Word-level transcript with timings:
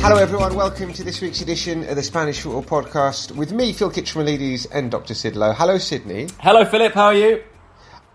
Hello, 0.00 0.18
everyone. 0.22 0.54
Welcome 0.54 0.92
to 0.92 1.02
this 1.02 1.20
week's 1.20 1.40
edition 1.40 1.88
of 1.88 1.96
the 1.96 2.02
Spanish 2.02 2.40
Football 2.40 2.62
Podcast 2.82 3.32
with 3.32 3.50
me, 3.52 3.72
Phil 3.72 3.90
Kitromilides, 3.90 4.66
and 4.72 4.88
Dr. 4.88 5.14
Sid 5.14 5.34
Lowe. 5.34 5.52
Hello, 5.52 5.78
Sydney. 5.78 6.28
Hello, 6.38 6.64
Philip. 6.64 6.92
How 6.92 7.06
are 7.06 7.14
you? 7.14 7.42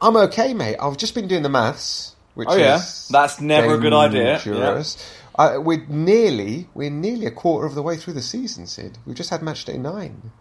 I'm 0.01 0.15
okay, 0.15 0.53
mate. 0.53 0.77
I've 0.81 0.95
just 0.97 1.13
been 1.13 1.27
doing 1.27 1.43
the 1.43 1.49
maths, 1.49 2.15
which 2.33 2.47
Oh, 2.49 2.55
yeah? 2.55 2.77
is 2.77 3.09
That's 3.09 3.41
never 3.41 3.75
a 3.75 3.77
good 3.77 3.91
idea. 3.93 4.35
dangerous. 4.37 4.97
Uh, 5.37 5.57
we're 5.59 5.85
nearly, 5.89 6.69
we're 6.73 6.89
nearly 6.89 7.25
a 7.25 7.31
quarter 7.31 7.67
of 7.67 7.75
the 7.75 7.81
way 7.81 7.97
through 7.97 8.13
the 8.13 8.21
season, 8.21 8.67
Sid. 8.67 8.97
We've 9.05 9.15
just 9.17 9.29
had 9.29 9.41
match 9.41 9.65
day 9.65 9.77
nine. 9.77 10.31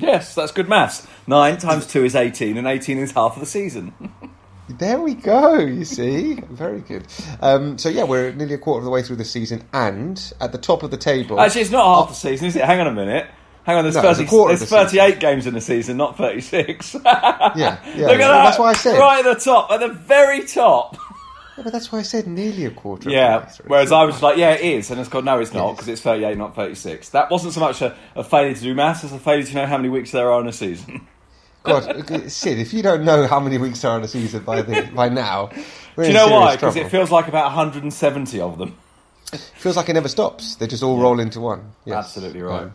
Yes, 0.00 0.34
that's 0.34 0.52
good 0.52 0.68
maths. 0.68 1.06
Nine 1.26 1.58
times 1.58 1.86
two 1.86 2.04
is 2.04 2.14
eighteen, 2.14 2.56
and 2.56 2.66
eighteen 2.66 2.98
is 2.98 3.12
half 3.12 3.34
of 3.34 3.40
the 3.40 3.46
season. 3.46 3.92
There 4.78 5.00
we 5.00 5.14
go. 5.14 5.58
You 5.58 5.84
see, 5.84 6.34
very 6.34 6.80
good. 6.80 7.04
Um, 7.40 7.76
so 7.76 7.88
yeah, 7.88 8.04
we're 8.04 8.32
nearly 8.32 8.54
a 8.54 8.58
quarter 8.58 8.78
of 8.78 8.84
the 8.84 8.90
way 8.90 9.02
through 9.02 9.16
the 9.16 9.24
season, 9.24 9.64
and 9.72 10.32
at 10.40 10.52
the 10.52 10.58
top 10.58 10.84
of 10.84 10.92
the 10.92 10.96
table. 10.96 11.40
Actually, 11.40 11.62
it's 11.62 11.70
not 11.72 11.84
half 11.84 12.08
the 12.10 12.14
season, 12.14 12.46
is 12.46 12.54
it? 12.54 12.64
Hang 12.64 12.78
on 12.80 12.86
a 12.86 12.92
minute. 12.92 13.26
Hang 13.64 13.76
on, 13.78 13.84
there's, 13.84 13.96
No, 13.96 14.02
30, 14.02 14.26
quarter 14.26 14.54
of 14.54 14.60
there's 14.60 14.70
the 14.70 14.84
season. 14.84 15.00
38 15.10 15.20
games 15.20 15.46
in 15.46 15.54
the 15.54 15.60
season, 15.60 15.96
not 15.96 16.16
36. 16.16 16.94
yeah, 17.04 17.10
yeah. 17.54 17.76
Look 17.76 17.84
at 17.94 18.18
that. 18.18 18.18
That's 18.18 18.58
why 18.58 18.70
I 18.70 18.72
said. 18.74 18.96
Right 18.96 19.26
at 19.26 19.34
the 19.38 19.44
top, 19.44 19.70
at 19.72 19.80
the 19.80 19.88
very 19.88 20.44
top. 20.46 20.96
Yeah, 21.60 21.64
but 21.64 21.72
that's 21.74 21.92
why 21.92 21.98
I 21.98 22.02
said 22.02 22.26
nearly 22.26 22.64
a 22.64 22.70
quarter. 22.70 23.10
Yeah, 23.10 23.52
whereas 23.66 23.92
I 23.92 24.04
was 24.04 24.14
just 24.14 24.22
like, 24.22 24.38
yeah, 24.38 24.52
it 24.52 24.62
is. 24.62 24.90
And 24.90 24.98
it's 24.98 25.10
called, 25.10 25.26
no, 25.26 25.38
it's 25.38 25.52
not, 25.52 25.72
because 25.72 25.88
it's 25.88 26.00
38, 26.00 26.38
not 26.38 26.56
36. 26.56 27.10
That 27.10 27.30
wasn't 27.30 27.52
so 27.52 27.60
much 27.60 27.82
a, 27.82 27.94
a 28.16 28.24
failure 28.24 28.54
to 28.54 28.60
do 28.60 28.74
maths 28.74 29.04
as 29.04 29.12
a 29.12 29.18
failure 29.18 29.44
to 29.44 29.54
know 29.54 29.66
how 29.66 29.76
many 29.76 29.90
weeks 29.90 30.10
there 30.10 30.32
are 30.32 30.40
in 30.40 30.48
a 30.48 30.52
season. 30.54 31.06
God, 31.62 32.30
Sid, 32.30 32.58
if 32.58 32.72
you 32.72 32.82
don't 32.82 33.04
know 33.04 33.26
how 33.26 33.38
many 33.38 33.58
weeks 33.58 33.84
are 33.84 33.98
in 33.98 34.02
a 34.02 34.08
season 34.08 34.42
by 34.42 34.62
the, 34.62 34.90
by 34.94 35.10
now, 35.10 35.50
Do 35.96 36.06
you 36.06 36.14
know 36.14 36.28
why? 36.28 36.56
Because 36.56 36.76
it 36.76 36.90
feels 36.90 37.10
like 37.10 37.28
about 37.28 37.44
170 37.44 38.40
of 38.40 38.56
them. 38.56 38.78
feels 39.56 39.76
like 39.76 39.90
it 39.90 39.92
never 39.92 40.08
stops. 40.08 40.54
They 40.54 40.66
just 40.66 40.82
all 40.82 40.98
roll 40.98 41.20
into 41.20 41.40
one. 41.40 41.72
Yes. 41.84 42.06
Absolutely 42.06 42.40
right. 42.40 42.62
Um, 42.62 42.74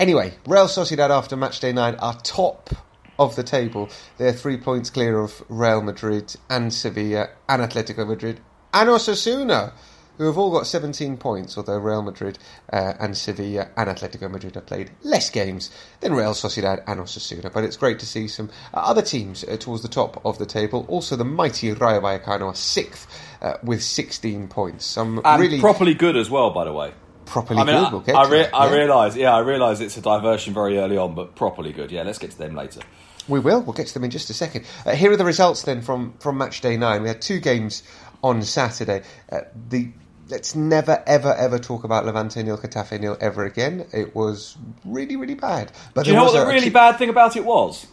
anyway, 0.00 0.34
Real 0.44 0.66
Sociedad 0.66 1.10
after 1.10 1.36
match 1.36 1.60
day 1.60 1.72
nine 1.72 1.94
are 1.96 2.18
top 2.22 2.70
of 3.18 3.36
the 3.36 3.42
table. 3.42 3.88
They're 4.16 4.32
three 4.32 4.56
points 4.56 4.90
clear 4.90 5.18
of 5.18 5.42
Real 5.48 5.82
Madrid 5.82 6.36
and 6.48 6.72
Sevilla 6.72 7.30
and 7.48 7.62
Atletico 7.62 8.06
Madrid 8.06 8.40
and 8.72 8.88
Osasuna, 8.88 9.72
who 10.18 10.26
have 10.26 10.36
all 10.36 10.50
got 10.50 10.66
17 10.66 11.16
points, 11.16 11.56
although 11.56 11.78
Real 11.78 12.02
Madrid 12.02 12.38
uh, 12.72 12.94
and 12.98 13.16
Sevilla 13.16 13.68
and 13.76 13.88
Atletico 13.88 14.30
Madrid 14.30 14.56
have 14.56 14.66
played 14.66 14.90
less 15.02 15.30
games 15.30 15.70
than 16.00 16.12
Real 16.12 16.32
Sociedad 16.32 16.82
and 16.86 17.00
Osasuna. 17.00 17.52
But 17.52 17.64
it's 17.64 17.76
great 17.76 18.00
to 18.00 18.06
see 18.06 18.26
some 18.26 18.50
uh, 18.74 18.78
other 18.78 19.02
teams 19.02 19.44
uh, 19.44 19.56
towards 19.56 19.82
the 19.82 19.88
top 19.88 20.20
of 20.26 20.38
the 20.38 20.46
table. 20.46 20.84
Also, 20.88 21.14
the 21.14 21.24
mighty 21.24 21.72
Rayo 21.72 22.00
Vallecano 22.00 22.46
are 22.46 22.54
sixth 22.54 23.06
uh, 23.40 23.54
with 23.62 23.82
16 23.82 24.48
points. 24.48 24.84
Some 24.84 25.20
And 25.24 25.40
really 25.40 25.60
properly 25.60 25.94
good 25.94 26.16
as 26.16 26.28
well, 26.28 26.50
by 26.50 26.64
the 26.64 26.72
way. 26.72 26.92
properly 27.24 27.60
I 27.60 27.64
mean, 27.64 27.90
good. 27.90 28.06
We'll 28.06 28.16
I, 28.16 28.24
to 28.24 28.30
re- 28.30 28.50
I 28.52 28.66
yeah. 28.66 28.74
realise, 28.74 29.16
yeah, 29.16 29.34
I 29.34 29.38
realise 29.38 29.78
it's 29.80 29.96
a 29.96 30.02
diversion 30.02 30.52
very 30.52 30.78
early 30.78 30.96
on, 30.96 31.14
but 31.14 31.36
properly 31.36 31.72
good. 31.72 31.92
Yeah, 31.92 32.02
let's 32.02 32.18
get 32.18 32.32
to 32.32 32.38
them 32.38 32.56
later. 32.56 32.80
We 33.28 33.40
will. 33.40 33.60
We'll 33.60 33.74
get 33.74 33.86
to 33.88 33.94
them 33.94 34.04
in 34.04 34.10
just 34.10 34.30
a 34.30 34.34
second. 34.34 34.64
Uh, 34.86 34.92
here 34.92 35.12
are 35.12 35.16
the 35.16 35.24
results 35.24 35.62
then 35.62 35.82
from, 35.82 36.14
from 36.18 36.38
match 36.38 36.60
day 36.60 36.76
nine. 36.76 37.02
We 37.02 37.08
had 37.08 37.20
two 37.20 37.40
games 37.40 37.82
on 38.22 38.42
Saturday. 38.42 39.02
Uh, 39.30 39.40
the 39.68 39.90
let's 40.28 40.54
never 40.54 41.02
ever 41.06 41.34
ever 41.34 41.58
talk 41.58 41.84
about 41.84 42.04
Levante 42.04 42.42
nil, 42.42 42.58
Getafe 42.58 43.00
nil 43.00 43.16
ever 43.20 43.44
again. 43.44 43.86
It 43.92 44.14
was 44.14 44.56
really 44.84 45.16
really 45.16 45.34
bad. 45.34 45.72
But 45.94 46.04
Do 46.04 46.10
you 46.10 46.16
know 46.16 46.24
what 46.24 46.32
the 46.32 46.46
really 46.46 46.70
bad 46.70 46.98
thing 46.98 47.08
about 47.08 47.36
it 47.36 47.44
was? 47.44 47.86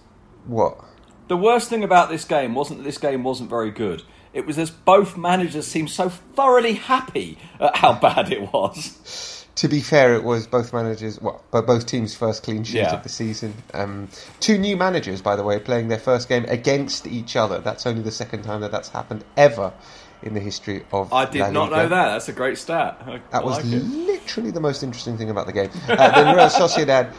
What? 0.46 0.80
The 1.28 1.38
worst 1.38 1.70
thing 1.70 1.84
about 1.84 2.10
this 2.10 2.26
game 2.26 2.54
wasn't 2.54 2.80
that 2.80 2.84
this 2.84 2.98
game 2.98 3.24
wasn't 3.24 3.50
very 3.50 3.72
good. 3.72 4.04
It 4.34 4.46
was 4.46 4.60
as 4.60 4.70
both 4.70 5.18
managers 5.18 5.66
seemed 5.66 5.90
so 5.90 6.10
thoroughly 6.10 6.74
happy 6.74 7.38
at 7.60 7.78
how 7.78 7.94
bad 8.00 8.32
it 8.32 8.54
was. 8.54 9.35
To 9.56 9.68
be 9.70 9.80
fair, 9.80 10.14
it 10.16 10.24
was 10.24 10.48
both 10.48 10.74
managers, 10.74 11.22
well, 11.22 11.42
both 11.52 11.86
teams' 11.86 12.14
first 12.14 12.44
clean 12.44 12.64
sheet 12.66 12.78
Yeah. 12.80 12.94
of 12.96 13.04
the 13.04 13.10
season. 13.10 13.54
Um, 13.74 14.10
two 14.42 14.58
new 14.58 14.76
managers, 14.76 15.22
by 15.22 15.38
the 15.38 15.44
way, 15.44 15.60
playing 15.60 15.88
their 15.88 15.98
first 16.00 16.28
game 16.28 16.46
against 16.50 17.08
each 17.08 17.38
other. 17.38 17.60
That's 17.60 17.86
only 17.88 18.02
the 18.02 18.12
second 18.12 18.44
time 18.44 18.60
that 18.62 18.72
that's 18.72 18.90
happened 18.90 19.24
ever 19.38 19.72
in 20.22 20.34
the 20.34 20.42
history 20.42 20.84
of. 20.92 21.14
I 21.14 21.26
did 21.26 21.40
not 21.54 21.72
know 21.72 21.88
that. 21.88 21.90
That's 21.90 22.28
a 22.28 22.34
great 22.34 22.58
stat. 22.58 23.02
I, 23.06 23.22
That 23.32 23.46
was 23.46 23.58
like 23.58 23.82
literally 23.84 24.52
the 24.52 24.60
most 24.60 24.84
interesting 24.84 25.18
thing 25.18 25.30
about 25.30 25.46
the 25.46 25.54
game. 25.54 25.70
Uh, 25.88 26.12
then 26.12 26.36
Real 26.36 26.48
Sociedad 26.48 27.14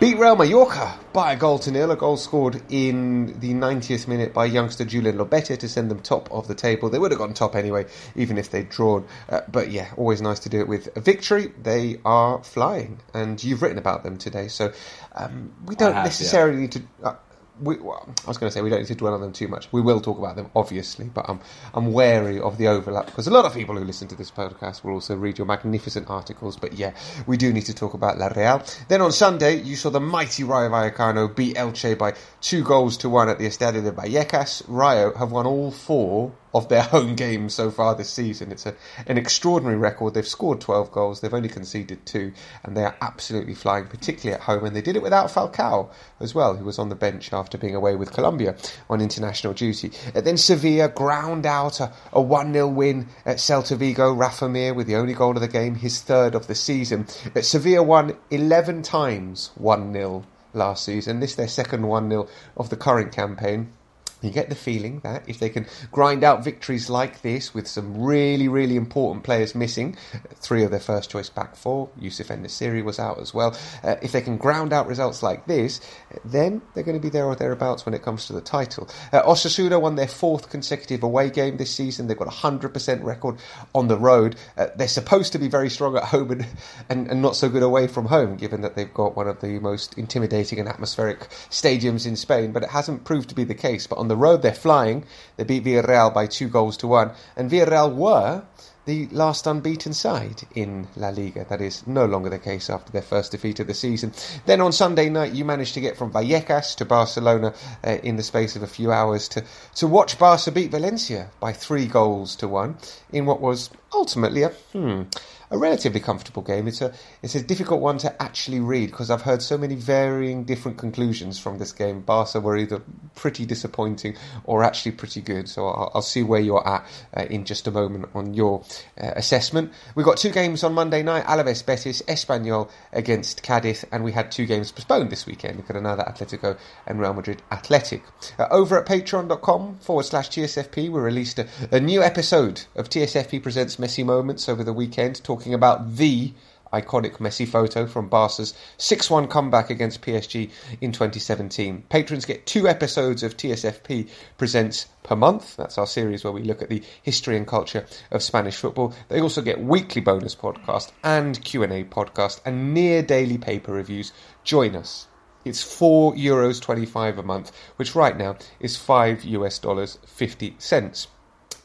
beat 0.00 0.16
Real 0.16 0.36
Mallorca 0.36 0.98
by 1.12 1.32
a 1.32 1.36
goal 1.36 1.58
to 1.60 1.70
nil. 1.70 1.90
A 1.90 1.96
goal 1.96 2.16
scored 2.16 2.62
in 2.68 3.38
the 3.40 3.52
90th 3.52 4.06
minute 4.06 4.32
by 4.32 4.44
youngster 4.44 4.84
Julen 4.84 5.14
Lobete 5.16 5.58
to 5.58 5.68
send 5.68 5.90
them 5.90 6.00
top 6.00 6.30
of 6.30 6.46
the 6.46 6.54
table. 6.54 6.90
They 6.90 6.98
would 6.98 7.10
have 7.10 7.18
gone 7.18 7.34
top 7.34 7.56
anyway, 7.56 7.86
even 8.14 8.38
if 8.38 8.50
they'd 8.50 8.68
drawn. 8.68 9.06
Uh, 9.28 9.40
but 9.50 9.70
yeah, 9.70 9.90
always 9.96 10.20
nice 10.20 10.40
to 10.40 10.48
do 10.48 10.60
it 10.60 10.68
with 10.68 10.96
a 10.96 11.00
victory. 11.00 11.52
They 11.60 12.00
are 12.04 12.42
flying, 12.44 13.00
and 13.14 13.42
you've 13.42 13.62
written 13.62 13.78
about 13.78 14.04
them 14.04 14.18
today, 14.18 14.48
so 14.48 14.72
um, 15.14 15.52
we 15.64 15.74
don't 15.74 15.94
have, 15.94 16.00
yeah. 16.00 16.04
necessarily 16.04 16.60
need 16.60 16.72
to. 16.72 16.82
Uh, 17.02 17.14
we, 17.60 17.76
well, 17.76 18.08
I 18.24 18.28
was 18.28 18.38
going 18.38 18.50
to 18.50 18.54
say 18.54 18.62
we 18.62 18.70
don't 18.70 18.80
need 18.80 18.88
to 18.88 18.94
dwell 18.94 19.14
on 19.14 19.20
them 19.20 19.32
too 19.32 19.48
much. 19.48 19.68
We 19.72 19.80
will 19.80 20.00
talk 20.00 20.18
about 20.18 20.36
them, 20.36 20.50
obviously, 20.54 21.06
but 21.06 21.28
I'm 21.28 21.40
I'm 21.74 21.92
wary 21.92 22.40
of 22.40 22.58
the 22.58 22.68
overlap 22.68 23.06
because 23.06 23.26
a 23.26 23.30
lot 23.30 23.44
of 23.44 23.54
people 23.54 23.76
who 23.76 23.84
listen 23.84 24.08
to 24.08 24.14
this 24.14 24.30
podcast 24.30 24.84
will 24.84 24.92
also 24.92 25.16
read 25.16 25.38
your 25.38 25.46
magnificent 25.46 26.08
articles. 26.08 26.56
But 26.56 26.74
yeah, 26.74 26.92
we 27.26 27.36
do 27.36 27.52
need 27.52 27.66
to 27.66 27.74
talk 27.74 27.94
about 27.94 28.18
La 28.18 28.28
Real. 28.28 28.62
Then 28.88 29.02
on 29.02 29.12
Sunday, 29.12 29.60
you 29.62 29.76
saw 29.76 29.90
the 29.90 30.00
mighty 30.00 30.44
Rayo 30.44 30.68
Vallecano 30.70 31.34
beat 31.34 31.56
Elche 31.56 31.96
by 31.96 32.14
two 32.40 32.62
goals 32.62 32.96
to 32.98 33.08
one 33.08 33.28
at 33.28 33.38
the 33.38 33.46
Estadio 33.46 33.82
de 33.82 33.92
Vallecas. 33.92 34.62
Rayo 34.68 35.14
have 35.14 35.32
won 35.32 35.46
all 35.46 35.70
four 35.70 36.32
of 36.58 36.68
their 36.68 36.82
home 36.94 37.14
games 37.14 37.54
so 37.54 37.70
far 37.70 37.94
this 37.94 38.10
season. 38.10 38.52
It's 38.52 38.66
a, 38.66 38.74
an 39.06 39.16
extraordinary 39.16 39.78
record. 39.78 40.14
They've 40.14 40.26
scored 40.26 40.60
12 40.60 40.92
goals, 40.92 41.20
they've 41.20 41.32
only 41.32 41.48
conceded 41.48 42.04
two, 42.04 42.32
and 42.64 42.76
they 42.76 42.84
are 42.84 42.96
absolutely 43.00 43.54
flying, 43.54 43.86
particularly 43.86 44.34
at 44.34 44.42
home. 44.42 44.64
And 44.64 44.76
they 44.76 44.82
did 44.82 44.96
it 44.96 45.02
without 45.02 45.30
Falcao 45.30 45.90
as 46.20 46.34
well, 46.34 46.56
who 46.56 46.64
was 46.64 46.78
on 46.78 46.88
the 46.88 46.94
bench 46.94 47.32
after 47.32 47.56
being 47.56 47.74
away 47.74 47.96
with 47.96 48.12
Colombia 48.12 48.56
on 48.90 49.00
international 49.00 49.54
duty. 49.54 49.92
And 50.14 50.26
then 50.26 50.36
Sevilla 50.36 50.88
ground 50.88 51.46
out 51.46 51.80
a, 51.80 51.92
a 52.12 52.20
1 52.20 52.52
0 52.52 52.68
win 52.68 53.08
at 53.24 53.38
Celta 53.38 53.76
Vigo. 53.76 54.12
Rafa 54.12 54.48
with 54.48 54.86
the 54.86 54.96
only 54.96 55.14
goal 55.14 55.34
of 55.34 55.40
the 55.40 55.48
game, 55.48 55.76
his 55.76 56.00
third 56.00 56.34
of 56.34 56.46
the 56.46 56.54
season. 56.54 57.06
But 57.32 57.44
Sevilla 57.44 57.82
won 57.82 58.16
11 58.30 58.82
times 58.82 59.50
1 59.54 59.92
0 59.92 60.24
last 60.52 60.84
season. 60.84 61.20
This 61.20 61.34
their 61.34 61.48
second 61.48 61.86
1 61.86 62.10
0 62.10 62.28
of 62.56 62.70
the 62.70 62.76
current 62.76 63.12
campaign. 63.12 63.72
You 64.20 64.30
get 64.30 64.48
the 64.48 64.56
feeling 64.56 65.00
that 65.00 65.28
if 65.28 65.38
they 65.38 65.48
can 65.48 65.66
grind 65.92 66.24
out 66.24 66.42
victories 66.42 66.90
like 66.90 67.22
this 67.22 67.54
with 67.54 67.68
some 67.68 68.02
really, 68.02 68.48
really 68.48 68.74
important 68.76 69.24
players 69.24 69.54
missing, 69.54 69.96
three 70.34 70.64
of 70.64 70.70
their 70.72 70.80
first 70.80 71.10
choice 71.10 71.28
back 71.28 71.54
four, 71.54 71.88
Yusuf 71.98 72.30
En-Nesyri 72.30 72.82
was 72.82 72.98
out 72.98 73.20
as 73.20 73.32
well. 73.32 73.56
Uh, 73.84 73.94
if 74.02 74.10
they 74.12 74.20
can 74.20 74.36
ground 74.36 74.72
out 74.72 74.88
results 74.88 75.22
like 75.22 75.46
this, 75.46 75.80
then 76.24 76.60
they're 76.74 76.82
going 76.82 76.98
to 76.98 77.02
be 77.02 77.10
there 77.10 77.26
or 77.26 77.36
thereabouts 77.36 77.86
when 77.86 77.94
it 77.94 78.02
comes 78.02 78.26
to 78.26 78.32
the 78.32 78.40
title. 78.40 78.88
Uh, 79.12 79.22
Osasuna 79.22 79.80
won 79.80 79.94
their 79.94 80.08
fourth 80.08 80.50
consecutive 80.50 81.04
away 81.04 81.30
game 81.30 81.56
this 81.56 81.74
season. 81.74 82.08
They've 82.08 82.18
got 82.18 82.28
a 82.28 82.30
100% 82.30 83.04
record 83.04 83.36
on 83.74 83.86
the 83.86 83.96
road. 83.96 84.34
Uh, 84.56 84.66
they're 84.76 84.88
supposed 84.88 85.32
to 85.32 85.38
be 85.38 85.48
very 85.48 85.70
strong 85.70 85.96
at 85.96 86.04
home 86.04 86.32
and, 86.32 86.46
and, 86.88 87.06
and 87.08 87.22
not 87.22 87.36
so 87.36 87.48
good 87.48 87.62
away 87.62 87.86
from 87.86 88.06
home, 88.06 88.36
given 88.36 88.62
that 88.62 88.74
they've 88.74 88.92
got 88.92 89.16
one 89.16 89.28
of 89.28 89.40
the 89.40 89.60
most 89.60 89.96
intimidating 89.96 90.58
and 90.58 90.68
atmospheric 90.68 91.20
stadiums 91.50 92.06
in 92.06 92.16
Spain, 92.16 92.50
but 92.50 92.64
it 92.64 92.70
hasn't 92.70 93.04
proved 93.04 93.28
to 93.28 93.34
be 93.34 93.44
the 93.44 93.54
case. 93.54 93.86
But 93.86 93.98
on 93.98 94.07
the 94.08 94.16
road, 94.16 94.42
they're 94.42 94.54
flying. 94.54 95.04
They 95.36 95.44
beat 95.44 95.64
Villarreal 95.64 96.12
by 96.12 96.26
two 96.26 96.48
goals 96.48 96.76
to 96.78 96.86
one, 96.86 97.12
and 97.36 97.50
Villarreal 97.50 97.94
were 97.94 98.42
the 98.88 99.06
last 99.08 99.46
unbeaten 99.46 99.92
side 99.92 100.40
in 100.54 100.88
La 100.96 101.10
Liga. 101.10 101.44
That 101.46 101.60
is 101.60 101.86
no 101.86 102.06
longer 102.06 102.30
the 102.30 102.38
case 102.38 102.70
after 102.70 102.90
their 102.90 103.02
first 103.02 103.32
defeat 103.32 103.60
of 103.60 103.66
the 103.66 103.74
season. 103.74 104.14
Then 104.46 104.62
on 104.62 104.72
Sunday 104.72 105.10
night, 105.10 105.34
you 105.34 105.44
managed 105.44 105.74
to 105.74 105.82
get 105.82 105.98
from 105.98 106.10
Vallecas 106.10 106.74
to 106.76 106.86
Barcelona 106.86 107.52
uh, 107.84 107.98
in 108.02 108.16
the 108.16 108.22
space 108.22 108.56
of 108.56 108.62
a 108.62 108.66
few 108.66 108.90
hours 108.90 109.28
to, 109.28 109.44
to 109.74 109.86
watch 109.86 110.18
Barca 110.18 110.50
beat 110.50 110.70
Valencia 110.70 111.28
by 111.38 111.52
three 111.52 111.86
goals 111.86 112.34
to 112.36 112.48
one 112.48 112.78
in 113.12 113.26
what 113.26 113.42
was 113.42 113.68
ultimately 113.92 114.42
a 114.42 114.48
hmm, 114.72 115.02
a 115.50 115.58
relatively 115.58 116.00
comfortable 116.00 116.42
game. 116.42 116.68
It's 116.68 116.80
a 116.80 116.92
it's 117.22 117.34
a 117.34 117.42
difficult 117.42 117.80
one 117.80 117.98
to 117.98 118.22
actually 118.22 118.60
read 118.60 118.90
because 118.90 119.10
I've 119.10 119.22
heard 119.22 119.42
so 119.42 119.56
many 119.56 119.74
varying 119.74 120.44
different 120.44 120.78
conclusions 120.78 121.38
from 121.38 121.58
this 121.58 121.72
game. 121.72 122.00
Barca 122.00 122.40
were 122.40 122.56
either 122.56 122.82
pretty 123.14 123.46
disappointing 123.46 124.16
or 124.44 124.62
actually 124.62 124.92
pretty 124.92 125.20
good. 125.20 125.48
So 125.48 125.66
I'll, 125.66 125.90
I'll 125.96 126.02
see 126.02 126.22
where 126.22 126.40
you're 126.40 126.66
at 126.66 126.86
uh, 127.16 127.22
in 127.24 127.44
just 127.44 127.66
a 127.66 127.70
moment 127.70 128.08
on 128.14 128.34
your 128.34 128.62
uh, 129.00 129.12
assessment. 129.16 129.72
We've 129.94 130.06
got 130.06 130.18
two 130.18 130.30
games 130.30 130.62
on 130.62 130.74
Monday 130.74 131.02
night: 131.02 131.24
Alaves, 131.24 131.64
Betis, 131.64 132.02
Espanyol 132.02 132.70
against 132.92 133.42
Cadiz, 133.42 133.84
and 133.90 134.04
we 134.04 134.12
had 134.12 134.30
two 134.30 134.46
games 134.46 134.70
postponed 134.72 135.10
this 135.10 135.26
weekend: 135.26 135.66
Granada, 135.66 136.04
Atletico, 136.04 136.58
and 136.86 137.00
Real 137.00 137.14
Madrid, 137.14 137.42
Athletic. 137.50 138.02
Uh, 138.38 138.46
over 138.50 138.78
at 138.78 138.86
Patreon.com 138.86 139.78
forward 139.78 140.04
slash 140.04 140.28
TSFP, 140.30 140.90
we 140.90 141.00
released 141.00 141.38
a, 141.38 141.48
a 141.70 141.80
new 141.80 142.02
episode 142.02 142.62
of 142.76 142.88
TSFP 142.88 143.42
presents 143.42 143.76
Messi 143.76 144.04
Moments 144.04 144.48
over 144.48 144.62
the 144.62 144.72
weekend, 144.72 145.22
talking 145.24 145.37
about 145.46 145.96
the 145.96 146.32
iconic 146.72 147.18
Messi 147.18 147.46
photo 147.46 147.86
from 147.86 148.08
Barca's 148.08 148.54
6 148.76 149.10
1 149.10 149.28
comeback 149.28 149.70
against 149.70 150.02
PSG 150.02 150.50
in 150.80 150.92
2017. 150.92 151.84
Patrons 151.88 152.24
get 152.24 152.46
two 152.46 152.68
episodes 152.68 153.22
of 153.22 153.36
TSFP 153.36 154.08
Presents 154.36 154.86
per 155.02 155.16
month. 155.16 155.56
That's 155.56 155.78
our 155.78 155.86
series 155.86 156.24
where 156.24 156.32
we 156.32 156.42
look 156.42 156.62
at 156.62 156.68
the 156.68 156.82
history 157.02 157.36
and 157.36 157.46
culture 157.46 157.86
of 158.10 158.22
Spanish 158.22 158.56
football. 158.56 158.94
They 159.08 159.20
also 159.20 159.42
get 159.42 159.60
weekly 159.60 160.02
bonus 160.02 160.34
podcast 160.34 160.92
and 161.02 161.42
Q&A 161.42 161.84
podcast 161.84 162.40
and 162.44 162.74
near 162.74 163.02
daily 163.02 163.38
paper 163.38 163.72
reviews. 163.72 164.12
Join 164.44 164.76
us. 164.76 165.06
It's 165.44 165.62
4 165.62 166.14
euros 166.14 166.60
25 166.60 167.18
a 167.18 167.22
month, 167.22 167.52
which 167.76 167.94
right 167.94 168.16
now 168.16 168.36
is 168.60 168.76
5 168.76 169.24
US 169.24 169.58
dollars 169.58 169.98
50 170.06 170.56
cents. 170.58 171.06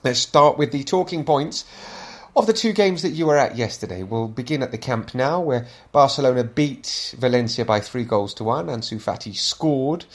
Let's 0.03 0.19
start 0.19 0.57
with 0.57 0.71
the 0.71 0.83
talking 0.83 1.23
points 1.23 1.65
of 2.35 2.47
the 2.47 2.53
two 2.53 2.73
games 2.73 3.01
that 3.01 3.09
you 3.09 3.27
were 3.27 3.37
at 3.37 3.57
yesterday. 3.57 4.03
We'll 4.03 4.27
begin 4.27 4.63
at 4.63 4.71
the 4.71 4.77
Camp 4.77 5.13
Nou, 5.13 5.39
where 5.39 5.67
Barcelona 5.91 6.43
beat 6.43 7.15
Valencia 7.17 7.65
by 7.65 7.79
three 7.79 8.03
goals 8.03 8.33
to 8.35 8.43
one. 8.43 8.67
Ansu 8.67 9.01
Fati 9.01 9.35
scored 9.35 10.05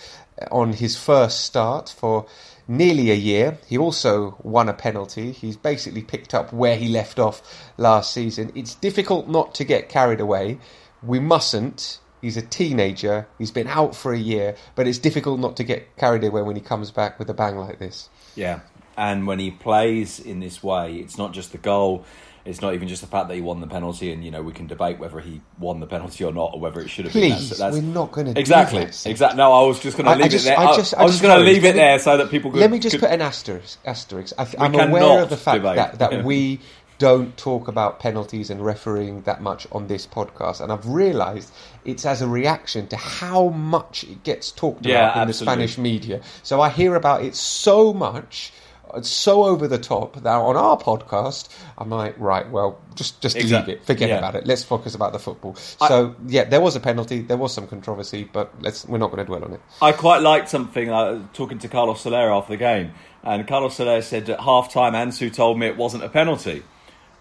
uh, 0.40 0.46
on 0.50 0.72
his 0.72 0.96
first 0.96 1.42
start 1.42 1.94
for 1.96 2.26
nearly 2.66 3.10
a 3.10 3.14
year. 3.14 3.58
He 3.66 3.78
also 3.78 4.36
won 4.42 4.68
a 4.68 4.74
penalty. 4.74 5.32
He's 5.32 5.56
basically 5.56 6.02
picked 6.02 6.34
up 6.34 6.52
where 6.52 6.76
he 6.76 6.88
left 6.88 7.18
off 7.18 7.70
last 7.76 8.12
season. 8.12 8.52
It's 8.54 8.74
difficult 8.74 9.28
not 9.28 9.54
to 9.56 9.64
get 9.64 9.88
carried 9.88 10.20
away. 10.20 10.58
We 11.02 11.20
mustn't. 11.20 12.00
He's 12.20 12.36
a 12.36 12.42
teenager. 12.42 13.28
He's 13.38 13.52
been 13.52 13.68
out 13.68 13.94
for 13.94 14.12
a 14.12 14.18
year, 14.18 14.56
but 14.74 14.88
it's 14.88 14.98
difficult 14.98 15.38
not 15.38 15.56
to 15.58 15.64
get 15.64 15.96
carried 15.96 16.24
away 16.24 16.42
when 16.42 16.56
he 16.56 16.62
comes 16.62 16.90
back 16.90 17.18
with 17.18 17.30
a 17.30 17.34
bang 17.34 17.56
like 17.56 17.78
this. 17.78 18.08
Yeah, 18.34 18.60
and 18.98 19.28
when 19.28 19.38
he 19.38 19.52
plays 19.52 20.18
in 20.18 20.40
this 20.40 20.62
way, 20.62 20.96
it's 20.96 21.16
not 21.16 21.32
just 21.32 21.52
the 21.52 21.58
goal. 21.58 22.04
It's 22.44 22.60
not 22.60 22.74
even 22.74 22.88
just 22.88 23.00
the 23.02 23.06
fact 23.06 23.28
that 23.28 23.34
he 23.34 23.40
won 23.40 23.60
the 23.60 23.66
penalty, 23.66 24.10
and 24.12 24.24
you 24.24 24.30
know 24.30 24.42
we 24.42 24.52
can 24.52 24.66
debate 24.66 24.98
whether 24.98 25.20
he 25.20 25.40
won 25.58 25.80
the 25.80 25.86
penalty 25.86 26.24
or 26.24 26.32
not, 26.32 26.52
or 26.54 26.60
whether 26.60 26.80
it 26.80 26.88
should 26.88 27.04
have 27.04 27.12
Please, 27.12 27.30
been. 27.30 27.48
That's, 27.48 27.58
that's, 27.58 27.76
we're 27.76 27.82
not 27.82 28.10
going 28.10 28.32
to 28.34 28.40
exactly, 28.40 28.82
exactly. 28.82 29.36
No, 29.36 29.52
I 29.52 29.66
was 29.66 29.78
just 29.78 29.96
going 29.96 30.06
to 30.10 30.20
leave 30.20 30.32
just, 30.32 30.46
it 30.46 30.50
there. 30.50 30.58
I 30.58 30.64
I, 30.64 30.76
just, 30.76 30.94
I 30.94 31.02
was 31.04 31.12
just 31.12 31.22
going 31.22 31.38
to 31.38 31.44
leave 31.44 31.64
it 31.64 31.76
there 31.76 31.98
so 31.98 32.16
that 32.16 32.30
people. 32.30 32.50
Could, 32.50 32.60
Let 32.60 32.70
me 32.70 32.78
just 32.80 32.94
could, 32.94 33.00
put 33.02 33.10
an 33.10 33.20
asterisk. 33.20 33.78
Asterisk. 33.84 34.32
I, 34.36 34.46
am 34.58 34.74
aware 34.74 35.22
of 35.22 35.30
the 35.30 35.36
fact 35.36 35.62
debate. 35.62 35.76
that, 35.76 35.98
that 36.00 36.12
Yeah. 36.12 36.22
we 36.22 36.58
don't 36.98 37.36
talk 37.36 37.68
about 37.68 38.00
penalties 38.00 38.50
and 38.50 38.64
refereeing 38.64 39.22
that 39.22 39.40
much 39.40 39.66
on 39.70 39.86
this 39.86 40.06
podcast, 40.06 40.60
and 40.60 40.72
I've 40.72 40.88
realised 40.88 41.52
it's 41.84 42.04
as 42.04 42.22
a 42.22 42.26
reaction 42.26 42.88
to 42.88 42.96
how 42.96 43.50
much 43.50 44.02
it 44.04 44.24
gets 44.24 44.50
talked 44.50 44.84
Yeah, 44.84 45.10
about 45.10 45.22
in 45.22 45.28
absolutely. 45.28 45.66
the 45.66 45.68
Spanish 45.68 45.78
media. 45.78 46.20
So 46.42 46.60
I 46.60 46.70
hear 46.70 46.96
about 46.96 47.22
it 47.24 47.36
so 47.36 47.92
much. 47.92 48.52
It's 48.96 49.10
so 49.10 49.44
over 49.44 49.68
the 49.68 49.78
top 49.78 50.16
that 50.22 50.34
on 50.34 50.56
our 50.56 50.78
podcast, 50.78 51.48
I'm 51.76 51.90
like, 51.90 52.14
right, 52.18 52.48
well, 52.50 52.80
just 52.94 53.20
just 53.20 53.36
Exact- 53.36 53.68
leave 53.68 53.78
it, 53.78 53.84
forget 53.84 54.08
yeah. 54.08 54.18
about 54.18 54.34
it. 54.34 54.46
Let's 54.46 54.64
focus 54.64 54.94
about 54.94 55.12
the 55.12 55.18
football. 55.18 55.54
So 55.54 56.14
yeah, 56.26 56.44
there 56.44 56.60
was 56.60 56.76
a 56.76 56.80
penalty, 56.80 57.20
there 57.20 57.36
was 57.36 57.52
some 57.52 57.66
controversy, 57.66 58.28
but 58.30 58.52
let's 58.60 58.86
we're 58.86 58.98
not 58.98 59.10
going 59.10 59.18
to 59.18 59.24
dwell 59.24 59.44
on 59.44 59.52
it. 59.52 59.60
I 59.82 59.92
quite 59.92 60.22
liked 60.22 60.48
something 60.48 60.90
uh, 60.90 61.26
talking 61.32 61.58
to 61.60 61.68
Carlos 61.68 62.00
Soler 62.00 62.32
after 62.32 62.52
the 62.52 62.56
game, 62.56 62.92
and 63.22 63.46
Carlos 63.46 63.76
Soler 63.76 64.02
said 64.02 64.28
at 64.30 64.40
half 64.40 64.72
time, 64.72 64.94
Ansu 64.94 65.32
told 65.32 65.58
me 65.58 65.66
it 65.66 65.76
wasn't 65.76 66.04
a 66.04 66.08
penalty. 66.08 66.62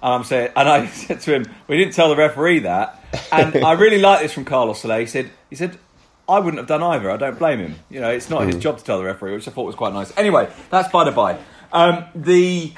And 0.02 0.14
I'm 0.14 0.24
saying, 0.24 0.52
and 0.56 0.70
I 0.70 0.88
said 1.06 1.22
to 1.22 1.36
him, 1.36 1.46
"We 1.68 1.78
didn't 1.78 1.94
tell 1.94 2.10
the 2.10 2.16
referee 2.16 2.60
that." 2.60 3.04
And 3.32 3.64
I 3.64 3.74
really 3.74 4.00
like 4.00 4.22
this 4.22 4.34
from 4.34 4.46
Carlos 4.46 4.82
Soler. 4.82 5.00
He 5.00 5.06
said, 5.06 5.32
"He 5.50 5.56
said 5.56 5.78
I 6.30 6.40
wouldn't 6.40 6.58
have 6.58 6.68
done 6.68 6.84
either. 6.84 7.10
I 7.10 7.18
don't 7.18 7.40
blame 7.40 7.60
him. 7.60 7.76
You 7.90 8.02
know, 8.02 8.10
it's 8.10 8.30
not 8.30 8.46
his 8.46 8.58
job 8.58 8.78
to 8.80 8.84
tell 8.84 8.98
the 8.98 9.06
referee, 9.06 9.34
which 9.34 9.48
I 9.48 9.52
thought 9.52 9.64
was 9.64 9.76
quite 9.76 9.94
nice. 9.94 10.16
Anyway, 10.18 10.50
that's 10.70 10.90
by 10.90 11.06
the 11.06 11.12
by. 11.12 11.40
Um, 11.72 12.06
the 12.16 12.74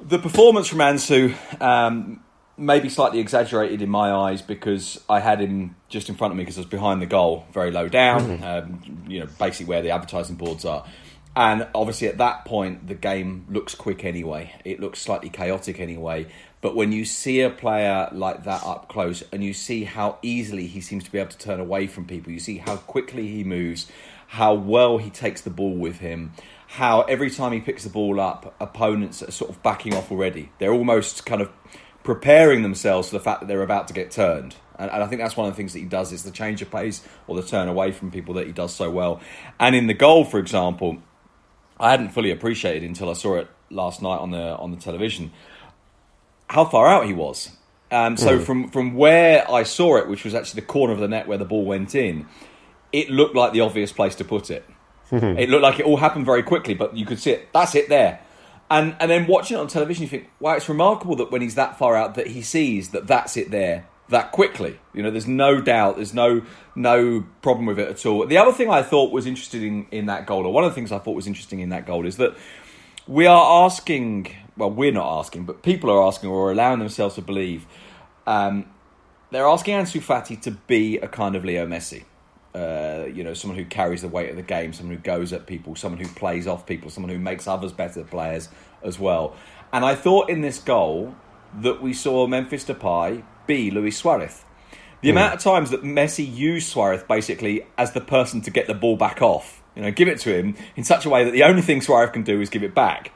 the 0.00 0.18
performance 0.18 0.68
from 0.68 0.78
Ansu 0.78 1.34
um, 1.60 2.22
may 2.56 2.80
be 2.80 2.88
slightly 2.88 3.20
exaggerated 3.20 3.82
in 3.82 3.90
my 3.90 4.12
eyes 4.12 4.42
because 4.42 5.02
I 5.08 5.20
had 5.20 5.40
him 5.40 5.76
just 5.88 6.08
in 6.08 6.14
front 6.14 6.32
of 6.32 6.38
me 6.38 6.44
because 6.44 6.58
I 6.58 6.60
was 6.60 6.70
behind 6.70 7.02
the 7.02 7.06
goal, 7.06 7.46
very 7.52 7.70
low 7.70 7.88
down, 7.88 8.42
um, 8.42 9.04
you 9.08 9.20
know, 9.20 9.28
basically 9.38 9.66
where 9.66 9.82
the 9.82 9.90
advertising 9.90 10.36
boards 10.36 10.64
are. 10.64 10.84
And 11.36 11.68
obviously, 11.74 12.08
at 12.08 12.18
that 12.18 12.44
point, 12.46 12.88
the 12.88 12.94
game 12.94 13.46
looks 13.48 13.74
quick 13.74 14.04
anyway. 14.04 14.52
It 14.64 14.80
looks 14.80 15.00
slightly 15.00 15.28
chaotic 15.28 15.78
anyway. 15.78 16.26
But 16.60 16.74
when 16.74 16.90
you 16.90 17.04
see 17.04 17.42
a 17.42 17.50
player 17.50 18.08
like 18.10 18.42
that 18.44 18.64
up 18.64 18.88
close 18.88 19.22
and 19.30 19.44
you 19.44 19.52
see 19.52 19.84
how 19.84 20.18
easily 20.22 20.66
he 20.66 20.80
seems 20.80 21.04
to 21.04 21.12
be 21.12 21.18
able 21.18 21.30
to 21.30 21.38
turn 21.38 21.60
away 21.60 21.86
from 21.86 22.06
people, 22.06 22.32
you 22.32 22.40
see 22.40 22.58
how 22.58 22.76
quickly 22.76 23.28
he 23.28 23.44
moves, 23.44 23.86
how 24.26 24.54
well 24.54 24.98
he 24.98 25.10
takes 25.10 25.42
the 25.42 25.50
ball 25.50 25.76
with 25.76 25.98
him, 26.00 26.32
how 26.68 27.00
every 27.02 27.30
time 27.30 27.52
he 27.52 27.60
picks 27.60 27.84
the 27.84 27.90
ball 27.90 28.20
up, 28.20 28.54
opponents 28.60 29.22
are 29.22 29.30
sort 29.30 29.50
of 29.50 29.62
backing 29.62 29.94
off 29.94 30.12
already. 30.12 30.50
They're 30.58 30.72
almost 30.72 31.24
kind 31.24 31.40
of 31.40 31.50
preparing 32.04 32.62
themselves 32.62 33.08
for 33.08 33.16
the 33.16 33.24
fact 33.24 33.40
that 33.40 33.46
they're 33.46 33.62
about 33.62 33.88
to 33.88 33.94
get 33.94 34.10
turned. 34.10 34.54
And, 34.78 34.90
and 34.90 35.02
I 35.02 35.06
think 35.06 35.20
that's 35.20 35.36
one 35.36 35.48
of 35.48 35.54
the 35.54 35.56
things 35.56 35.72
that 35.72 35.78
he 35.78 35.86
does 35.86 36.12
is 36.12 36.24
the 36.24 36.30
change 36.30 36.60
of 36.60 36.70
pace 36.70 37.02
or 37.26 37.36
the 37.36 37.42
turn 37.42 37.68
away 37.68 37.90
from 37.92 38.10
people 38.10 38.34
that 38.34 38.46
he 38.46 38.52
does 38.52 38.74
so 38.74 38.90
well. 38.90 39.20
And 39.58 39.74
in 39.74 39.86
the 39.86 39.94
goal, 39.94 40.24
for 40.24 40.38
example, 40.38 40.98
I 41.80 41.90
hadn't 41.90 42.10
fully 42.10 42.30
appreciated 42.30 42.82
until 42.82 43.08
I 43.08 43.14
saw 43.14 43.36
it 43.36 43.48
last 43.70 44.02
night 44.02 44.18
on 44.18 44.30
the 44.30 44.56
on 44.56 44.70
the 44.70 44.78
television 44.78 45.30
how 46.48 46.64
far 46.64 46.86
out 46.86 47.06
he 47.06 47.12
was. 47.12 47.50
Um, 47.90 48.16
so 48.16 48.38
from 48.40 48.68
from 48.68 48.94
where 48.94 49.50
I 49.50 49.62
saw 49.62 49.96
it, 49.96 50.08
which 50.08 50.24
was 50.24 50.34
actually 50.34 50.60
the 50.60 50.66
corner 50.66 50.92
of 50.92 50.98
the 50.98 51.08
net 51.08 51.26
where 51.26 51.38
the 51.38 51.44
ball 51.46 51.64
went 51.64 51.94
in, 51.94 52.26
it 52.92 53.08
looked 53.08 53.34
like 53.34 53.52
the 53.52 53.60
obvious 53.60 53.92
place 53.92 54.14
to 54.16 54.24
put 54.24 54.50
it. 54.50 54.64
It 55.10 55.48
looked 55.48 55.62
like 55.62 55.80
it 55.80 55.86
all 55.86 55.96
happened 55.96 56.26
very 56.26 56.42
quickly, 56.42 56.74
but 56.74 56.96
you 56.96 57.06
could 57.06 57.18
see 57.18 57.32
it. 57.32 57.52
That's 57.52 57.74
it 57.74 57.88
there. 57.88 58.20
And 58.70 58.94
and 59.00 59.10
then 59.10 59.26
watching 59.26 59.56
it 59.56 59.60
on 59.60 59.68
television, 59.68 60.02
you 60.02 60.08
think, 60.08 60.30
wow, 60.40 60.52
it's 60.52 60.68
remarkable 60.68 61.16
that 61.16 61.30
when 61.30 61.40
he's 61.40 61.54
that 61.54 61.78
far 61.78 61.96
out, 61.96 62.14
that 62.16 62.28
he 62.28 62.42
sees 62.42 62.90
that 62.90 63.06
that's 63.06 63.36
it 63.36 63.50
there 63.50 63.86
that 64.08 64.32
quickly. 64.32 64.78
You 64.94 65.02
know, 65.02 65.10
there's 65.10 65.26
no 65.26 65.60
doubt, 65.60 65.96
there's 65.96 66.14
no 66.14 66.42
no 66.74 67.24
problem 67.42 67.66
with 67.66 67.78
it 67.78 67.88
at 67.88 68.06
all. 68.06 68.26
The 68.26 68.38
other 68.38 68.52
thing 68.52 68.70
I 68.70 68.82
thought 68.82 69.12
was 69.12 69.26
interesting 69.26 69.86
in, 69.90 69.98
in 70.00 70.06
that 70.06 70.26
goal, 70.26 70.46
or 70.46 70.52
one 70.52 70.64
of 70.64 70.70
the 70.70 70.74
things 70.74 70.92
I 70.92 70.98
thought 70.98 71.16
was 71.16 71.26
interesting 71.26 71.60
in 71.60 71.70
that 71.70 71.86
goal, 71.86 72.06
is 72.06 72.16
that 72.16 72.36
we 73.06 73.26
are 73.26 73.64
asking. 73.64 74.34
Well, 74.56 74.72
we're 74.72 74.92
not 74.92 75.20
asking, 75.20 75.44
but 75.44 75.62
people 75.62 75.88
are 75.88 76.04
asking 76.04 76.30
or 76.30 76.50
allowing 76.50 76.80
themselves 76.80 77.14
to 77.14 77.22
believe. 77.22 77.64
Um, 78.26 78.66
they're 79.30 79.46
asking 79.46 79.74
Ansu 79.74 80.02
Fati 80.02 80.40
to 80.42 80.50
be 80.50 80.98
a 80.98 81.06
kind 81.06 81.36
of 81.36 81.44
Leo 81.44 81.64
Messi. 81.64 82.04
Uh, 82.58 83.06
you 83.06 83.22
know, 83.22 83.34
someone 83.34 83.56
who 83.56 83.64
carries 83.64 84.02
the 84.02 84.08
weight 84.08 84.30
of 84.30 84.36
the 84.36 84.42
game, 84.42 84.72
someone 84.72 84.96
who 84.96 85.02
goes 85.02 85.32
at 85.32 85.46
people, 85.46 85.76
someone 85.76 86.00
who 86.00 86.08
plays 86.14 86.46
off 86.48 86.66
people, 86.66 86.90
someone 86.90 87.12
who 87.12 87.18
makes 87.18 87.46
others 87.46 87.72
better 87.72 88.02
players 88.02 88.48
as 88.82 88.98
well. 88.98 89.36
And 89.72 89.84
I 89.84 89.94
thought 89.94 90.28
in 90.28 90.40
this 90.40 90.58
goal 90.58 91.14
that 91.60 91.80
we 91.80 91.92
saw 91.92 92.26
Memphis 92.26 92.64
Depay 92.64 93.22
be 93.46 93.70
Luis 93.70 93.96
Suarez. 93.96 94.44
The 95.02 95.10
amount 95.10 95.34
of 95.34 95.40
times 95.40 95.70
that 95.70 95.82
Messi 95.82 96.26
used 96.26 96.66
Suarez 96.66 97.04
basically 97.04 97.64
as 97.76 97.92
the 97.92 98.00
person 98.00 98.40
to 98.42 98.50
get 98.50 98.66
the 98.66 98.74
ball 98.74 98.96
back 98.96 99.22
off, 99.22 99.62
you 99.76 99.82
know, 99.82 99.92
give 99.92 100.08
it 100.08 100.18
to 100.20 100.36
him 100.36 100.56
in 100.74 100.82
such 100.82 101.06
a 101.06 101.08
way 101.08 101.22
that 101.24 101.30
the 101.30 101.44
only 101.44 101.62
thing 101.62 101.80
Suarez 101.80 102.10
can 102.10 102.24
do 102.24 102.40
is 102.40 102.50
give 102.50 102.64
it 102.64 102.74
back. 102.74 103.12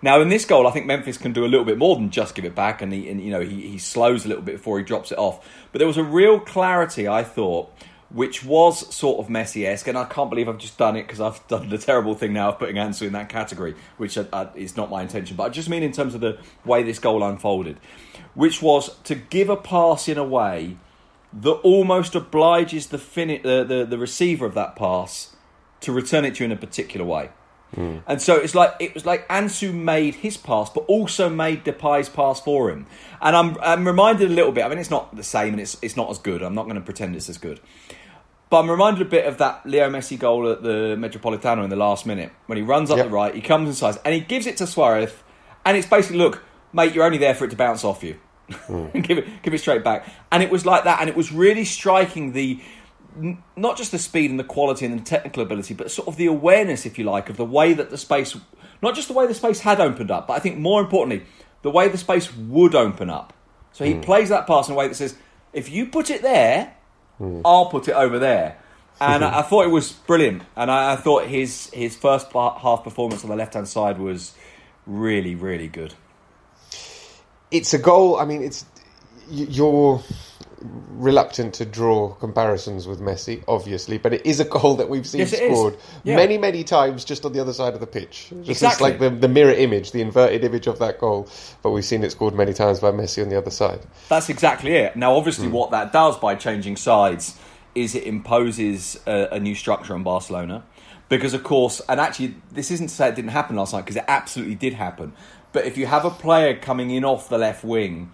Now, 0.00 0.20
in 0.20 0.28
this 0.30 0.44
goal, 0.44 0.66
I 0.66 0.70
think 0.70 0.86
Memphis 0.86 1.18
can 1.18 1.32
do 1.32 1.44
a 1.44 1.48
little 1.48 1.64
bit 1.64 1.78
more 1.78 1.96
than 1.96 2.10
just 2.10 2.34
give 2.34 2.44
it 2.44 2.54
back, 2.54 2.80
and 2.80 2.92
he, 2.92 3.08
and, 3.08 3.20
you 3.20 3.30
know, 3.30 3.40
he, 3.40 3.68
he 3.68 3.78
slows 3.78 4.24
a 4.24 4.28
little 4.28 4.42
bit 4.42 4.56
before 4.56 4.78
he 4.78 4.84
drops 4.84 5.10
it 5.10 5.18
off. 5.18 5.46
But 5.72 5.78
there 5.78 5.86
was 5.86 5.96
a 5.96 6.04
real 6.04 6.38
clarity, 6.38 7.08
I 7.08 7.24
thought, 7.24 7.70
which 8.10 8.44
was 8.44 8.94
sort 8.94 9.18
of 9.18 9.30
Messi-esque, 9.30 9.88
and 9.88 9.98
I 9.98 10.04
can't 10.04 10.30
believe 10.30 10.48
I've 10.48 10.58
just 10.58 10.78
done 10.78 10.96
it 10.96 11.02
because 11.02 11.20
I've 11.20 11.46
done 11.48 11.68
the 11.68 11.78
terrible 11.78 12.14
thing 12.14 12.32
now 12.32 12.50
of 12.50 12.58
putting 12.58 12.76
Ansu 12.76 13.06
in 13.06 13.12
that 13.14 13.28
category, 13.28 13.74
which 13.96 14.16
uh, 14.16 14.24
uh, 14.32 14.46
is 14.54 14.76
not 14.76 14.90
my 14.90 15.02
intention. 15.02 15.36
But 15.36 15.44
I 15.44 15.48
just 15.48 15.68
mean 15.68 15.82
in 15.82 15.92
terms 15.92 16.14
of 16.14 16.20
the 16.20 16.38
way 16.64 16.82
this 16.82 16.98
goal 16.98 17.22
unfolded, 17.22 17.78
which 18.34 18.62
was 18.62 18.96
to 19.04 19.14
give 19.14 19.48
a 19.48 19.56
pass 19.56 20.08
in 20.08 20.18
a 20.18 20.24
way 20.24 20.76
that 21.32 21.50
almost 21.50 22.14
obliges 22.14 22.86
the, 22.88 22.98
the, 22.98 23.64
the, 23.64 23.86
the 23.88 23.98
receiver 23.98 24.46
of 24.46 24.54
that 24.54 24.76
pass 24.76 25.34
to 25.80 25.92
return 25.92 26.24
it 26.24 26.36
to 26.36 26.44
you 26.44 26.46
in 26.46 26.52
a 26.52 26.60
particular 26.60 27.04
way. 27.04 27.30
Mm. 27.76 28.02
And 28.06 28.20
so 28.20 28.36
it's 28.36 28.54
like 28.54 28.74
it 28.80 28.94
was 28.94 29.06
like 29.06 29.28
Ansu 29.28 29.72
made 29.72 30.16
his 30.16 30.36
pass, 30.36 30.70
but 30.70 30.80
also 30.86 31.28
made 31.28 31.64
Depay's 31.64 32.08
pass 32.08 32.40
for 32.40 32.70
him. 32.70 32.86
And 33.20 33.36
I'm 33.36 33.56
I'm 33.60 33.86
reminded 33.86 34.30
a 34.30 34.34
little 34.34 34.52
bit. 34.52 34.64
I 34.64 34.68
mean, 34.68 34.78
it's 34.78 34.90
not 34.90 35.14
the 35.14 35.22
same, 35.22 35.52
and 35.52 35.60
it's 35.60 35.76
it's 35.82 35.96
not 35.96 36.10
as 36.10 36.18
good. 36.18 36.42
I'm 36.42 36.54
not 36.54 36.64
going 36.64 36.76
to 36.76 36.80
pretend 36.82 37.14
it's 37.14 37.28
as 37.28 37.38
good. 37.38 37.60
But 38.48 38.60
I'm 38.60 38.70
reminded 38.70 39.02
a 39.06 39.10
bit 39.10 39.26
of 39.26 39.38
that 39.38 39.66
Leo 39.66 39.90
Messi 39.90 40.18
goal 40.18 40.48
at 40.50 40.62
the 40.62 40.96
Metropolitano 40.96 41.64
in 41.64 41.70
the 41.70 41.76
last 41.76 42.06
minute 42.06 42.30
when 42.46 42.56
he 42.56 42.62
runs 42.62 42.90
up 42.90 42.96
Yep. 42.98 43.06
the 43.06 43.12
right, 43.12 43.34
he 43.34 43.40
comes 43.40 43.68
inside, 43.68 43.96
and 44.04 44.14
he 44.14 44.20
gives 44.20 44.46
it 44.46 44.56
to 44.58 44.66
Suarez, 44.68 45.12
and 45.64 45.76
it's 45.76 45.88
basically, 45.88 46.18
look, 46.18 46.44
mate, 46.72 46.94
you're 46.94 47.04
only 47.04 47.18
there 47.18 47.34
for 47.34 47.44
it 47.44 47.50
to 47.50 47.56
bounce 47.56 47.82
off 47.82 48.04
you. 48.04 48.18
Mm. 48.48 49.02
give 49.06 49.18
it 49.18 49.42
give 49.42 49.52
it 49.52 49.58
straight 49.58 49.82
back. 49.82 50.06
And 50.30 50.44
it 50.44 50.50
was 50.50 50.64
like 50.64 50.84
that, 50.84 51.00
and 51.00 51.10
it 51.10 51.16
was 51.16 51.32
really 51.32 51.64
striking 51.64 52.32
the 52.32 52.60
n- 53.16 53.42
not 53.56 53.76
just 53.76 53.92
the 53.92 53.98
speed 53.98 54.30
and 54.30 54.38
the 54.38 54.44
quality 54.44 54.86
and 54.86 54.98
the 54.98 55.04
technical 55.04 55.42
ability, 55.42 55.74
but 55.74 55.90
sort 55.90 56.08
of 56.08 56.16
the 56.16 56.26
awareness, 56.26 56.86
if 56.86 56.98
you 56.98 57.04
like, 57.04 57.28
of 57.28 57.36
the 57.36 57.44
way 57.44 57.72
that 57.72 57.90
the 57.90 57.98
space, 57.98 58.36
not 58.82 58.94
just 58.94 59.08
the 59.08 59.14
way 59.14 59.26
the 59.26 59.34
space 59.34 59.60
had 59.60 59.80
opened 59.80 60.10
up, 60.10 60.26
but 60.26 60.34
I 60.34 60.38
think 60.38 60.58
more 60.58 60.80
importantly, 60.80 61.26
the 61.62 61.70
way 61.70 61.88
the 61.88 61.98
space 61.98 62.34
would 62.34 62.74
open 62.74 63.10
up. 63.10 63.32
So 63.72 63.84
he 63.84 63.94
hmm. 63.94 64.00
plays 64.00 64.28
that 64.30 64.46
pass 64.46 64.68
in 64.68 64.74
a 64.74 64.76
way 64.76 64.88
that 64.88 64.94
says, 64.94 65.16
if 65.52 65.68
you 65.68 65.86
put 65.86 66.10
it 66.10 66.22
there, 66.22 66.74
hmm. 67.18 67.40
I'll 67.44 67.66
put 67.66 67.88
it 67.88 67.94
over 67.94 68.18
there. 68.18 68.58
And 69.00 69.24
I, 69.24 69.40
I 69.40 69.42
thought 69.42 69.64
it 69.64 69.70
was 69.70 69.92
brilliant. 69.92 70.42
And 70.54 70.70
I, 70.70 70.92
I 70.92 70.96
thought 70.96 71.26
his 71.26 71.70
his 71.70 71.96
first 71.96 72.30
part, 72.30 72.60
half 72.60 72.84
performance 72.84 73.24
on 73.24 73.30
the 73.30 73.36
left 73.36 73.54
hand 73.54 73.68
side 73.68 73.98
was 73.98 74.34
really, 74.86 75.34
really 75.34 75.68
good. 75.68 75.94
it's 77.50 77.74
a 77.74 77.78
goal. 77.78 78.18
I 78.18 78.24
mean, 78.24 78.42
it's 78.42 78.64
you're 79.28 80.02
reluctant 80.90 81.54
to 81.54 81.64
draw 81.64 82.14
comparisons 82.14 82.86
with 82.86 83.00
Messi, 83.00 83.42
obviously, 83.46 83.98
but 83.98 84.12
it 84.12 84.24
is 84.24 84.40
a 84.40 84.44
goal 84.44 84.76
that 84.76 84.88
we've 84.88 85.06
seen 85.06 85.20
Yes, 85.20 85.36
scored 85.36 85.76
Yeah. 86.04 86.16
many, 86.16 86.38
many 86.38 86.64
times 86.64 87.04
just 87.04 87.24
on 87.24 87.32
the 87.32 87.40
other 87.40 87.52
side 87.52 87.74
of 87.74 87.80
the 87.80 87.86
pitch. 87.86 88.28
Just 88.28 88.50
It's 88.50 88.62
Exactly. 88.62 88.90
like 88.90 88.98
the, 88.98 89.10
the 89.10 89.28
mirror 89.28 89.52
image, 89.52 89.92
the 89.92 90.00
inverted 90.00 90.44
image 90.44 90.66
of 90.66 90.78
that 90.78 90.98
goal, 90.98 91.28
but 91.62 91.70
we've 91.70 91.84
seen 91.84 92.02
it 92.02 92.10
scored 92.10 92.34
many 92.34 92.52
times 92.52 92.80
by 92.80 92.90
Messi 92.90 93.22
on 93.22 93.28
the 93.28 93.36
other 93.38 93.50
side. 93.50 93.80
That's 94.08 94.28
exactly 94.28 94.72
it. 94.72 94.96
Now, 94.96 95.14
obviously, 95.16 95.48
hmm. 95.48 95.54
what 95.54 95.70
that 95.70 95.92
does 95.92 96.16
by 96.18 96.34
changing 96.34 96.76
sides 96.76 97.38
is 97.74 97.94
it 97.94 98.04
imposes 98.04 98.98
a, 99.06 99.28
a 99.32 99.40
new 99.40 99.54
structure 99.54 99.94
on 99.94 100.02
Barcelona. 100.02 100.64
Because, 101.08 101.34
of 101.34 101.44
course, 101.44 101.80
and 101.88 102.00
actually, 102.00 102.34
this 102.50 102.70
isn't 102.72 102.88
to 102.88 102.94
say 102.94 103.08
it 103.08 103.14
didn't 103.14 103.30
happen 103.30 103.54
last 103.54 103.72
night, 103.72 103.82
because 103.82 103.96
it 103.96 104.04
absolutely 104.08 104.56
did 104.56 104.72
happen. 104.72 105.12
But 105.52 105.64
if 105.64 105.78
you 105.78 105.86
have 105.86 106.04
a 106.04 106.10
player 106.10 106.56
coming 106.56 106.90
in 106.90 107.04
off 107.04 107.28
the 107.28 107.38
left 107.38 107.62
wing, 107.62 108.10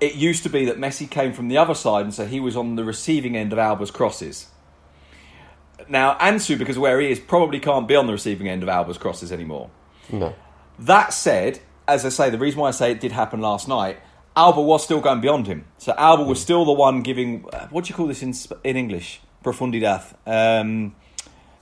it 0.00 0.14
used 0.14 0.42
to 0.42 0.48
be 0.48 0.64
that 0.64 0.78
Messi 0.78 1.08
came 1.08 1.32
from 1.32 1.48
the 1.48 1.58
other 1.58 1.74
side, 1.74 2.04
and 2.04 2.14
so 2.14 2.26
he 2.26 2.40
was 2.40 2.56
on 2.56 2.76
the 2.76 2.84
receiving 2.84 3.36
end 3.36 3.52
of 3.52 3.58
Alba's 3.58 3.90
crosses. 3.90 4.48
Now, 5.88 6.16
Ansu, 6.18 6.58
because 6.58 6.76
of 6.76 6.82
where 6.82 7.00
he 7.00 7.10
is, 7.10 7.18
probably 7.18 7.60
can't 7.60 7.88
be 7.88 7.96
on 7.96 8.06
the 8.06 8.12
receiving 8.12 8.48
end 8.48 8.62
of 8.62 8.68
Alba's 8.68 8.98
crosses 8.98 9.32
anymore. 9.32 9.70
No. 10.12 10.34
That 10.78 11.12
said, 11.12 11.60
as 11.86 12.04
I 12.04 12.08
say, 12.08 12.30
the 12.30 12.38
reason 12.38 12.60
why 12.60 12.68
I 12.68 12.72
say 12.72 12.92
it 12.92 13.00
did 13.00 13.12
happen 13.12 13.40
last 13.40 13.68
night, 13.68 13.98
Alba 14.36 14.60
was 14.60 14.84
still 14.84 15.00
going 15.00 15.20
beyond 15.20 15.46
him. 15.46 15.64
So 15.78 15.92
Alba 15.96 16.22
was 16.22 16.40
still 16.40 16.64
the 16.64 16.72
one 16.72 17.02
giving. 17.02 17.44
Uh, 17.52 17.66
what 17.68 17.84
do 17.84 17.88
you 17.88 17.94
call 17.94 18.06
this 18.06 18.22
in 18.22 18.34
in 18.64 18.76
English? 18.76 19.20
Profundidad. 19.44 20.04
Um, 20.26 20.94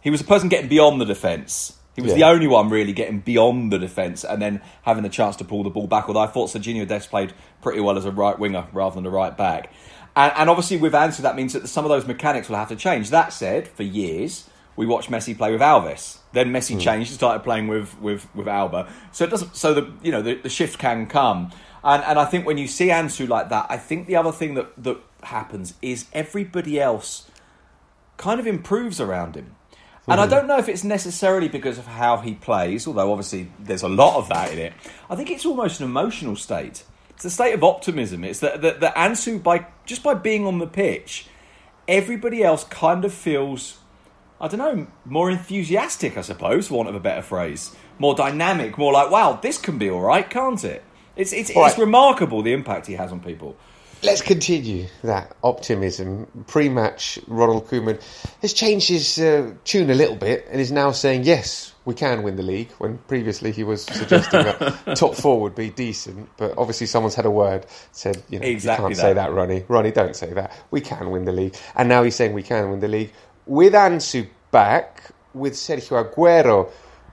he 0.00 0.10
was 0.10 0.20
the 0.20 0.26
person 0.26 0.48
getting 0.48 0.68
beyond 0.68 1.00
the 1.00 1.04
defence. 1.04 1.77
He 1.98 2.02
was 2.02 2.12
Yeah. 2.12 2.18
the 2.18 2.32
only 2.32 2.46
one 2.46 2.68
really 2.68 2.92
getting 2.92 3.18
beyond 3.18 3.72
the 3.72 3.78
defence 3.78 4.22
and 4.22 4.40
then 4.40 4.60
having 4.82 5.02
the 5.02 5.08
chance 5.08 5.34
to 5.34 5.44
pull 5.44 5.64
the 5.64 5.70
ball 5.70 5.88
back. 5.88 6.04
Although 6.06 6.20
I 6.20 6.28
thought 6.28 6.48
Serginho 6.48 6.86
Dest 6.86 7.10
played 7.10 7.32
pretty 7.60 7.80
well 7.80 7.98
as 7.98 8.04
a 8.04 8.12
right 8.12 8.38
winger 8.38 8.66
rather 8.72 8.94
than 8.94 9.04
a 9.04 9.10
right 9.10 9.36
back. 9.36 9.72
And, 10.14 10.32
and 10.36 10.48
obviously 10.48 10.76
with 10.76 10.92
Ansu, 10.92 11.22
that 11.22 11.34
means 11.34 11.54
that 11.54 11.66
some 11.68 11.84
of 11.84 11.88
those 11.88 12.06
mechanics 12.06 12.48
will 12.48 12.54
have 12.54 12.68
to 12.68 12.76
change. 12.76 13.10
That 13.10 13.32
said, 13.32 13.66
for 13.66 13.82
years 13.82 14.48
we 14.76 14.86
watched 14.86 15.10
Messi 15.10 15.36
play 15.36 15.50
with 15.50 15.60
Alves. 15.60 16.18
Then 16.32 16.52
Messi 16.52 16.74
hmm. 16.74 16.78
changed 16.78 17.10
and 17.10 17.16
started 17.16 17.42
playing 17.42 17.66
with, 17.66 18.00
with, 18.00 18.32
with 18.32 18.46
Alba. 18.46 18.88
So 19.10 19.24
it 19.24 19.30
doesn't. 19.30 19.56
So 19.56 19.74
the 19.74 19.92
you 20.00 20.12
know 20.12 20.22
the, 20.22 20.36
the 20.36 20.48
shift 20.48 20.78
can 20.78 21.06
come. 21.06 21.50
And 21.82 22.04
and 22.04 22.16
I 22.16 22.26
think 22.26 22.46
when 22.46 22.58
you 22.58 22.68
see 22.68 22.90
Ansu 22.90 23.28
like 23.28 23.48
that, 23.48 23.66
I 23.68 23.76
think 23.76 24.06
the 24.06 24.14
other 24.14 24.30
thing 24.30 24.54
that 24.54 24.80
that 24.84 24.98
happens 25.24 25.74
is 25.82 26.06
everybody 26.12 26.80
else 26.80 27.28
kind 28.18 28.38
of 28.38 28.46
improves 28.46 29.00
around 29.00 29.34
him. 29.34 29.56
And 30.10 30.20
I 30.20 30.26
don't 30.26 30.46
know 30.46 30.58
if 30.58 30.68
it's 30.68 30.84
necessarily 30.84 31.48
because 31.48 31.78
of 31.78 31.86
how 31.86 32.18
he 32.18 32.34
plays, 32.34 32.86
although 32.86 33.10
obviously 33.12 33.50
there's 33.58 33.82
a 33.82 33.88
lot 33.88 34.16
of 34.16 34.28
that 34.28 34.52
in 34.52 34.58
it. 34.58 34.72
I 35.10 35.16
think 35.16 35.30
it's 35.30 35.44
almost 35.44 35.80
an 35.80 35.86
emotional 35.86 36.36
state. 36.36 36.84
It's 37.10 37.24
a 37.24 37.30
state 37.30 37.52
of 37.52 37.64
optimism. 37.64 38.24
It's 38.24 38.40
that 38.40 38.62
that, 38.62 38.80
that 38.80 38.94
Ansu 38.94 39.42
by 39.42 39.66
just 39.86 40.02
by 40.02 40.14
being 40.14 40.46
on 40.46 40.58
the 40.58 40.66
pitch, 40.66 41.26
everybody 41.86 42.42
else 42.42 42.64
kind 42.64 43.04
of 43.04 43.12
feels 43.12 43.78
I 44.40 44.48
don't 44.48 44.58
know, 44.58 44.86
more 45.04 45.30
enthusiastic, 45.30 46.16
I 46.16 46.20
suppose, 46.20 46.68
for 46.68 46.74
want 46.74 46.88
of 46.88 46.94
a 46.94 47.00
better 47.00 47.22
phrase. 47.22 47.74
More 47.98 48.14
dynamic, 48.14 48.78
more 48.78 48.92
like, 48.92 49.10
wow, 49.10 49.38
this 49.42 49.58
can 49.58 49.78
be 49.78 49.90
all 49.90 50.00
right, 50.00 50.28
can't 50.28 50.62
it? 50.62 50.84
It's, 51.16 51.32
it's, 51.32 51.50
All 51.56 51.66
it's 51.66 51.76
remarkable 51.76 52.42
the 52.42 52.52
impact 52.52 52.86
he 52.86 52.94
has 52.94 53.10
on 53.10 53.18
people. 53.18 53.56
Let's 54.00 54.22
continue 54.22 54.86
that 55.02 55.36
optimism. 55.42 56.44
Pre-match, 56.46 57.18
Ronald 57.26 57.66
Koeman 57.66 58.00
has 58.42 58.52
changed 58.52 58.88
his 58.88 59.18
uh, 59.18 59.54
tune 59.64 59.90
a 59.90 59.94
little 59.94 60.14
bit 60.14 60.46
and 60.50 60.60
is 60.60 60.70
now 60.70 60.92
saying, 60.92 61.24
yes, 61.24 61.74
we 61.84 61.94
can 61.94 62.22
win 62.22 62.36
the 62.36 62.44
league, 62.44 62.70
when 62.78 62.98
previously 63.08 63.50
he 63.50 63.64
was 63.64 63.82
suggesting 63.82 64.44
that 64.44 64.94
top 64.96 65.16
four 65.16 65.40
would 65.40 65.56
be 65.56 65.70
decent. 65.70 66.28
But 66.36 66.54
obviously 66.56 66.86
someone's 66.86 67.16
had 67.16 67.26
a 67.26 67.30
word, 67.30 67.66
said, 67.90 68.22
you 68.28 68.38
know, 68.38 68.46
Exactly 68.46 68.84
you 68.84 68.88
can't 68.88 68.96
say 68.96 69.14
that. 69.14 69.28
that, 69.28 69.32
Ronnie. 69.32 69.64
Ronnie, 69.66 69.90
don't 69.90 70.14
say 70.14 70.32
that. 70.32 70.52
We 70.70 70.80
can 70.80 71.10
win 71.10 71.24
the 71.24 71.32
league. 71.32 71.56
And 71.74 71.88
now 71.88 72.04
he's 72.04 72.14
saying 72.14 72.34
we 72.34 72.44
can 72.44 72.70
win 72.70 72.78
the 72.78 72.88
league. 72.88 73.12
With 73.46 73.72
Ansu 73.72 74.28
back, 74.52 75.10
with 75.34 75.54
Sergio 75.54 76.08
Aguero 76.08 76.70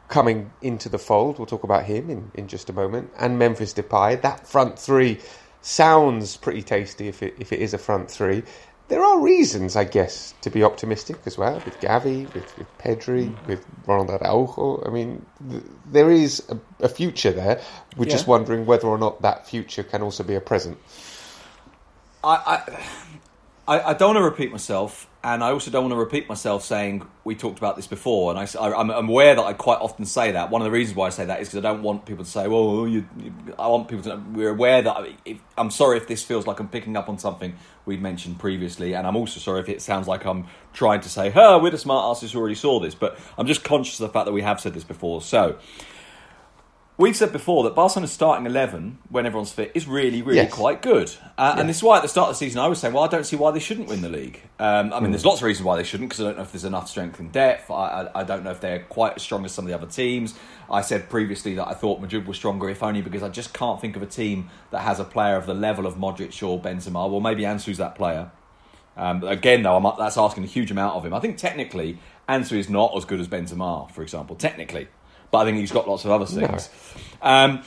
coming 0.07 0.51
into 0.61 0.87
the 0.89 0.99
fold, 0.99 1.39
we'll 1.39 1.47
talk 1.47 1.63
about 1.63 1.85
him 1.85 2.11
in, 2.11 2.31
in 2.35 2.47
just 2.47 2.69
a 2.69 2.73
moment, 2.73 3.11
and 3.17 3.39
Memphis 3.39 3.73
Depay, 3.73 4.21
that 4.21 4.47
front 4.47 4.77
three 4.77 5.19
sounds 5.65 6.37
pretty 6.37 6.61
tasty 6.61 7.07
if 7.07 7.23
it, 7.23 7.35
if 7.39 7.51
it 7.51 7.59
is 7.59 7.73
a 7.73 7.77
front 7.77 8.09
three. 8.09 8.43
There 8.87 9.03
are 9.03 9.19
reasons, 9.19 9.75
I 9.75 9.83
guess, 9.83 10.35
to 10.41 10.51
be 10.51 10.63
optimistic 10.63 11.17
as 11.25 11.39
well 11.39 11.55
with 11.65 11.79
Gavi, 11.81 12.31
with, 12.35 12.55
with 12.59 12.77
Pedri, 12.77 13.29
Mm. 13.31 13.47
with 13.47 13.65
Ronald 13.87 14.11
Araujo. 14.11 14.83
I 14.85 14.91
mean, 14.91 15.25
th- 15.49 15.63
there 15.91 16.11
is 16.11 16.43
a, 16.49 16.59
a 16.85 16.87
future 16.87 17.31
there. 17.31 17.59
We're 17.97 18.05
just 18.05 18.27
wondering 18.27 18.67
whether 18.67 18.87
or 18.87 18.99
not 18.99 19.23
that 19.23 19.47
future 19.47 19.81
can 19.81 20.03
also 20.03 20.23
be 20.23 20.35
a 20.35 20.39
present. 20.41 20.77
I, 22.23 22.61
I, 23.67 23.79
I 23.89 23.93
don't 23.95 24.09
want 24.13 24.17
to 24.17 24.23
repeat 24.23 24.51
myself, 24.51 25.07
and 25.25 25.43
I 25.43 25.49
also 25.49 25.71
don't 25.71 25.85
want 25.85 25.93
to 25.93 25.97
repeat 25.97 26.29
myself 26.29 26.63
saying 26.63 27.03
we 27.23 27.33
talked 27.33 27.57
about 27.57 27.75
this 27.75 27.87
before. 27.87 28.29
And 28.31 28.39
I, 28.39 28.79
am 28.79 28.91
I'm 28.91 29.09
aware 29.09 29.33
that 29.33 29.41
I 29.41 29.53
quite 29.53 29.79
often 29.79 30.05
say 30.05 30.33
that. 30.33 30.51
One 30.51 30.61
of 30.61 30.65
the 30.65 30.71
reasons 30.71 30.95
why 30.95 31.07
I 31.07 31.09
say 31.09 31.25
that 31.25 31.41
is 31.41 31.47
because 31.47 31.65
I 31.65 31.67
don't 31.67 31.81
want 31.81 32.05
people 32.05 32.23
to 32.23 32.29
say, 32.29 32.47
"Well, 32.47 32.87
you, 32.87 33.07
you," 33.19 33.33
I 33.57 33.67
want 33.67 33.87
people 33.87 34.03
to. 34.03 34.21
We're 34.33 34.51
aware 34.51 34.83
that. 34.83 34.95
I- 34.95 35.15
If, 35.25 35.39
I'm 35.57 35.71
sorry 35.71 35.97
if 35.97 36.07
this 36.07 36.21
feels 36.21 36.45
like 36.45 36.59
I'm 36.59 36.67
picking 36.67 36.95
up 36.95 37.09
on 37.09 37.17
something 37.17 37.55
we'd 37.87 38.03
mentioned 38.03 38.37
previously, 38.37 38.93
and 38.93 39.07
I'm 39.07 39.15
also 39.15 39.39
sorry 39.39 39.61
if 39.61 39.67
it 39.69 39.81
sounds 39.81 40.07
like 40.07 40.25
I'm 40.25 40.45
trying 40.73 41.01
to 41.01 41.09
say, 41.09 41.31
"Huh, 41.31 41.59
we're 41.59 41.71
the 41.71 41.79
smart 41.79 42.15
asses 42.15 42.33
who 42.33 42.39
already 42.39 42.53
saw 42.53 42.79
this." 42.79 42.93
But 42.93 43.17
I'm 43.35 43.47
just 43.47 43.63
conscious 43.63 43.99
of 43.99 44.07
the 44.07 44.13
fact 44.13 44.27
that 44.27 44.31
we 44.31 44.43
have 44.43 44.61
said 44.61 44.75
this 44.75 44.83
before. 44.83 45.23
So. 45.23 45.57
We've 46.97 47.15
said 47.15 47.33
before 47.33 47.65
that 47.65 47.75
Barcelona's 47.75 48.13
starting 48.13 48.45
11, 48.45 48.99
when 49.09 49.25
everyone's 49.25 49.51
fit, 49.51 49.69
is 49.73 49.85
really, 49.85 50.21
really 50.21 50.37
Yes. 50.37 50.53
quite 50.53 50.81
good. 50.81 51.11
Uh, 51.37 51.55
And 51.59 51.67
this 51.67 51.77
is 51.77 51.83
why 51.83 51.97
at 51.97 52.03
the 52.03 52.07
start 52.07 52.29
of 52.29 52.35
the 52.35 52.37
season 52.37 52.61
I 52.61 52.67
was 52.69 52.79
saying, 52.79 52.93
well, 52.93 53.03
I 53.03 53.07
don't 53.07 53.25
see 53.25 53.35
why 53.35 53.51
they 53.51 53.59
shouldn't 53.59 53.89
win 53.89 54.01
the 54.01 54.07
league. 54.07 54.39
Um, 54.59 54.93
I 54.93 55.01
mean, 55.01 55.11
there's 55.11 55.25
lots 55.25 55.39
of 55.41 55.43
reasons 55.43 55.65
why 55.65 55.75
they 55.75 55.83
shouldn't, 55.83 56.09
because 56.09 56.21
I 56.23 56.27
don't 56.29 56.37
know 56.37 56.43
if 56.43 56.53
there's 56.53 56.63
enough 56.63 56.87
strength 56.89 57.19
and 57.19 57.33
depth. 57.33 57.69
I, 57.69 57.73
I, 58.13 58.21
I 58.21 58.23
don't 58.23 58.45
know 58.45 58.51
if 58.51 58.61
they're 58.61 58.79
quite 58.79 59.15
as 59.17 59.23
strong 59.23 59.43
as 59.43 59.51
some 59.51 59.65
of 59.65 59.69
the 59.69 59.75
other 59.75 59.87
teams. 59.91 60.35
I 60.71 60.79
said 60.79 61.09
previously 61.09 61.53
that 61.55 61.67
I 61.67 61.73
thought 61.73 61.99
Madrid 61.99 62.27
was 62.27 62.37
stronger, 62.37 62.69
if 62.69 62.81
only 62.81 63.01
because 63.01 63.23
I 63.23 63.29
just 63.29 63.53
can't 63.53 63.81
think 63.81 63.97
of 63.97 64.01
a 64.01 64.05
team 64.07 64.49
that 64.71 64.79
has 64.83 64.97
a 64.97 65.03
player 65.03 65.35
of 65.35 65.47
the 65.47 65.53
level 65.53 65.85
of 65.85 65.95
Modric 65.95 66.47
or 66.47 66.61
Benzema. 66.61 67.09
Well, 67.11 67.19
maybe 67.19 67.43
Ansu's 67.43 67.77
that 67.77 67.95
player. 67.95 68.31
Um, 68.95 69.21
again, 69.25 69.63
though, 69.63 69.75
I'm, 69.75 69.97
that's 69.99 70.17
asking 70.17 70.45
a 70.45 70.47
huge 70.47 70.71
amount 70.71 70.95
of 70.95 71.05
him. 71.05 71.13
I 71.13 71.19
think 71.19 71.35
technically, 71.37 71.97
Ansu 72.29 72.53
is 72.57 72.69
not 72.69 72.95
as 72.95 73.03
good 73.03 73.19
as 73.19 73.27
Benzema, 73.27 73.91
for 73.91 74.01
example, 74.01 74.37
technically. 74.37 74.87
But 75.35 75.41
I 75.41 75.45
think 75.47 75.57
he's 75.57 75.73
got 75.73 75.85
lots 75.85 76.05
of 76.05 76.11
other 76.11 76.25
things. 76.25 76.69
Um, 77.21 77.61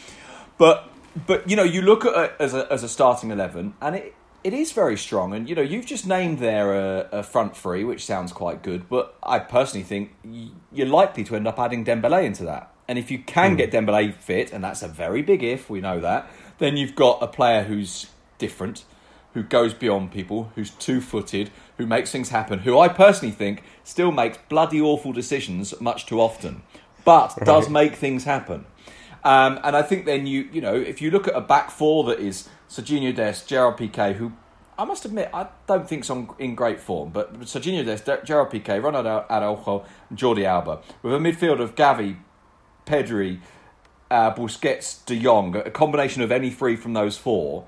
but 0.57 0.89
but 1.27 1.51
you 1.51 1.55
know, 1.55 1.65
you 1.65 1.83
look 1.83 2.07
at 2.07 2.17
it 2.17 2.33
as 2.39 2.55
a 2.55 2.67
as 2.73 2.83
a 2.83 2.89
starting 2.89 3.31
eleven, 3.31 3.75
and 3.83 3.95
it 3.95 4.15
it 4.43 4.55
is 4.55 4.73
very 4.73 4.97
strong. 4.97 5.35
And 5.35 5.47
you 5.47 5.55
know, 5.55 5.61
you've 5.61 5.85
just 5.85 6.07
named 6.07 6.39
there 6.39 6.73
a, 6.73 7.09
a 7.13 7.23
front 7.23 7.55
three, 7.55 7.85
which 7.85 8.07
sounds 8.07 8.33
quite 8.33 8.63
good. 8.63 8.89
But 8.89 9.15
I 9.23 9.39
personally 9.39 9.85
think 9.85 10.15
you're 10.73 10.87
likely 10.87 11.25
to 11.25 11.37
end 11.37 11.47
up 11.47 11.59
adding 11.59 11.85
Dembele 11.85 12.25
into 12.25 12.43
that. 12.45 12.73
And 12.89 12.99
if 12.99 13.11
you 13.11 13.19
can 13.19 13.57
get 13.57 13.71
Dembele 13.71 14.15
fit, 14.15 14.51
and 14.51 14.65
that's 14.65 14.81
a 14.81 14.89
very 14.89 15.21
big 15.21 15.43
if, 15.43 15.69
we 15.69 15.83
know 15.83 16.01
that, 16.01 16.27
then 16.57 16.79
you've 16.79 16.95
got 16.95 17.23
a 17.23 17.27
player 17.27 17.65
who's 17.65 18.07
different, 18.39 18.85
who 19.35 19.43
goes 19.43 19.75
beyond 19.75 20.11
people, 20.11 20.51
who's 20.55 20.71
two 20.71 21.03
footed, 21.03 21.51
who 21.77 21.87
makes 21.87 22.11
things 22.11 22.31
happen, 22.31 22.61
who 22.61 22.79
I 22.79 22.89
personally 22.89 23.35
think 23.35 23.63
still 23.85 24.11
makes 24.11 24.39
bloody 24.49 24.81
awful 24.81 25.13
decisions 25.13 25.79
much 25.83 26.07
too 26.07 26.19
often, 26.19 26.63
but 27.09 27.45
does 27.45 27.71
make 27.71 27.95
things 27.95 28.25
happen. 28.25 28.67
Um, 29.25 29.59
and 29.65 29.75
I 29.75 29.83
think 29.83 30.05
then 30.05 30.27
you 30.27 30.49
you 30.53 30.61
know 30.61 30.75
if 30.75 31.01
you 31.01 31.11
look 31.11 31.27
at 31.27 31.35
a 31.35 31.41
back 31.41 31.71
four 31.71 32.05
that 32.05 32.21
is 32.21 32.49
Serginho 32.69 33.15
Dest, 33.15 33.49
Gerard 33.49 33.79
Piqué, 33.79 34.15
who 34.15 34.33
I 34.79 34.85
must 34.85 35.05
admit 35.05 35.31
I 35.33 35.49
don't 35.67 35.89
think's 35.89 36.11
on 36.11 36.29
in 36.39 36.55
great 36.55 36.81
form, 36.81 37.11
but 37.11 37.41
Serginho 37.41 37.85
Dest, 37.85 38.05
De- 38.05 38.23
Gerard 38.25 38.51
Piqué, 38.51 38.81
Ronaldo 38.81 39.25
Araujo, 39.31 39.85
and 40.11 40.19
Jordi 40.19 40.45
Alba, 40.45 40.81
with 41.03 41.15
a 41.15 41.19
midfield 41.19 41.61
of 41.61 41.75
Gavi, 41.75 42.19
Pedri, 42.87 43.41
uh, 44.11 44.35
Busquets, 44.35 45.05
De 45.07 45.19
Jong, 45.19 45.57
a 45.57 45.71
combination 45.71 46.23
of 46.23 46.31
any 46.31 46.51
three 46.51 46.77
from 46.77 46.93
those 46.93 47.17
four. 47.17 47.67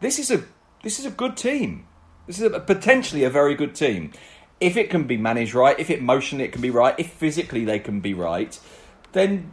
This 0.00 0.18
is 0.18 0.30
a 0.30 0.44
this 0.82 1.00
is 1.00 1.06
a 1.06 1.10
good 1.10 1.36
team. 1.36 1.86
This 2.26 2.40
is 2.40 2.52
a, 2.52 2.60
potentially 2.60 3.24
a 3.24 3.30
very 3.30 3.54
good 3.54 3.74
team. 3.74 4.12
If 4.60 4.76
it 4.76 4.90
can 4.90 5.04
be 5.04 5.16
managed 5.16 5.54
right, 5.54 5.78
if 5.78 5.90
it 5.90 5.98
emotionally 5.98 6.44
it 6.44 6.52
can 6.52 6.62
be 6.62 6.70
right, 6.70 6.94
if 6.98 7.10
physically 7.10 7.64
they 7.64 7.78
can 7.78 8.00
be 8.00 8.14
right, 8.14 8.58
then 9.16 9.52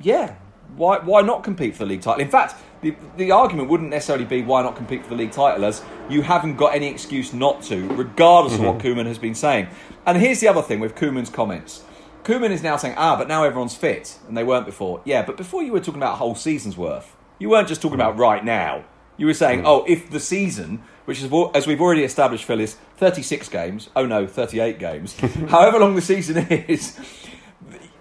yeah, 0.00 0.36
why 0.76 0.98
why 0.98 1.22
not 1.22 1.42
compete 1.42 1.74
for 1.74 1.84
the 1.84 1.86
league 1.86 2.02
title? 2.02 2.20
In 2.20 2.30
fact, 2.30 2.54
the 2.82 2.94
the 3.16 3.30
argument 3.30 3.68
wouldn't 3.68 3.90
necessarily 3.90 4.24
be 4.24 4.42
why 4.42 4.62
not 4.62 4.76
compete 4.76 5.02
for 5.02 5.10
the 5.10 5.16
league 5.16 5.32
title, 5.32 5.64
as 5.64 5.82
you 6.08 6.22
haven't 6.22 6.56
got 6.56 6.74
any 6.74 6.86
excuse 6.86 7.32
not 7.32 7.62
to, 7.64 7.88
regardless 7.94 8.54
of 8.54 8.60
what 8.60 8.78
mm-hmm. 8.78 9.00
Koeman 9.00 9.06
has 9.06 9.18
been 9.18 9.34
saying. 9.34 9.68
And 10.06 10.18
here's 10.18 10.40
the 10.40 10.48
other 10.48 10.62
thing 10.62 10.80
with 10.80 10.94
Koeman's 10.94 11.30
comments. 11.30 11.84
Koeman 12.24 12.50
is 12.50 12.62
now 12.62 12.76
saying, 12.76 12.94
ah, 12.98 13.16
but 13.16 13.26
now 13.26 13.44
everyone's 13.44 13.74
fit, 13.74 14.18
and 14.28 14.36
they 14.36 14.44
weren't 14.44 14.66
before. 14.66 15.00
Yeah, 15.04 15.24
but 15.24 15.36
before 15.36 15.62
you 15.62 15.72
were 15.72 15.80
talking 15.80 16.00
about 16.00 16.14
a 16.14 16.16
whole 16.16 16.34
season's 16.34 16.76
worth. 16.76 17.16
You 17.38 17.48
weren't 17.48 17.68
just 17.68 17.80
talking 17.80 17.94
about 17.94 18.12
mm-hmm. 18.12 18.22
right 18.22 18.44
now. 18.44 18.84
You 19.16 19.26
were 19.26 19.34
saying, 19.34 19.60
mm-hmm. 19.60 19.68
oh, 19.68 19.84
if 19.88 20.10
the 20.10 20.20
season, 20.20 20.82
which 21.06 21.22
is 21.22 21.30
as 21.54 21.66
we've 21.66 21.80
already 21.80 22.04
established, 22.04 22.44
Phil, 22.44 22.60
is 22.60 22.74
36 22.98 23.48
games. 23.48 23.88
Oh 23.96 24.04
no, 24.04 24.26
38 24.26 24.78
games. 24.78 25.18
However 25.48 25.78
long 25.78 25.94
the 25.94 26.02
season 26.02 26.36
is, 26.50 26.98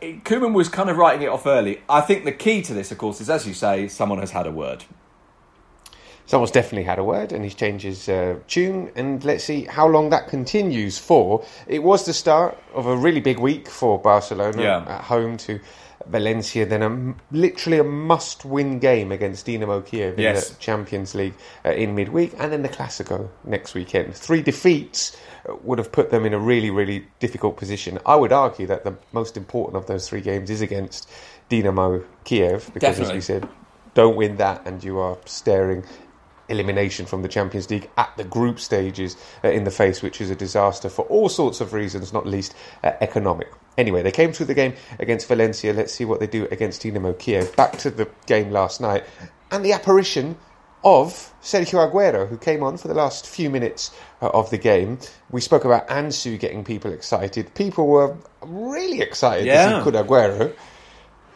Koeman 0.01 0.53
was 0.53 0.69
kind 0.69 0.89
of 0.89 0.97
writing 0.97 1.21
it 1.23 1.29
off 1.29 1.45
early. 1.45 1.81
I 1.89 2.01
think 2.01 2.23
the 2.25 2.31
key 2.31 2.61
to 2.63 2.73
this, 2.73 2.91
of 2.91 2.97
course, 2.97 3.19
is 3.21 3.29
as 3.29 3.47
you 3.47 3.53
say, 3.53 3.87
someone 3.87 4.19
has 4.19 4.31
had 4.31 4.45
a 4.47 4.51
word. 4.51 4.83
someone's 6.25 6.51
definitely 6.51 6.83
had 6.83 6.99
a 6.99 7.03
word 7.03 7.31
and 7.31 7.43
he's 7.45 7.55
changed 7.55 7.85
his 7.85 8.09
uh, 8.09 8.35
tune 8.47 8.91
and 8.95 9.23
let's 9.23 9.45
see 9.45 9.63
how 9.63 9.87
long 9.87 10.09
that 10.09 10.27
continues 10.27 10.97
for 10.97 11.45
it 11.67 11.81
was 11.81 12.05
the 12.05 12.11
start 12.13 12.57
of 12.73 12.85
a 12.85 12.95
really 12.97 13.21
big 13.21 13.39
week 13.39 13.65
for 13.69 13.97
barcelona 13.97 14.61
Yeah. 14.61 14.85
at 14.97 15.03
home 15.05 15.37
to 15.37 15.59
valencia 16.09 16.65
then 16.65 16.81
a, 16.83 17.15
literally 17.35 17.77
a 17.79 17.83
must-win 17.83 18.79
game 18.79 19.11
against 19.11 19.45
dinamo 19.45 19.85
kiev 19.85 20.13
in 20.13 20.19
Yes. 20.23 20.49
the 20.49 20.55
champions 20.59 21.13
league 21.15 21.33
uh, 21.65 21.71
in 21.71 21.95
midweek 21.95 22.33
and 22.39 22.51
then 22.51 22.61
the 22.61 22.69
classico 22.69 23.29
next 23.43 23.73
weekend 23.75 24.15
three 24.15 24.41
defeats 24.41 25.15
uh, 25.49 25.55
would 25.63 25.77
have 25.77 25.91
put 25.91 26.09
them 26.09 26.25
in 26.25 26.33
a 26.33 26.39
really 26.39 26.69
really 26.71 27.05
difficult 27.19 27.57
position 27.57 27.99
i 28.05 28.15
would 28.15 28.31
argue 28.31 28.65
that 28.67 28.83
the 28.83 28.95
most 29.11 29.35
important 29.37 29.75
of 29.75 29.85
those 29.87 30.07
three 30.07 30.21
games 30.21 30.49
is 30.49 30.61
against 30.61 31.09
dinamo 31.49 32.03
kiev 32.23 32.65
because 32.73 32.97
Definitely. 32.97 33.11
as 33.11 33.15
we 33.17 33.21
said 33.21 33.49
don't 33.93 34.15
win 34.15 34.37
that 34.37 34.61
and 34.65 34.83
you 34.83 34.99
are 34.99 35.17
staring 35.25 35.83
elimination 36.49 37.05
from 37.05 37.23
the 37.23 37.27
Champions 37.27 37.69
League 37.69 37.89
at 37.97 38.09
the 38.15 38.23
group 38.23 38.57
stages 38.57 39.17
uh, 39.43 39.49
in 39.49 39.65
the 39.65 39.71
face, 39.71 40.01
which 40.01 40.21
is 40.21 40.29
a 40.29 40.35
disaster 40.35 40.87
for 40.87 41.03
all 41.07 41.27
sorts 41.27 41.59
of 41.59 41.73
reasons, 41.73 42.13
not 42.13 42.25
least 42.25 42.53
uh, 42.85 42.91
economic. 43.01 43.51
Anyway, 43.77 44.01
they 44.01 44.11
came 44.11 44.31
through 44.31 44.47
the 44.47 44.53
game 44.53 44.73
against 44.99 45.27
Valencia. 45.27 45.71
Let's 45.73 45.93
see 45.93 46.05
what 46.05 46.19
they 46.19 46.27
do 46.27 46.47
against 46.51 46.81
Dinamo 46.81 47.17
Kiev. 47.17 47.55
Back 47.55 47.77
to 47.79 47.89
the 47.91 48.09
game 48.25 48.51
last 48.51 48.81
night 48.81 49.03
and 49.51 49.63
the 49.63 49.71
apparition 49.73 50.35
of 50.83 51.33
Sergio 51.41 51.89
Aguero, 51.91 52.27
who 52.29 52.37
came 52.37 52.63
on 52.63 52.77
for 52.77 52.87
the 52.87 52.93
last 52.93 53.27
few 53.27 53.49
minutes 53.49 53.91
uh, 54.21 54.27
of 54.29 54.49
the 54.51 54.57
game. 54.57 54.99
We 55.31 55.41
spoke 55.41 55.65
about 55.65 55.87
Ansu 55.89 56.39
getting 56.39 56.63
people 56.63 56.91
excited. 56.93 57.53
People 57.55 57.87
were 57.87 58.15
really 58.41 59.01
excited 59.01 59.41
to 59.43 59.47
Yeah. 59.47 59.83
see 59.83 59.91
Kun 59.91 60.05
Aguero. 60.05 60.53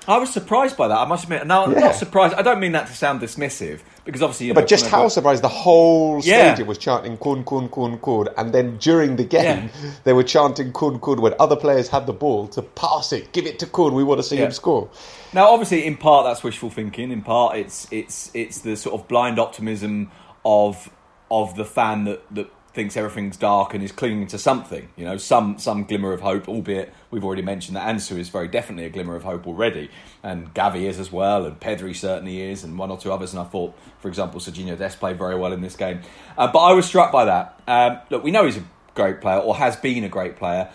I 0.08 0.17
was 0.17 0.31
surprised 0.34 0.77
by 0.77 0.88
that. 0.88 0.98
I 0.98 1.05
must 1.05 1.25
admit. 1.25 1.46
Now, 1.46 1.67
Yeah. 1.67 1.79
not 1.79 1.96
surprised. 1.96 2.34
I 2.34 2.41
don't 2.41 2.60
mean 2.60 2.72
that 2.72 2.88
to 2.88 2.93
sound 2.93 3.22
dismissive 3.22 3.81
because 4.03 4.24
obviously, 4.24 4.48
you 4.48 4.53
know, 4.53 4.60
But 4.62 4.67
just 4.67 4.88
how 4.88 5.08
surprised 5.10 5.43
the 5.43 5.48
whole 5.48 6.20
Yeah. 6.24 6.50
stadium 6.53 6.67
was 6.67 6.79
chanting 6.79 7.17
kun 7.17 7.43
kun 7.43 7.70
kun 7.70 8.00
kun, 8.00 8.27
and 8.36 8.51
then 8.51 8.77
during 8.77 9.15
the 9.17 9.24
game 9.24 9.70
Yeah. 9.84 9.91
they 10.03 10.13
were 10.13 10.24
chanting 10.24 10.72
kun 10.74 11.00
kun 11.00 11.22
when 11.22 11.36
other 11.39 11.55
players 11.55 11.88
had 11.89 12.08
the 12.08 12.13
ball 12.13 12.48
to 12.48 12.63
pass 12.63 13.13
it, 13.13 13.31
give 13.31 13.46
it 13.46 13.60
to 13.60 13.67
kun. 13.67 13.93
We 13.93 14.03
want 14.03 14.20
to 14.20 14.24
see 14.24 14.38
him 14.38 14.51
score. 14.51 14.89
Now, 15.34 15.50
obviously, 15.51 15.86
in 15.86 15.98
part 15.98 16.25
that's 16.25 16.43
wishful 16.43 16.72
thinking. 16.72 17.12
In 17.12 17.22
part, 17.22 17.58
it's 17.58 17.88
it's 17.91 18.31
it's 18.34 18.60
the 18.62 18.75
sort 18.75 19.00
of 19.00 19.08
blind 19.08 19.39
optimism 19.39 20.10
of 20.43 20.89
of 21.29 21.55
the 21.55 21.65
fan 21.65 22.05
that 22.05 22.22
that 22.31 22.48
thinks 22.74 22.96
everything's 22.96 23.36
dark 23.36 23.74
and 23.74 23.84
is 23.84 23.92
clinging 23.92 24.28
to 24.28 24.38
something. 24.38 24.88
You 24.96 25.06
know, 25.06 25.18
some 25.18 25.58
some 25.60 25.84
glimmer 25.84 26.13
of 26.13 26.22
hope. 26.22 26.48
Albeit 26.48 26.94
we've 27.10 27.24
already 27.24 27.42
mentioned 27.42 27.75
that 27.75 27.88
Ansu 27.94 28.18
is 28.18 28.30
very 28.30 28.48
definitely 28.48 28.86
a 28.86 28.90
glimmer 28.90 29.16
of 29.16 29.24
hope 29.24 29.48
already, 29.48 29.90
and 30.24 30.54
Gavi 30.54 30.84
is 30.84 31.00
as 31.00 31.12
well, 31.12 31.46
and 31.46 31.60
Pedri 31.60 31.96
certainly 31.96 32.42
is, 32.42 32.63
and 32.63 32.78
one 32.78 32.92
or 32.92 32.98
two 32.98 33.12
others. 33.12 33.34
And 33.34 33.42
I 33.42 33.46
thought, 33.46 33.78
for 34.00 34.08
example, 34.08 34.40
Serginho 34.40 34.78
Dest 34.78 35.00
played 35.00 35.18
very 35.18 35.36
well 35.36 35.54
in 35.54 35.62
this 35.62 35.75
game. 35.75 36.01
Uh, 36.38 36.51
but 36.51 36.60
I 36.60 36.74
was 36.74 36.86
struck 36.86 37.12
by 37.12 37.25
that. 37.25 37.62
Um, 37.68 38.00
look, 38.10 38.24
we 38.24 38.32
know 38.32 38.46
he's 38.46 38.58
a 38.58 38.63
great 38.96 39.22
player 39.22 39.40
or 39.40 39.56
has 39.56 39.75
been 39.75 40.04
a 40.04 40.10
great 40.10 40.38
player. 40.38 40.70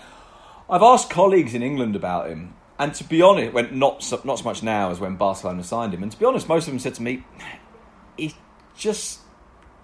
I've 0.69 0.83
asked 0.83 1.11
colleagues 1.11 1.55
in 1.55 1.63
England 1.63 1.97
about 1.97 2.29
him, 2.29 2.55
and 2.79 2.93
to 2.95 3.05
be 3.05 3.23
honest, 3.23 3.53
when 3.53 3.79
not 3.79 4.03
so, 4.03 4.21
not 4.25 4.39
so 4.39 4.45
much 4.45 4.63
now 4.63 4.91
as 4.91 5.01
when 5.01 5.17
Barcelona 5.17 5.65
signed 5.65 5.95
him, 5.95 6.03
and 6.03 6.13
to 6.13 6.19
be 6.19 6.27
honest, 6.27 6.49
most 6.49 6.67
of 6.67 6.73
them 6.73 6.81
said 6.81 6.95
to 6.95 7.03
me, 7.03 7.25
he's 8.19 8.35
just 8.77 9.21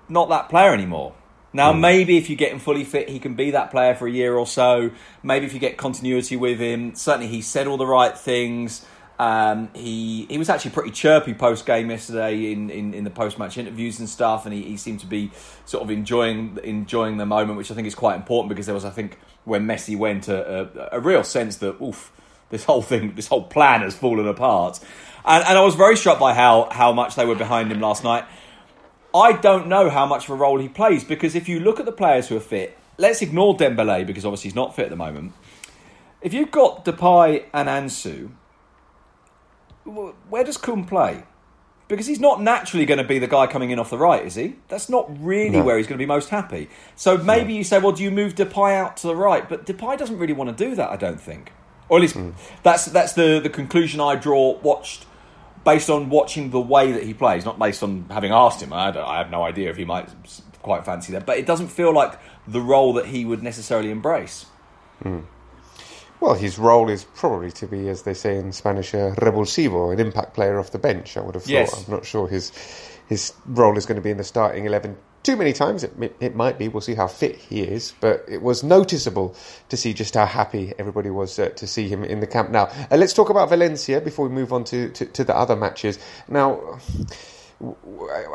not 0.09 0.29
that 0.29 0.49
player 0.49 0.75
anymore. 0.75 1.15
Now, 1.53 1.73
maybe 1.73 2.17
if 2.17 2.31
you 2.31 2.37
get 2.37 2.53
him 2.53 2.59
fully 2.59 2.85
fit, 2.85 3.09
he 3.09 3.19
can 3.19 3.35
be 3.35 3.51
that 3.51 3.71
player 3.71 3.95
for 3.95 4.07
a 4.07 4.11
year 4.11 4.37
or 4.37 4.47
so. 4.47 4.91
Maybe 5.23 5.45
if 5.45 5.53
you 5.53 5.61
get 5.61 5.77
continuity 5.77 6.37
with 6.37 6.59
him, 6.59 6.95
certainly 6.95 7.29
he 7.29 7.43
said 7.43 7.67
all 7.67 7.77
the 7.77 7.87
right 7.87 8.17
things. 8.17 8.87
Um, 9.19 9.69
he 9.75 10.27
he 10.29 10.39
was 10.39 10.49
actually 10.49 10.73
pretty 10.73 10.91
chirpy 10.91 11.35
post 11.35 11.65
game 11.67 11.91
yesterday 11.91 12.51
in, 12.51 12.71
in, 12.71 12.95
in 12.95 13.05
the 13.05 13.11
post 13.11 13.39
match 13.39 13.59
interviews 13.59 14.01
and 14.01 14.09
stuff, 14.09 14.47
and 14.47 14.55
he, 14.55 14.63
he 14.63 14.77
seemed 14.77 15.01
to 15.01 15.07
be 15.07 15.31
sort 15.65 15.85
of 15.85 15.91
enjoying 15.91 16.59
enjoying 16.65 17.19
the 17.19 17.27
moment, 17.27 17.59
which 17.59 17.71
I 17.71 17.75
think 17.75 17.87
is 17.87 17.95
quite 17.95 18.17
important 18.17 18.49
because 18.49 18.67
there 18.67 18.75
was, 18.75 18.85
I 18.85 18.91
think, 18.91 19.19
when 19.45 19.67
Messi 19.67 19.97
went, 19.97 20.29
a, 20.29 20.91
a, 20.93 20.97
a 20.97 21.01
real 21.01 21.23
sense 21.23 21.59
that 21.59 21.81
oof, 21.81 22.11
this 22.49 22.65
whole 22.65 22.83
thing, 22.83 23.15
this 23.15 23.29
whole 23.29 23.45
plan 23.45 23.83
has 23.83 23.95
fallen 23.95 24.27
apart. 24.27 24.81
And, 25.25 25.45
and 25.45 25.57
I 25.57 25.61
was 25.61 25.77
very 25.77 25.97
struck 25.97 26.19
by 26.19 26.35
how 26.35 26.69
how 26.73 26.93
much 26.93 27.15
they 27.15 27.27
were 27.27 27.37
behind 27.37 27.71
him 27.71 27.81
last 27.81 28.03
night. 28.03 28.25
I 29.15 29.33
don't 29.33 29.67
know 29.67 29.91
how 29.91 30.07
much 30.07 30.25
of 30.25 30.31
a 30.31 30.35
role 30.35 30.59
he 30.59 30.69
plays 30.69 31.05
because 31.05 31.35
if 31.35 31.49
you 31.49 31.61
look 31.61 31.79
at 31.79 31.87
the 31.87 31.93
players 31.93 32.29
who 32.29 32.37
are 32.37 32.41
fit, 32.41 32.79
let's 32.99 33.23
ignore 33.23 33.57
Dembele 33.57 34.07
because 34.07 34.25
obviously 34.25 34.49
he's 34.49 34.55
not 34.55 34.75
fit 34.75 34.85
at 34.85 34.91
the 34.91 34.97
moment. 34.97 35.33
If 36.21 36.33
you've 36.33 36.51
got 36.51 36.85
Depay 36.85 37.45
and 37.53 37.69
Ansu, 37.69 38.31
where 39.85 40.45
does 40.45 40.57
Kun 40.57 40.85
play? 40.85 41.25
Because 41.89 42.07
he's 42.07 42.21
not 42.21 42.41
naturally 42.41 42.87
going 42.87 42.99
to 42.99 43.05
be 43.05 43.19
the 43.19 43.27
guy 43.27 43.47
coming 43.47 43.71
in 43.71 43.79
off 43.79 43.91
the 43.91 43.99
right, 43.99 44.25
is 44.25 44.37
he? 44.37 44.57
That's 44.69 44.89
not 44.89 45.11
really 45.23 45.59
No. 45.59 45.65
where 45.65 45.77
he's 45.77 45.87
going 45.87 45.99
to 45.99 46.03
be 46.03 46.07
most 46.07 46.31
happy. 46.31 46.71
So 46.97 47.19
maybe 47.19 47.53
you 47.53 47.65
say, 47.65 47.79
well, 47.81 47.93
do 47.93 48.03
you 48.03 48.11
move 48.11 48.35
Depay 48.35 48.75
out 48.75 48.97
to 48.99 49.09
the 49.09 49.17
right? 49.17 49.47
But 49.47 49.67
Depay 49.67 49.99
doesn't 49.99 50.17
really 50.17 50.33
want 50.33 50.57
to 50.57 50.65
do 50.65 50.75
that, 50.77 50.91
I 50.91 50.97
don't 50.97 51.21
think. 51.21 51.53
Or 51.89 51.99
at 51.99 52.03
least 52.03 52.15
hmm. 52.15 52.31
that's 52.63 52.87
that's 52.87 53.13
the, 53.13 53.41
the 53.43 53.51
conclusion 53.51 54.01
I 54.01 54.15
draw. 54.15 54.59
Watched 54.61 55.05
based 55.65 55.91
on 55.91 56.11
watching 56.11 56.51
the 56.51 56.61
way 56.61 56.93
that 56.93 57.03
he 57.05 57.15
plays, 57.15 57.45
not 57.45 57.59
based 57.59 57.83
on 57.83 58.07
having 58.11 58.33
asked 58.33 58.63
him. 58.63 58.73
I, 58.73 58.91
don't, 58.91 59.07
I 59.07 59.19
have 59.19 59.31
no 59.31 59.43
idea 59.43 59.71
if 59.71 59.77
he 59.77 59.85
might 59.85 60.09
quite 60.63 60.85
fancy 60.85 61.13
that, 61.13 61.27
but 61.27 61.39
it 61.39 61.47
doesn't 61.47 61.69
feel 61.69 61.93
like 61.93 62.19
the 62.47 62.61
role 62.61 62.93
that 62.95 63.07
he 63.07 63.25
would 63.25 63.43
necessarily 63.43 63.91
embrace. 63.91 64.47
Hmm. 65.03 65.21
Well, 66.21 66.35
his 66.35 66.57
role 66.57 66.89
is 66.89 67.03
probably 67.03 67.51
to 67.53 67.67
be, 67.67 67.89
as 67.89 68.03
they 68.03 68.15
say 68.15 68.37
in 68.37 68.53
Spanish, 68.53 68.95
a 68.95 69.13
revulsivo, 69.19 69.93
an 69.93 69.99
impact 69.99 70.35
player 70.35 70.61
off 70.61 70.71
the 70.71 70.79
bench. 70.79 71.17
I 71.17 71.21
would 71.21 71.35
have 71.35 71.43
thought. 71.43 71.51
Yes. 71.51 71.87
I'm 71.87 71.93
not 71.93 72.07
sure 72.07 72.29
his 72.29 72.53
his 73.09 73.33
role 73.45 73.77
is 73.77 73.87
going 73.87 73.97
to 73.97 74.03
be 74.03 74.11
in 74.11 74.19
the 74.19 74.25
starting 74.25 74.65
eleven 74.65 74.97
too 75.23 75.37
many 75.37 75.53
times. 75.53 75.85
It, 75.85 75.93
it, 76.21 76.35
might 76.35 76.59
be. 76.59 76.69
We'll 76.69 76.81
see 76.81 76.95
how 76.95 77.07
fit 77.07 77.37
he 77.37 77.63
is. 77.63 77.95
But 78.01 78.25
it 78.29 78.43
was 78.43 78.63
noticeable 78.63 79.35
to 79.69 79.77
see 79.77 79.95
just 79.95 80.15
how 80.15 80.27
happy 80.27 80.73
everybody 80.79 81.11
was 81.11 81.39
uh, 81.39 81.51
to 81.51 81.67
see 81.67 81.89
him 81.89 82.05
in 82.05 82.21
the 82.21 82.27
camp. 82.27 82.51
Now, 82.51 82.65
uh, 82.91 82.97
let's 82.97 83.13
talk 83.13 83.31
about 83.31 83.49
Valencia 83.49 84.01
before 84.01 84.29
we 84.29 84.35
move 84.35 84.53
on 84.53 84.65
to, 84.65 84.91
to, 84.91 85.07
to 85.07 85.25
the 85.25 85.37
other 85.37 85.57
matches. 85.57 85.99
Now. 86.29 86.79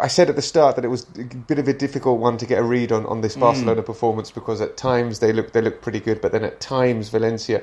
I 0.02 0.08
said 0.08 0.30
at 0.30 0.38
the 0.38 0.42
start 0.42 0.78
that 0.78 0.86
it 0.86 0.88
was 0.88 1.06
a 1.20 1.24
bit 1.24 1.60
of 1.60 1.68
a 1.68 1.74
difficult 1.74 2.22
one 2.22 2.38
to 2.38 2.46
get 2.46 2.60
a 2.60 2.64
read 2.64 2.94
on, 2.94 3.06
on 3.08 3.20
this 3.20 3.36
Barcelona 3.36 3.84
performance 3.84 4.32
because 4.32 4.62
at 4.62 4.78
times 4.78 5.20
they 5.20 5.34
look 5.34 5.52
they 5.52 5.60
look 5.62 5.82
pretty 5.82 6.00
good, 6.00 6.22
but 6.22 6.32
then 6.32 6.46
at 6.46 6.62
times 6.62 7.10
Valencia 7.10 7.62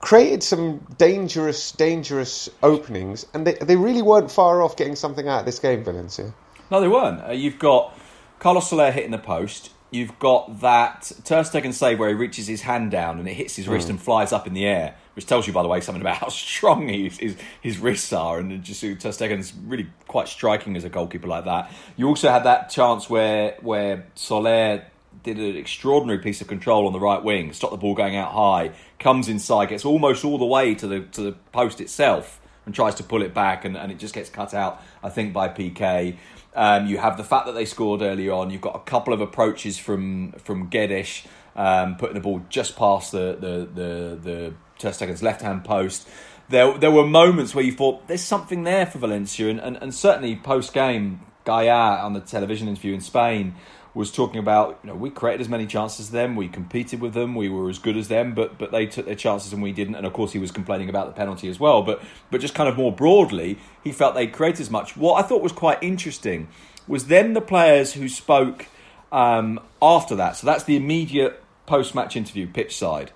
created 0.00 0.42
some 0.42 0.78
dangerous 0.98 1.72
dangerous 1.72 2.48
openings, 2.62 3.26
and 3.34 3.46
they 3.46 3.54
they 3.54 3.74
really 3.74 4.02
weren't 4.02 4.30
far 4.30 4.62
off 4.62 4.76
getting 4.76 4.94
something 4.94 5.26
out 5.26 5.40
of 5.40 5.46
this 5.46 5.58
game, 5.58 5.82
Valencia. 5.82 6.32
No, 6.70 6.80
they 6.80 6.88
weren't. 6.88 7.22
Uh, 7.26 7.32
you've 7.32 7.58
got 7.58 7.98
Carlos 8.40 8.70
Soler 8.70 8.90
hitting 8.90 9.10
the 9.10 9.18
post. 9.18 9.70
You've 9.92 10.18
got 10.18 10.60
that 10.60 11.12
Ter 11.24 11.42
Stegen 11.42 11.74
save 11.74 11.98
where 11.98 12.08
he 12.08 12.14
reaches 12.14 12.46
his 12.46 12.62
hand 12.62 12.90
down 12.90 13.18
and 13.18 13.28
it 13.28 13.34
hits 13.34 13.56
his 13.56 13.68
wrist 13.68 13.88
hmm. 13.88 13.92
and 13.92 14.02
flies 14.02 14.32
up 14.32 14.46
in 14.46 14.54
the 14.54 14.64
air, 14.64 14.94
which 15.14 15.26
tells 15.26 15.46
you, 15.46 15.52
by 15.52 15.62
the 15.62 15.68
way, 15.68 15.80
something 15.80 16.00
about 16.00 16.16
how 16.20 16.28
strong 16.28 16.88
he, 16.88 17.08
his, 17.10 17.36
his 17.60 17.78
wrists 17.78 18.12
are. 18.12 18.38
And 18.38 18.62
just 18.64 18.80
Ter 18.80 18.94
Stegen's 18.94 19.52
really 19.52 19.88
quite 20.08 20.26
striking 20.26 20.74
as 20.76 20.84
a 20.84 20.88
goalkeeper 20.88 21.28
like 21.28 21.44
that. 21.44 21.70
You 21.96 22.08
also 22.08 22.30
had 22.30 22.44
that 22.44 22.70
chance 22.70 23.10
where 23.10 23.56
where 23.60 24.06
Soler 24.14 24.86
did 25.22 25.36
an 25.36 25.56
extraordinary 25.56 26.22
piece 26.22 26.40
of 26.40 26.46
control 26.46 26.86
on 26.86 26.94
the 26.94 27.00
right 27.00 27.22
wing, 27.22 27.52
stopped 27.52 27.72
the 27.72 27.78
ball 27.78 27.94
going 27.94 28.16
out 28.16 28.32
high, 28.32 28.70
comes 28.98 29.28
inside, 29.28 29.68
gets 29.68 29.84
almost 29.84 30.24
all 30.24 30.38
the 30.38 30.46
way 30.46 30.74
to 30.76 30.86
the 30.86 31.00
to 31.00 31.20
the 31.20 31.32
post 31.52 31.78
itself 31.80 32.40
and 32.64 32.74
tries 32.74 32.94
to 32.94 33.02
pull 33.02 33.22
it 33.22 33.34
back, 33.34 33.64
and, 33.64 33.76
and 33.76 33.90
it 33.90 33.98
just 33.98 34.14
gets 34.14 34.30
cut 34.30 34.54
out, 34.54 34.80
I 35.02 35.10
think, 35.10 35.32
by 35.32 35.48
Piqué. 35.48 36.16
Um, 36.54 36.86
you 36.86 36.98
have 36.98 37.16
the 37.16 37.24
fact 37.24 37.46
that 37.46 37.52
they 37.52 37.64
scored 37.64 38.02
early 38.02 38.28
on. 38.28 38.50
You've 38.50 38.60
got 38.60 38.74
a 38.74 38.80
couple 38.80 39.12
of 39.12 39.20
approaches 39.20 39.78
from 39.78 40.32
from 40.32 40.68
Guedes, 40.68 41.26
um, 41.54 41.96
putting 41.96 42.14
the 42.14 42.20
ball 42.20 42.42
just 42.48 42.76
past 42.76 43.12
the 43.12 43.36
the 43.40 43.68
the, 43.72 44.16
the 44.16 44.54
Ter 44.78 44.90
Stegen's 44.90 45.22
left 45.22 45.42
hand 45.42 45.64
post. 45.64 46.08
There 46.48 46.76
there 46.76 46.90
were 46.90 47.06
moments 47.06 47.54
where 47.54 47.64
you 47.64 47.72
thought 47.72 48.08
there's 48.08 48.24
something 48.24 48.64
there 48.64 48.86
for 48.86 48.98
Valencia, 48.98 49.48
and 49.48 49.60
and, 49.60 49.76
and 49.76 49.94
certainly 49.94 50.36
post 50.36 50.72
game, 50.72 51.20
Gayà 51.46 52.02
on 52.02 52.14
the 52.14 52.20
television 52.20 52.68
interview 52.68 52.94
in 52.94 53.00
Spain 53.00 53.54
was 53.94 54.12
talking 54.12 54.38
about 54.38 54.78
you 54.82 54.88
know 54.88 54.94
we 54.94 55.10
created 55.10 55.40
as 55.40 55.48
many 55.48 55.66
chances 55.66 56.00
as 56.00 56.10
them, 56.10 56.36
we 56.36 56.48
competed 56.48 57.00
with 57.00 57.14
them, 57.14 57.34
we 57.34 57.48
were 57.48 57.68
as 57.68 57.78
good 57.78 57.96
as 57.96 58.08
them, 58.08 58.34
but 58.34 58.58
but 58.58 58.70
they 58.70 58.86
took 58.86 59.06
their 59.06 59.14
chances 59.14 59.52
and 59.52 59.62
we 59.62 59.72
didn't. 59.72 59.94
And 59.94 60.06
of 60.06 60.12
course, 60.12 60.32
he 60.32 60.38
was 60.38 60.50
complaining 60.50 60.88
about 60.88 61.06
the 61.06 61.12
penalty 61.12 61.48
as 61.48 61.58
well. 61.58 61.82
But 61.82 62.02
but 62.30 62.40
just 62.40 62.54
kind 62.54 62.68
of 62.68 62.76
more 62.76 62.92
broadly, 62.92 63.58
he 63.82 63.92
felt 63.92 64.14
they 64.14 64.26
created 64.26 64.60
as 64.60 64.70
much. 64.70 64.96
What 64.96 65.22
I 65.22 65.26
thought 65.26 65.42
was 65.42 65.52
quite 65.52 65.82
interesting 65.82 66.48
was 66.86 67.06
then 67.06 67.34
the 67.34 67.40
players 67.40 67.94
who 67.94 68.08
spoke 68.08 68.66
um, 69.12 69.60
after 69.80 70.14
that. 70.16 70.36
So 70.36 70.46
that's 70.46 70.64
the 70.64 70.76
immediate 70.76 71.42
post 71.66 71.94
match 71.94 72.16
interview, 72.16 72.46
pitch 72.46 72.76
side. 72.76 73.12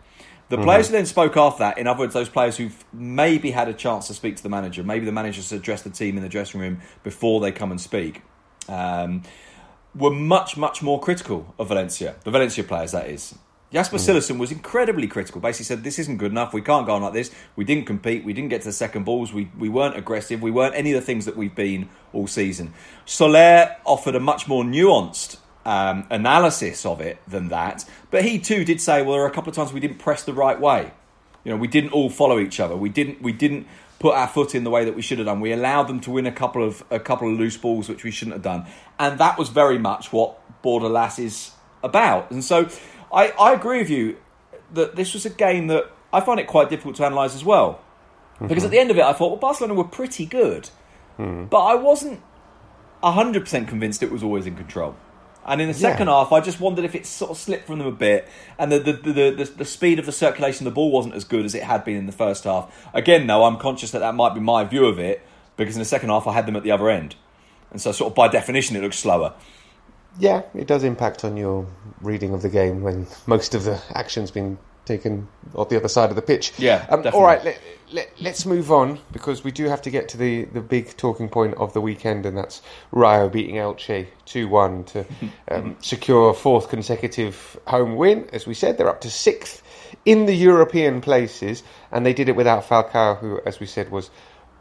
The 0.51 0.59
players 0.59 0.89
who 0.89 0.93
then 0.93 1.07
spoke 1.07 1.37
after 1.37 1.61
that, 1.61 1.79
in 1.79 1.87
other 1.87 2.01
words, 2.01 2.15
those 2.15 2.29
players 2.29 2.57
who've 2.57 2.85
maybe 2.93 3.51
had 3.51 3.69
a 3.69 3.73
chance 3.73 4.07
to 4.09 4.15
speak 4.15 4.37
to 4.37 4.43
the 4.43 4.49
manager, 4.49 4.85
maybe 4.85 5.05
the 5.05 5.11
manager's 5.11 5.51
addressed 5.51 5.85
the 5.85 5.91
team 5.91 6.17
in 6.17 6.23
the 6.23 6.29
dressing 6.29 6.61
room 6.61 6.81
before 7.03 7.41
they 7.41 7.51
come 7.51 7.71
and 7.73 7.81
speak. 7.81 8.23
Um, 8.69 9.23
were 9.95 10.11
much, 10.11 10.57
much 10.57 10.83
more 10.83 11.01
critical 11.01 11.55
of 11.59 11.69
Valencia, 11.69 12.17
the 12.25 12.31
Valencia 12.31 12.65
players, 12.65 12.93
that 12.93 13.09
is. 13.09 13.35
Jasper 13.73 13.97
mm. 13.97 14.39
was 14.39 14.53
incredibly 14.53 15.09
critical. 15.09 15.41
Basically 15.41 15.65
said, 15.65 15.83
this 15.83 15.99
isn't 15.99 16.19
good 16.19 16.31
enough. 16.31 16.55
We 16.55 16.63
can't 16.63 16.87
go 16.87 16.95
on 16.95 17.03
like 17.03 17.13
this. 17.13 17.33
We 17.57 17.65
didn't 17.65 17.87
compete. 17.87 18.25
We 18.25 18.33
didn't 18.33 18.51
get 18.51 18.63
to 18.63 18.69
the 18.69 18.73
second 18.73 19.05
balls. 19.05 19.33
We, 19.33 19.51
we 19.59 19.69
weren't 19.69 19.97
aggressive. 19.97 20.41
We 20.41 20.53
weren't 20.53 20.77
any 20.77 20.93
of 20.93 21.01
the 21.01 21.05
things 21.05 21.25
that 21.25 21.37
we've 21.37 21.57
been 21.57 21.89
all 22.13 22.29
season. 22.29 22.73
Soler 23.05 23.77
offered 23.85 24.15
a 24.15 24.21
much 24.21 24.47
more 24.47 24.63
nuanced 24.63 25.39
um, 25.65 26.07
analysis 26.09 26.87
of 26.87 27.01
it 27.01 27.19
than 27.27 27.49
that. 27.49 27.85
But 28.13 28.25
he 28.25 28.39
too 28.39 28.65
did 28.65 28.81
say, 28.81 29.03
well, 29.03 29.15
there 29.15 29.23
are 29.23 29.27
a 29.27 29.33
couple 29.33 29.51
of 29.51 29.57
times 29.57 29.73
we 29.73 29.81
didn't 29.81 29.99
press 29.99 30.23
the 30.23 30.35
right 30.35 30.61
way. 30.61 30.93
You 31.43 31.51
know, 31.51 31.57
we 31.57 31.67
didn't 31.67 31.91
all 31.91 32.11
follow 32.11 32.39
each 32.39 32.61
other. 32.61 32.77
We 32.77 32.89
didn't. 32.89 33.21
We 33.21 33.33
didn't 33.33 33.67
put 33.99 34.15
our 34.15 34.29
foot 34.29 34.55
in 34.55 34.65
the 34.65 34.71
way 34.71 34.85
that 34.85 34.95
we 34.95 35.03
should 35.03 35.19
have 35.19 35.27
done. 35.27 35.41
We 35.41 35.53
allowed 35.53 35.85
them 35.85 36.01
to 36.01 36.11
win 36.11 36.27
a 36.27 36.33
couple 36.33 36.63
of 36.65 36.85
a 36.91 37.01
couple 37.01 37.33
of 37.33 37.39
loose 37.39 37.57
balls, 37.57 37.89
which 37.89 38.05
we 38.05 38.11
shouldn't 38.11 38.35
have 38.35 38.43
done. 38.43 38.67
And 38.99 39.19
that 39.19 39.39
was 39.39 39.49
very 39.49 39.79
much 39.79 40.13
what 40.13 40.39
Bordalás 40.63 41.19
is 41.19 41.53
about. 41.83 42.31
And 42.31 42.43
so, 42.43 42.69
I, 43.13 43.31
I 43.39 43.53
agree 43.53 43.79
with 43.79 43.91
you 43.91 44.17
that 44.73 44.97
this 44.97 45.15
was 45.15 45.25
a 45.25 45.31
game 45.31 45.69
that 45.69 45.91
I 46.13 46.21
find 46.21 46.41
it 46.41 46.47
quite 46.47 46.71
difficult 46.71 46.97
to 46.97 47.07
analyse 47.07 47.35
as 47.35 47.45
well. 47.45 47.81
Mm-hmm. 48.37 48.49
Because 48.49 48.65
at 48.65 48.71
the 48.71 48.79
end 48.79 48.91
of 48.91 48.99
it, 48.99 49.05
I 49.05 49.13
thought, 49.13 49.29
well, 49.31 49.39
Barcelona 49.39 49.75
were 49.75 49.85
pretty 49.85 50.27
good, 50.27 50.71
mm. 51.19 51.49
but 51.49 51.61
I 51.61 51.75
wasn't 51.77 52.21
hundred 53.03 53.41
percent 53.41 53.69
convinced 53.69 54.03
it 54.03 54.11
was 54.11 54.23
always 54.23 54.47
in 54.47 54.57
control. 54.57 54.97
And 55.47 55.61
in 55.61 55.69
the 55.69 55.75
second 55.75 56.07
yeah. 56.07 56.15
half, 56.15 56.33
I 56.33 56.41
just 56.41 56.59
wondered 56.59 56.85
if 56.85 56.95
it 56.95 57.05
sort 57.05 57.31
of 57.31 57.37
slipped 57.37 57.67
from 57.67 57.79
them 57.79 57.87
a 57.87 57.93
bit, 57.93 58.27
and 58.59 58.73
the 58.73 58.79
the, 58.79 58.93
the 58.93 59.13
the, 59.13 59.45
the 59.59 59.65
speed 59.65 59.99
of 59.99 60.07
the 60.07 60.13
circulation 60.13 60.67
of 60.67 60.73
the 60.73 60.75
ball 60.75 60.91
wasn't 60.91 61.15
as 61.15 61.25
good 61.25 61.45
as 61.45 61.55
it 61.55 61.65
had 61.65 61.85
been 61.85 61.97
in 61.97 62.07
the 62.07 62.13
first 62.13 62.45
half. 62.45 62.89
Again, 62.95 63.27
though, 63.27 63.45
I'm 63.45 63.59
conscious 63.59 63.91
that 63.91 63.99
that 63.99 64.15
might 64.15 64.35
be 64.35 64.41
my 64.41 64.65
view 64.65 64.87
of 64.87 64.99
it 64.99 65.21
because 65.57 65.77
in 65.77 65.81
the 65.81 65.87
second 65.87 66.09
half 66.09 66.27
I 66.27 66.33
had 66.33 66.47
them 66.47 66.57
at 66.57 66.63
the 66.63 66.71
other 66.71 66.89
end, 66.89 67.17
and 67.71 67.81
so 67.81 67.93
sort 67.93 68.13
of 68.13 68.15
by 68.15 68.29
definition 68.29 68.75
it 68.77 68.81
looks 68.81 68.99
slower. 68.99 69.35
Yeah, 70.19 70.43
it 70.55 70.67
does 70.67 70.85
impact 70.85 71.25
on 71.25 71.37
your 71.37 71.67
reading 72.01 72.33
of 72.33 72.43
the 72.43 72.49
game 72.49 72.83
when 72.83 73.07
most 73.27 73.55
of 73.55 73.65
the 73.65 73.83
action's 73.91 74.31
been 74.31 74.59
taken 74.85 75.29
on 75.55 75.67
the 75.69 75.77
other 75.77 75.89
side 75.89 76.11
of 76.11 76.17
the 76.17 76.23
pitch. 76.23 76.53
Yeah, 76.59 76.87
um, 76.89 77.05
all 77.13 77.23
right. 77.23 77.43
Let, 77.45 77.61
let, 77.93 78.11
let's 78.21 78.47
move 78.47 78.73
on 78.73 78.99
because 79.13 79.45
we 79.45 79.51
do 79.51 79.67
have 79.69 79.83
to 79.83 79.91
get 79.91 80.09
to 80.11 80.17
the, 80.17 80.45
the 80.47 80.61
big 80.61 80.97
talking 80.97 81.29
point 81.29 81.55
of 81.55 81.73
the 81.73 81.81
weekend, 81.81 82.27
and 82.27 82.37
that's 82.37 82.63
Rayo 82.93 83.29
beating 83.29 83.57
Elche 83.57 84.07
two 84.25 84.49
one 84.49 84.85
to 84.85 85.05
um, 85.51 85.77
secure 85.81 86.31
a 86.31 86.35
fourth 86.35 86.69
consecutive 86.69 87.59
home 87.67 87.97
win. 87.97 88.29
As 88.33 88.47
we 88.47 88.55
said, 88.55 88.79
they're 88.79 88.89
up 88.89 89.01
to 89.03 89.11
sixth 89.11 89.63
in 90.05 90.27
the 90.27 90.35
European 90.35 91.01
places, 91.01 91.63
and 91.93 92.05
they 92.05 92.13
did 92.13 92.29
it 92.29 92.37
without 92.37 92.65
Falcao, 92.65 93.19
who, 93.19 93.41
as 93.47 93.61
we 93.61 93.67
said, 93.67 93.91
was 93.91 94.11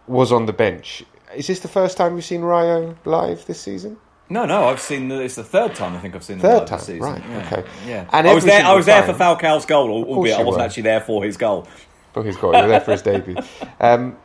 was 0.07 0.31
on 0.31 0.45
the 0.45 0.53
bench. 0.53 1.03
Is 1.35 1.47
this 1.47 1.61
the 1.61 1.67
first 1.67 1.97
time 1.97 2.15
you've 2.15 2.25
seen 2.25 2.41
Rayo 2.41 2.95
live 3.05 3.45
this 3.45 3.59
season? 3.59 3.97
No, 4.29 4.45
no, 4.45 4.65
I've 4.65 4.79
seen. 4.79 5.09
The, 5.09 5.21
it's 5.21 5.35
the 5.35 5.43
third 5.43 5.75
time 5.75 5.95
I 5.95 5.99
think 5.99 6.15
I've 6.15 6.23
seen 6.23 6.39
third 6.39 6.65
time, 6.65 6.79
season. 6.79 7.01
right? 7.01 7.23
Yeah. 7.29 7.45
Okay, 7.45 7.69
yeah. 7.85 8.09
And 8.11 8.27
I 8.27 8.33
was 8.33 8.45
there. 8.45 8.63
I 8.63 8.73
was 8.73 8.85
there 8.85 9.03
for 9.03 9.13
Falcao's 9.13 9.65
goal, 9.65 9.89
albeit 10.05 10.39
I 10.39 10.43
wasn't 10.43 10.57
were. 10.57 10.65
actually 10.65 10.83
there 10.83 11.01
for 11.01 11.23
his 11.23 11.37
goal. 11.37 11.67
For 12.13 12.23
his 12.23 12.37
goal, 12.37 12.55
you 12.55 12.61
were 12.61 12.67
there 12.67 12.81
for 12.81 12.91
his 12.91 13.01
debut. 13.01 13.35
Um, 13.79 14.17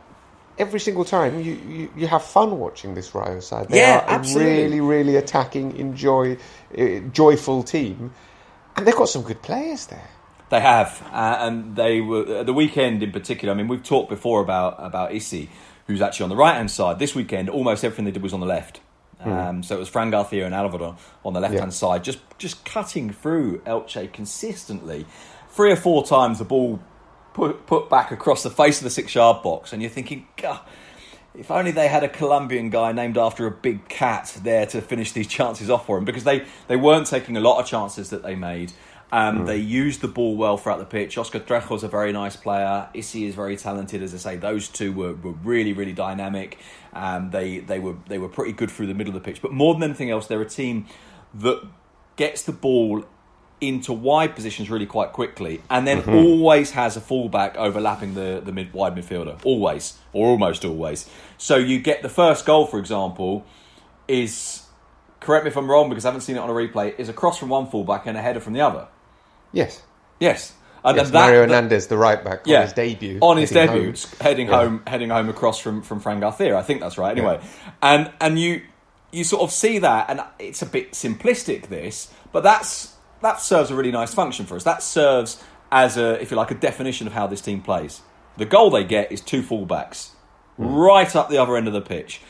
every 0.59 0.79
single 0.79 1.05
time 1.05 1.39
you, 1.39 1.53
you, 1.67 1.91
you, 1.95 2.07
have 2.07 2.23
fun 2.23 2.59
watching 2.59 2.93
this 2.93 3.15
Rayo 3.15 3.39
side. 3.39 3.69
They 3.69 3.79
yeah, 3.79 3.99
are 3.99 4.09
absolutely. 4.09 4.51
a 4.51 4.63
really, 4.63 4.81
really 4.81 5.15
attacking, 5.15 5.75
enjoy, 5.77 6.37
uh, 6.77 6.99
joyful 7.11 7.63
team, 7.63 8.13
and 8.75 8.85
they've 8.85 8.95
got 8.95 9.09
some 9.09 9.23
good 9.23 9.41
players 9.41 9.87
there. 9.87 10.09
They 10.49 10.59
have, 10.59 11.01
uh, 11.11 11.37
and 11.39 11.75
they 11.75 12.01
were 12.01 12.43
the 12.43 12.53
weekend 12.53 13.03
in 13.03 13.11
particular. 13.11 13.53
I 13.53 13.57
mean, 13.57 13.67
we've 13.67 13.83
talked 13.83 14.09
before 14.09 14.41
about 14.41 14.75
about 14.79 15.13
Isi, 15.13 15.49
who's 15.87 16.01
actually 16.01 16.25
on 16.25 16.29
the 16.29 16.35
right 16.35 16.55
hand 16.55 16.71
side. 16.71 16.99
This 16.99 17.15
weekend, 17.15 17.49
almost 17.49 17.83
everything 17.83 18.05
they 18.05 18.11
did 18.11 18.23
was 18.23 18.33
on 18.33 18.39
the 18.39 18.45
left. 18.45 18.81
Hmm. 19.21 19.29
Um, 19.29 19.63
so 19.63 19.75
it 19.75 19.79
was 19.79 19.89
Fran 19.89 20.11
Garcia 20.11 20.45
and 20.45 20.55
Alvaro 20.55 20.95
on 21.25 21.33
the 21.33 21.41
left 21.41 21.53
hand 21.53 21.65
yeah. 21.65 21.69
side, 21.69 22.03
just 22.03 22.19
just 22.37 22.63
cutting 22.63 23.11
through 23.11 23.59
Elche 23.59 24.11
consistently. 24.13 25.05
Three 25.49 25.71
or 25.71 25.75
four 25.75 26.05
times 26.05 26.39
the 26.39 26.45
ball 26.45 26.79
put 27.33 27.65
put 27.65 27.89
back 27.89 28.11
across 28.11 28.43
the 28.43 28.49
face 28.49 28.79
of 28.79 28.85
the 28.85 28.89
six 28.89 29.13
yard 29.15 29.43
box, 29.43 29.73
and 29.73 29.81
you're 29.81 29.91
thinking, 29.91 30.27
God, 30.37 30.61
if 31.35 31.51
only 31.51 31.71
they 31.71 31.87
had 31.87 32.03
a 32.03 32.09
Colombian 32.09 32.69
guy 32.69 32.91
named 32.91 33.17
after 33.17 33.45
a 33.45 33.51
big 33.51 33.87
cat 33.87 34.37
there 34.43 34.65
to 34.67 34.81
finish 34.81 35.11
these 35.11 35.27
chances 35.37 35.69
off 35.69 35.85
for 35.85 35.97
him, 35.97 36.05
because 36.05 36.23
they, 36.23 36.45
they 36.67 36.75
weren't 36.75 37.07
taking 37.07 37.37
a 37.37 37.41
lot 37.41 37.59
of 37.59 37.65
chances 37.65 38.09
that 38.09 38.23
they 38.23 38.35
made. 38.35 38.71
Um, 39.11 39.39
mm. 39.39 39.47
They 39.47 39.57
used 39.57 40.01
the 40.01 40.07
ball 40.07 40.35
well 40.35 40.57
throughout 40.57 40.79
the 40.79 40.85
pitch. 40.85 41.17
Oscar 41.17 41.41
is 41.73 41.83
a 41.83 41.87
very 41.87 42.11
nice 42.11 42.35
player. 42.35 42.89
Isi 42.93 43.25
is 43.25 43.35
very 43.35 43.57
talented. 43.57 44.03
As 44.03 44.13
I 44.13 44.17
say, 44.17 44.37
those 44.37 44.67
two 44.67 44.91
were, 44.91 45.13
were 45.13 45.31
really, 45.31 45.73
really 45.73 45.93
dynamic. 45.93 46.59
Um, 46.93 47.31
they 47.31 47.59
they 47.59 47.79
were 47.79 47.95
they 48.07 48.17
were 48.17 48.29
pretty 48.29 48.51
good 48.51 48.69
through 48.69 48.87
the 48.87 48.93
middle 48.93 49.15
of 49.15 49.21
the 49.21 49.27
pitch. 49.27 49.41
But 49.41 49.51
more 49.51 49.73
than 49.73 49.83
anything 49.83 50.09
else, 50.09 50.27
they're 50.27 50.41
a 50.41 50.49
team 50.49 50.85
that 51.33 51.61
gets 52.15 52.43
the 52.43 52.51
ball 52.51 53.05
into 53.61 53.91
wide 53.91 54.35
positions 54.35 54.69
really 54.69 54.85
quite 54.85 55.11
quickly, 55.11 55.61
and 55.69 55.85
then 55.85 56.01
mm-hmm. 56.01 56.15
always 56.15 56.71
has 56.71 56.95
a 56.95 57.01
fullback 57.01 57.57
overlapping 57.57 58.13
the 58.13 58.41
the 58.43 58.51
mid 58.51 58.73
wide 58.73 58.95
midfielder, 58.95 59.39
always 59.43 59.97
or 60.13 60.27
almost 60.27 60.63
always. 60.63 61.09
So 61.37 61.55
you 61.55 61.79
get 61.79 62.01
the 62.03 62.09
first 62.09 62.45
goal, 62.45 62.67
for 62.67 62.79
example, 62.79 63.45
is 64.07 64.63
correct 65.19 65.45
me 65.45 65.51
if 65.51 65.57
I'm 65.57 65.69
wrong 65.69 65.89
because 65.89 66.05
I 66.05 66.09
haven't 66.09 66.21
seen 66.21 66.35
it 66.35 66.39
on 66.39 66.49
a 66.49 66.53
replay. 66.53 66.97
Is 66.99 67.09
a 67.09 67.13
cross 67.13 67.37
from 67.37 67.49
one 67.49 67.67
fullback 67.67 68.05
and 68.05 68.17
a 68.17 68.21
header 68.21 68.39
from 68.39 68.53
the 68.53 68.61
other. 68.61 68.87
Yes. 69.51 69.81
Yes. 70.19 70.53
And 70.83 70.95
yes, 70.95 71.09
that, 71.09 71.13
Mario 71.13 71.41
Hernandez, 71.41 71.87
the 71.87 71.97
right 71.97 72.23
back, 72.23 72.43
yeah, 72.45 72.59
on 72.59 72.63
his 72.63 72.73
debut, 72.73 73.19
on 73.21 73.37
his 73.37 73.49
debut, 73.49 73.83
home. 73.87 73.95
heading 74.21 74.47
yeah. 74.47 74.55
home, 74.55 74.83
heading 74.87 75.09
home 75.09 75.27
across 75.27 75.59
from 75.59 75.81
from 75.81 75.99
Fran 75.99 76.21
Garcia. 76.21 76.57
I 76.57 76.61
think 76.61 76.79
that's 76.79 76.97
right. 76.97 77.11
Anyway, 77.11 77.39
yeah. 77.41 77.71
and 77.81 78.11
and 78.21 78.39
you 78.39 78.61
you 79.11 79.25
sort 79.25 79.41
of 79.41 79.51
see 79.51 79.79
that, 79.79 80.09
and 80.09 80.21
it's 80.39 80.61
a 80.61 80.65
bit 80.65 80.93
simplistic 80.93 81.67
this, 81.67 82.13
but 82.31 82.43
that's 82.43 82.95
that 83.21 83.41
serves 83.41 83.71
a 83.71 83.75
really 83.75 83.91
nice 83.91 84.13
function 84.13 84.45
for 84.45 84.55
us. 84.55 84.63
That 84.63 84.81
serves 84.81 85.43
as 85.71 85.97
a, 85.97 86.21
if 86.21 86.31
you 86.31 86.37
like, 86.37 86.51
a 86.51 86.55
definition 86.55 87.07
of 87.07 87.13
how 87.13 87.27
this 87.27 87.41
team 87.41 87.61
plays. 87.61 88.01
The 88.37 88.45
goal 88.45 88.69
they 88.69 88.85
get 88.85 89.11
is 89.11 89.21
two 89.21 89.43
fullbacks 89.43 90.11
mm. 90.57 90.75
right 90.75 91.13
up 91.13 91.29
the 91.29 91.37
other 91.37 91.57
end 91.57 91.67
of 91.67 91.73
the 91.73 91.81
pitch, 91.81 92.21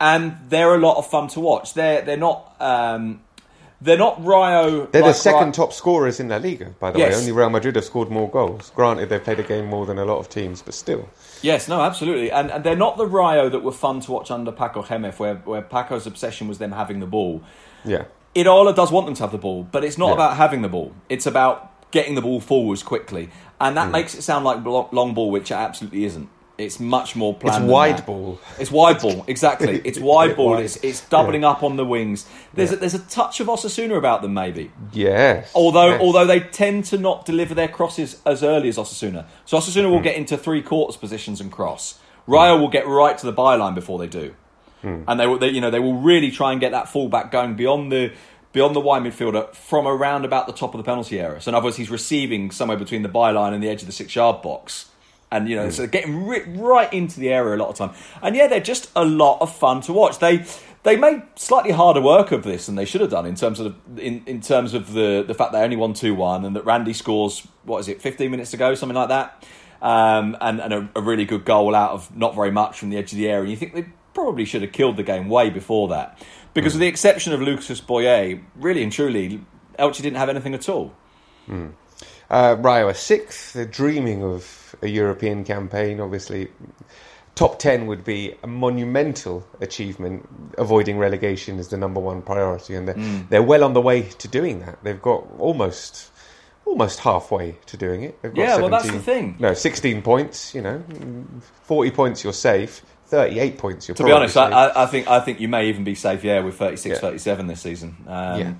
and 0.00 0.38
they're 0.48 0.74
a 0.74 0.78
lot 0.78 0.96
of 0.96 1.06
fun 1.06 1.28
to 1.28 1.40
watch. 1.40 1.74
They're 1.74 2.02
they're 2.02 2.16
not. 2.16 2.56
Um, 2.60 3.22
they're 3.80 3.96
not 3.96 4.24
Rayo. 4.24 4.86
They're 4.86 5.02
like 5.02 5.10
the 5.10 5.18
second 5.18 5.54
top 5.54 5.72
scorers 5.72 6.20
in 6.20 6.28
La 6.28 6.36
Liga, 6.36 6.74
by 6.78 6.90
the 6.90 6.98
yes. 6.98 7.12
way. 7.12 7.18
Only 7.20 7.32
Real 7.32 7.50
Madrid 7.50 7.76
have 7.76 7.84
scored 7.84 8.10
more 8.10 8.28
goals. 8.30 8.70
Granted, 8.74 9.08
they've 9.08 9.22
played 9.22 9.40
a 9.40 9.42
game 9.42 9.66
more 9.66 9.86
than 9.86 9.98
a 9.98 10.04
lot 10.04 10.18
of 10.18 10.28
teams, 10.28 10.60
but 10.60 10.74
still. 10.74 11.08
Yes, 11.42 11.68
no, 11.68 11.80
absolutely. 11.80 12.30
And, 12.30 12.50
and 12.50 12.62
they're 12.62 12.76
not 12.76 12.98
the 12.98 13.06
Rayo 13.06 13.48
that 13.48 13.60
were 13.60 13.72
fun 13.72 14.00
to 14.00 14.12
watch 14.12 14.30
under 14.30 14.52
Paco 14.52 14.82
Jémez, 14.82 15.18
where, 15.18 15.36
where 15.36 15.62
Paco's 15.62 16.06
obsession 16.06 16.46
was 16.46 16.58
them 16.58 16.72
having 16.72 17.00
the 17.00 17.06
ball. 17.06 17.42
Yeah. 17.84 18.04
Iraola 18.34 18.76
does 18.76 18.92
want 18.92 19.06
them 19.06 19.14
to 19.14 19.22
have 19.22 19.32
the 19.32 19.38
ball, 19.38 19.64
but 19.64 19.82
it's 19.82 19.98
not 19.98 20.08
yeah. 20.08 20.14
about 20.14 20.36
having 20.36 20.62
the 20.62 20.68
ball. 20.68 20.92
It's 21.08 21.26
about 21.26 21.90
getting 21.90 22.14
the 22.14 22.22
ball 22.22 22.40
forwards 22.40 22.82
quickly. 22.82 23.30
And 23.60 23.76
that 23.76 23.88
mm. 23.88 23.92
makes 23.92 24.14
it 24.14 24.22
sound 24.22 24.44
like 24.44 24.64
long 24.64 25.14
ball, 25.14 25.30
which 25.30 25.50
it 25.50 25.54
absolutely 25.54 26.04
isn't. 26.04 26.28
It's 26.60 26.78
much 26.78 27.16
more 27.16 27.34
planned. 27.34 27.64
It's 27.64 27.72
wide 27.72 28.06
ball. 28.06 28.40
It's 28.58 28.70
wide 28.70 29.00
ball, 29.00 29.24
exactly. 29.26 29.80
It's 29.84 29.98
wide 29.98 30.36
ball. 30.36 30.58
It's, 30.58 30.76
it's 30.76 31.00
doubling 31.08 31.42
yeah. 31.42 31.50
up 31.50 31.62
on 31.62 31.76
the 31.76 31.84
wings. 31.84 32.26
There's 32.54 32.70
yeah. 32.70 32.76
a, 32.76 32.80
there's 32.80 32.94
a 32.94 33.00
touch 33.00 33.40
of 33.40 33.46
Osasuna 33.46 33.96
about 33.96 34.22
them, 34.22 34.34
maybe. 34.34 34.70
Yes. 34.92 35.50
Although 35.54 35.90
yes. 35.90 36.00
although 36.00 36.26
they 36.26 36.40
tend 36.40 36.84
to 36.86 36.98
not 36.98 37.24
deliver 37.24 37.54
their 37.54 37.68
crosses 37.68 38.20
as 38.24 38.42
early 38.42 38.68
as 38.68 38.76
Osasuna. 38.76 39.26
So 39.44 39.58
Osasuna 39.58 39.84
mm. 39.84 39.90
will 39.90 39.98
hmm. 39.98 40.04
get 40.04 40.16
into 40.16 40.36
three 40.36 40.62
quarters 40.62 40.96
positions 40.96 41.40
and 41.40 41.50
cross. 41.50 41.98
Rayo 42.26 42.56
mm. 42.56 42.60
will 42.60 42.68
get 42.68 42.86
right 42.86 43.16
to 43.16 43.26
the 43.26 43.32
byline 43.32 43.74
before 43.74 43.98
they 43.98 44.06
do, 44.06 44.34
mm. 44.82 45.04
and 45.08 45.18
they 45.18 45.26
will 45.26 45.38
they, 45.38 45.48
you 45.48 45.60
know 45.60 45.70
they 45.70 45.80
will 45.80 45.98
really 45.98 46.30
try 46.30 46.52
and 46.52 46.60
get 46.60 46.72
that 46.72 46.88
fullback 46.88 47.30
going 47.30 47.54
beyond 47.54 47.90
the 47.90 48.12
beyond 48.52 48.74
the 48.74 48.80
wide 48.80 49.02
midfielder 49.02 49.54
from 49.54 49.86
around 49.86 50.24
about 50.24 50.46
the 50.46 50.52
top 50.52 50.74
of 50.74 50.78
the 50.78 50.84
penalty 50.84 51.20
area. 51.20 51.40
So 51.40 51.50
in 51.50 51.54
other 51.54 51.64
words, 51.64 51.76
he's 51.76 51.90
receiving 51.90 52.50
somewhere 52.50 52.76
between 52.76 53.02
the 53.02 53.08
byline 53.08 53.52
and 53.54 53.62
the 53.62 53.68
edge 53.68 53.82
of 53.82 53.86
the 53.86 53.92
six 53.92 54.14
yard 54.14 54.42
box 54.42 54.89
and 55.32 55.48
you 55.48 55.56
know, 55.56 55.68
mm. 55.68 55.72
so 55.72 55.86
getting 55.86 56.26
ri- 56.26 56.44
right 56.48 56.92
into 56.92 57.20
the 57.20 57.30
area 57.30 57.56
a 57.56 57.58
lot 57.58 57.68
of 57.68 57.76
time. 57.76 57.92
And 58.22 58.34
yeah, 58.34 58.46
they're 58.46 58.60
just 58.60 58.90
a 58.96 59.04
lot 59.04 59.40
of 59.40 59.54
fun 59.54 59.80
to 59.82 59.92
watch. 59.92 60.18
They 60.18 60.44
they 60.82 60.96
made 60.96 61.22
slightly 61.36 61.72
harder 61.72 62.00
work 62.00 62.32
of 62.32 62.42
this 62.42 62.66
than 62.66 62.74
they 62.74 62.84
should 62.84 63.00
have 63.00 63.10
done 63.10 63.26
in 63.26 63.34
terms 63.34 63.60
of 63.60 63.76
in, 63.98 64.22
in 64.26 64.40
terms 64.40 64.74
of 64.74 64.92
the 64.92 65.24
the 65.26 65.34
fact 65.34 65.52
they 65.52 65.62
only 65.62 65.76
won 65.76 65.92
two 65.92 66.14
one 66.14 66.44
and 66.44 66.56
that 66.56 66.64
Randy 66.64 66.92
scores 66.92 67.46
what 67.64 67.78
is 67.78 67.88
it 67.88 68.00
fifteen 68.00 68.30
minutes 68.30 68.50
to 68.52 68.56
go 68.56 68.74
something 68.74 68.96
like 68.96 69.08
that, 69.08 69.46
um, 69.82 70.36
and 70.40 70.60
and 70.60 70.72
a, 70.72 70.88
a, 70.96 71.02
really 71.02 71.24
good 71.24 71.44
goal 71.44 71.74
out 71.74 71.92
of 71.92 72.16
not 72.16 72.34
very 72.34 72.50
much 72.50 72.78
from 72.78 72.90
the 72.90 72.96
edge 72.96 73.12
of 73.12 73.18
the 73.18 73.28
area. 73.28 73.42
And 73.42 73.50
you 73.50 73.56
think 73.56 73.74
they 73.74 73.86
probably 74.14 74.44
should 74.44 74.62
have 74.62 74.72
killed 74.72 74.96
the 74.96 75.02
game 75.02 75.28
way 75.28 75.50
before 75.50 75.88
that 75.88 76.18
because 76.54 76.72
mm. 76.72 76.76
with 76.76 76.80
the 76.80 76.88
exception 76.88 77.32
of 77.32 77.40
Lucas 77.40 77.80
Boyé, 77.80 78.42
really 78.56 78.82
and 78.82 78.90
truly, 78.90 79.44
Elche 79.78 80.02
didn't 80.02 80.16
have 80.16 80.28
anything 80.28 80.54
at 80.54 80.68
all. 80.68 80.92
Mm. 81.48 81.72
Uh, 82.28 82.56
Rayo 82.58 82.88
are 82.88 82.94
sixth. 82.94 83.52
They're 83.52 83.64
dreaming 83.64 84.22
of 84.22 84.59
a 84.82 84.88
European 84.88 85.44
campaign. 85.44 86.00
Obviously, 86.00 86.48
top 87.34 87.58
10 87.58 87.86
would 87.86 88.04
be 88.04 88.34
a 88.42 88.46
monumental 88.46 89.46
achievement. 89.60 90.28
Avoiding 90.58 90.98
relegation 90.98 91.58
is 91.58 91.68
the 91.68 91.76
number 91.76 92.00
one 92.00 92.22
priority, 92.22 92.74
and 92.74 92.88
they're, 92.88 92.94
mm. 92.94 93.28
they're 93.28 93.42
well 93.42 93.64
on 93.64 93.72
the 93.72 93.80
way 93.80 94.02
to 94.02 94.28
doing 94.28 94.60
that. 94.60 94.82
They've 94.82 95.00
got 95.00 95.24
almost 95.38 96.10
almost 96.66 97.00
halfway 97.00 97.56
to 97.66 97.76
doing 97.76 98.02
it. 98.02 98.18
Yeah, 98.34 98.56
well, 98.58 98.68
that's 98.68 98.90
the 98.90 99.00
thing. 99.00 99.36
No, 99.38 99.54
16 99.54 100.02
points, 100.02 100.54
you 100.54 100.62
know, 100.62 100.82
40 101.64 101.90
points 101.90 102.22
you're 102.22 102.32
safe. 102.32 102.82
38 103.06 103.58
points 103.58 103.88
you're 103.88 103.96
To 103.96 104.04
be 104.04 104.12
honest, 104.12 104.36
I, 104.36 104.70
I, 104.76 104.86
think 104.86 105.08
I 105.08 105.18
think 105.18 105.40
you 105.40 105.48
may 105.48 105.68
even 105.68 105.82
be 105.82 105.96
safe, 105.96 106.22
yeah, 106.22 106.40
with 106.40 106.56
36, 106.56 106.94
yeah. 106.94 107.00
37 107.00 107.46
this 107.48 107.60
season. 107.60 107.96
Um, 108.06 108.40
yeah. 108.40 108.54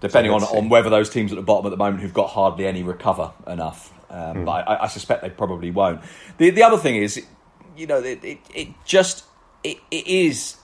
depending 0.00 0.30
So 0.30 0.36
on, 0.36 0.40
see. 0.42 0.58
on 0.58 0.68
whether 0.68 0.90
those 0.90 1.10
teams 1.10 1.32
at 1.32 1.36
the 1.36 1.42
bottom 1.42 1.66
at 1.66 1.70
the 1.70 1.76
moment 1.76 2.02
who've 2.02 2.14
got 2.14 2.30
hardly 2.30 2.66
any 2.66 2.84
recover 2.84 3.32
enough. 3.48 3.92
Um, 4.10 4.44
But 4.44 4.68
I, 4.68 4.84
I 4.84 4.86
suspect 4.88 5.22
they 5.22 5.30
probably 5.30 5.70
won't. 5.70 6.00
The 6.38 6.50
the 6.50 6.62
other 6.62 6.78
thing 6.78 6.96
is, 6.96 7.24
you 7.76 7.86
know, 7.86 7.98
it 7.98 8.24
it, 8.24 8.38
it 8.54 8.68
just 8.84 9.24
it, 9.64 9.78
it 9.90 10.06
is. 10.06 10.56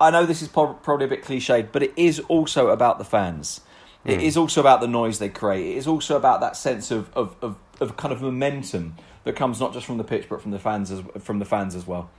I 0.00 0.10
know 0.10 0.24
this 0.24 0.42
is 0.42 0.48
probably 0.48 1.04
a 1.04 1.08
bit 1.08 1.24
cliched, 1.24 1.72
but 1.72 1.82
it 1.82 1.92
is 1.96 2.20
also 2.20 2.68
about 2.68 2.98
the 2.98 3.04
fans. 3.04 3.60
It 4.02 4.22
is 4.22 4.36
also 4.36 4.60
about 4.60 4.80
the 4.80 4.88
noise 4.88 5.18
they 5.18 5.28
create. 5.28 5.74
It 5.74 5.76
is 5.76 5.86
also 5.86 6.16
about 6.16 6.40
that 6.40 6.56
sense 6.56 6.90
of, 6.90 7.14
of, 7.14 7.36
of, 7.42 7.56
of 7.80 7.98
kind 7.98 8.12
of 8.12 8.22
momentum 8.22 8.94
that 9.24 9.36
comes 9.36 9.60
not 9.60 9.74
just 9.74 9.84
from 9.84 9.98
the 9.98 10.04
pitch 10.04 10.26
but 10.28 10.40
from 10.40 10.52
the 10.52 10.58
fans 10.58 10.90
as 10.90 11.02
from 11.18 11.38
the 11.38 11.44
fans 11.44 11.74
as 11.74 11.86
well. 11.86 12.10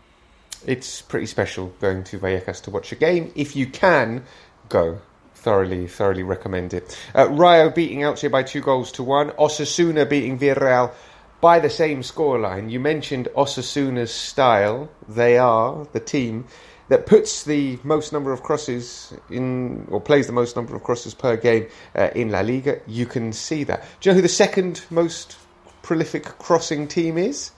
It's 0.66 1.02
pretty 1.02 1.26
special 1.26 1.74
going 1.82 2.04
to 2.06 2.20
Vallecas 2.20 2.62
to 2.64 2.70
watch 2.70 2.92
a 2.92 2.96
game. 2.96 3.32
If 3.34 3.56
you 3.56 3.66
can, 3.66 4.26
go. 4.70 5.00
Thoroughly, 5.42 5.88
thoroughly 5.88 6.22
recommend 6.22 6.74
it. 6.74 6.96
Uh, 7.16 7.28
Rayo 7.30 7.72
beating 7.72 8.00
Elche 8.00 8.30
by 8.30 8.44
two 8.44 8.62
goals 8.62 8.92
to 8.94 9.04
one. 9.04 9.32
Osasuna 9.32 10.08
beating 10.08 10.38
Villarreal 10.38 10.94
by 11.42 11.60
the 11.60 11.70
same 11.70 12.02
scoreline. 12.02 12.70
You 12.70 12.80
mentioned 12.80 13.28
Osasuna's 13.36 14.14
style. 14.14 14.88
They 15.10 15.40
are 15.40 15.88
the 15.94 16.00
team 16.00 16.46
that 16.90 17.08
puts 17.08 17.44
the 17.46 17.80
most 17.84 18.14
number 18.14 18.32
of 18.32 18.44
crosses 18.44 19.14
in, 19.32 19.88
or 19.90 20.00
plays 20.00 20.28
the 20.28 20.34
most 20.34 20.56
number 20.56 20.76
of 20.76 20.84
crosses 20.84 21.16
per 21.16 21.38
game 21.38 21.66
uh, 21.96 22.10
in 22.14 22.30
La 22.30 22.42
Liga. 22.42 22.80
You 22.86 23.08
can 23.08 23.34
see 23.34 23.64
that. 23.64 23.84
Do 24.00 24.10
you 24.10 24.12
know 24.12 24.16
who 24.18 24.22
the 24.22 24.28
second 24.30 24.84
most 24.92 25.38
prolific 25.82 26.26
crossing 26.38 26.88
team 26.88 27.18
is? 27.18 27.50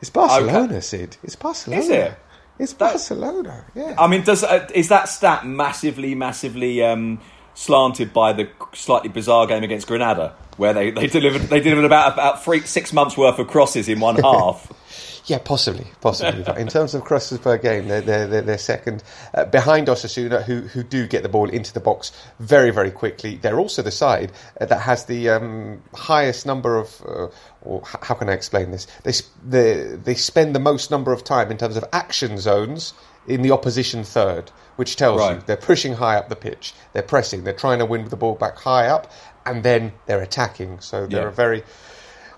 It's 0.00 0.10
Barcelona, 0.10 0.80
Sid. 0.80 1.16
It's 1.24 1.34
Barcelona. 1.34 1.82
Is 1.82 1.88
it? 1.88 2.14
It's 2.58 2.72
That- 2.74 2.92
Barcelona. 2.92 3.64
Yeah. 3.74 3.94
I 3.98 4.06
mean, 4.06 4.22
does 4.22 4.42
uh, 4.44 4.68
is 4.74 4.88
that 4.88 5.08
stat 5.08 5.46
massively, 5.46 6.14
massively 6.14 6.82
um, 6.82 7.20
slanted 7.54 8.12
by 8.12 8.32
the 8.32 8.48
slightly 8.74 9.08
bizarre 9.08 9.46
game 9.46 9.62
against 9.64 9.86
Granada, 9.86 10.34
where 10.56 10.72
they, 10.72 10.90
they 10.90 11.06
delivered 11.06 11.42
they 11.42 11.60
delivered 11.60 11.84
about 11.84 12.12
about 12.12 12.44
three 12.44 12.60
six 12.60 12.92
months 12.92 13.16
worth 13.16 13.38
of 13.38 13.46
crosses 13.48 13.88
in 13.88 14.00
one 14.00 14.16
half? 14.22 14.72
Yeah, 15.28 15.38
possibly, 15.38 15.86
possibly. 16.00 16.42
But 16.42 16.56
in 16.58 16.68
terms 16.68 16.94
of 16.94 17.04
crosses 17.04 17.38
per 17.38 17.58
game, 17.58 17.86
they're 17.88 18.00
they're, 18.00 18.26
they're, 18.26 18.42
they're 18.42 18.58
second 18.58 19.02
uh, 19.34 19.44
behind 19.44 19.86
Osasuna, 19.88 20.42
who 20.42 20.62
who 20.62 20.82
do 20.82 21.06
get 21.06 21.22
the 21.22 21.28
ball 21.28 21.48
into 21.50 21.72
the 21.72 21.80
box 21.80 22.12
very 22.40 22.70
very 22.70 22.90
quickly. 22.90 23.36
They're 23.36 23.58
also 23.60 23.82
the 23.82 23.90
side 23.90 24.32
uh, 24.60 24.64
that 24.64 24.80
has 24.80 25.04
the 25.04 25.28
um, 25.28 25.82
highest 25.94 26.46
number 26.46 26.78
of, 26.78 27.02
uh, 27.06 27.28
or 27.62 27.82
how 27.84 28.14
can 28.14 28.28
I 28.30 28.32
explain 28.32 28.70
this? 28.70 28.86
They 29.04 29.12
sp- 29.12 29.36
they 29.46 29.74
they 30.02 30.14
spend 30.14 30.54
the 30.54 30.60
most 30.60 30.90
number 30.90 31.12
of 31.12 31.22
time 31.24 31.50
in 31.50 31.58
terms 31.58 31.76
of 31.76 31.84
action 31.92 32.38
zones 32.38 32.94
in 33.26 33.42
the 33.42 33.50
opposition 33.50 34.04
third, 34.04 34.50
which 34.76 34.96
tells 34.96 35.20
you 35.30 35.42
they're 35.46 35.56
pushing 35.58 35.92
high 35.92 36.16
up 36.16 36.30
the 36.30 36.36
pitch, 36.36 36.72
they're 36.94 37.02
pressing, 37.02 37.44
they're 37.44 37.52
trying 37.52 37.78
to 37.80 37.84
win 37.84 38.08
the 38.08 38.16
ball 38.16 38.34
back 38.34 38.56
high 38.56 38.86
up, 38.86 39.12
and 39.44 39.62
then 39.62 39.92
they're 40.06 40.22
attacking. 40.22 40.80
So 40.80 41.06
they're 41.06 41.24
Yeah. 41.24 41.28
a 41.28 41.32
very 41.32 41.62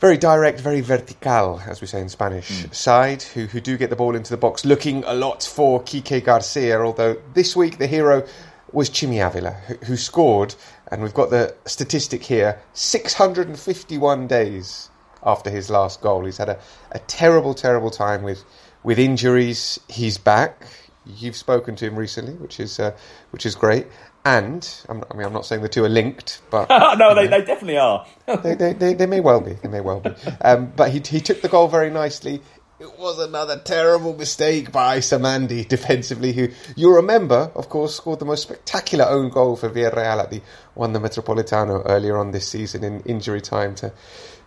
very 0.01 0.17
direct, 0.17 0.61
very 0.61 0.81
vertical, 0.81 1.61
as 1.67 1.83
we 1.83 1.87
say 1.87 2.01
in 2.01 2.09
Spanish, 2.09 2.67
side 2.73 3.23
who, 3.23 3.45
who 3.45 3.61
do 3.61 3.77
get 3.77 3.91
the 3.91 3.97
ball 3.97 4.17
into 4.17 4.31
the 4.31 4.37
box, 4.37 4.65
looking 4.65 5.05
a 5.05 5.13
lot 5.13 5.43
for 5.43 5.83
Kike 5.83 6.25
Garcia. 6.25 6.81
Although 6.81 7.21
this 7.35 7.55
week 7.55 7.77
the 7.77 7.87
hero 7.87 8.27
was 8.73 8.89
Chimy 8.89 9.25
Avila, 9.25 9.51
who, 9.51 9.75
who 9.85 9.97
scored, 9.99 10.55
and 10.91 11.03
we've 11.03 11.15
got 11.15 11.29
the 11.29 11.55
statistic 11.67 12.23
here 12.23 12.61
651 12.73 14.27
days 14.27 14.89
after 15.23 15.51
his 15.51 15.69
last 15.69 16.01
goal. 16.01 16.25
He's 16.25 16.39
had 16.39 16.49
a, 16.49 16.59
a 16.93 16.99
terrible, 17.01 17.53
terrible 17.53 17.91
time 17.91 18.23
with, 18.23 18.43
with 18.83 18.99
injuries. 18.99 19.79
He's 19.89 20.17
back. 20.17 20.67
You've 21.05 21.37
spoken 21.37 21.77
to 21.77 21.87
him 21.87 21.97
recently, 21.97 22.35
which 22.35 22.59
is 22.61 22.79
uh, 22.79 22.95
which 23.31 23.45
is 23.47 23.55
great. 23.55 23.87
And 24.25 24.69
I'm, 24.89 25.03
I 25.11 25.17
mean, 25.17 25.27
I'm 25.27 25.33
not 25.33 25.47
saying 25.47 25.63
the 25.63 25.69
two 25.69 25.85
are 25.85 25.89
linked, 25.89 26.43
but 26.51 26.69
no, 26.99 27.15
they, 27.15 27.27
they 27.27 27.39
definitely 27.41 27.79
are. 27.79 28.07
they, 28.43 28.55
they, 28.55 28.73
they, 28.75 28.95
they 28.95 29.07
may 29.07 29.21
well 29.21 29.41
be. 29.41 29.55
They 29.55 29.69
may 29.69 29.81
well 29.81 30.01
be. 30.01 30.11
Um, 30.43 30.73
but 30.77 30.91
he, 30.91 31.01
he 31.01 31.21
took 31.21 31.41
the 31.41 31.49
goal 31.49 31.69
very 31.69 31.91
nicely. 31.91 32.43
It 32.79 32.99
was 32.99 33.19
another 33.19 33.59
terrible 33.59 34.17
mistake 34.17 34.73
by 34.73 34.99
Samandi 34.99 35.69
defensively, 35.69 36.33
who 36.33 36.49
you'll 36.77 36.97
remember, 36.97 37.51
of 37.55 37.69
course, 37.69 37.95
scored 37.95 38.21
the 38.21 38.25
most 38.25 38.43
spectacular 38.43 39.05
own 39.05 39.29
goal 39.29 39.57
for 39.57 39.69
Villarreal 39.69 40.23
at 40.23 40.31
the 40.31 40.41
won 40.75 40.95
the 40.95 40.99
Metropolitano 40.99 41.83
earlier 41.85 42.17
on 42.17 42.31
this 42.31 42.49
season 42.49 42.83
in 42.83 43.01
injury 43.01 43.43
time 43.43 43.75
to 43.77 43.93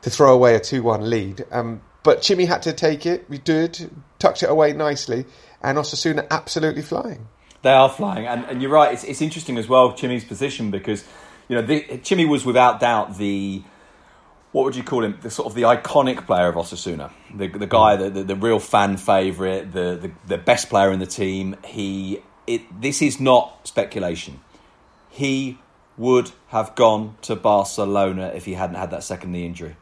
to 0.01 0.09
throw 0.09 0.33
away 0.33 0.55
a 0.55 0.59
two 0.59 0.81
one 0.81 1.09
lead. 1.09 1.45
Um, 1.51 1.81
but 2.01 2.21
Chimy 2.21 2.47
had 2.47 2.63
to 2.63 2.73
take 2.73 3.05
it. 3.05 3.29
We 3.29 3.37
did 3.37 3.91
tucked 4.17 4.41
it 4.41 4.49
away 4.49 4.73
nicely, 4.73 5.25
and 5.61 5.77
Osasuna 5.77 6.25
absolutely 6.31 6.81
flying. 6.81 7.27
They 7.63 7.71
are 7.71 7.89
flying, 7.89 8.27
and, 8.27 8.45
and 8.45 8.61
you're 8.61 8.71
right. 8.71 8.93
It's, 8.93 9.03
it's 9.05 9.21
interesting 9.21 9.57
as 9.57 9.67
well, 9.67 9.93
Chimy's 9.93 10.25
position 10.25 10.69
because 10.69 11.03
you 11.47 11.55
know 11.55 11.61
the, 11.61 11.81
Chimy 11.81 12.27
was 12.27 12.45
without 12.45 12.79
doubt 12.79 13.17
the 13.17 13.63
what 14.51 14.65
would 14.65 14.75
you 14.75 14.83
call 14.83 15.03
him? 15.03 15.17
The 15.21 15.31
sort 15.31 15.47
of 15.47 15.55
the 15.55 15.63
iconic 15.63 16.25
player 16.25 16.49
of 16.49 16.55
Osasuna, 16.55 17.11
the 17.33 17.47
the 17.47 17.65
guy, 17.65 17.95
the, 17.95 18.09
the, 18.09 18.23
the 18.23 18.35
real 18.35 18.59
fan 18.59 18.97
favorite, 18.97 19.71
the, 19.71 19.97
the 20.01 20.11
the 20.27 20.37
best 20.37 20.69
player 20.69 20.91
in 20.91 20.99
the 20.99 21.07
team. 21.07 21.55
He 21.65 22.21
it 22.47 22.81
this 22.81 23.01
is 23.01 23.19
not 23.19 23.67
speculation. 23.67 24.41
He 25.09 25.57
would 25.97 26.31
have 26.47 26.75
gone 26.75 27.15
to 27.21 27.35
Barcelona 27.35 28.31
if 28.35 28.45
he 28.45 28.53
hadn't 28.53 28.75
had 28.75 28.91
that 28.91 29.03
second 29.03 29.31
knee 29.31 29.45
injury. 29.45 29.75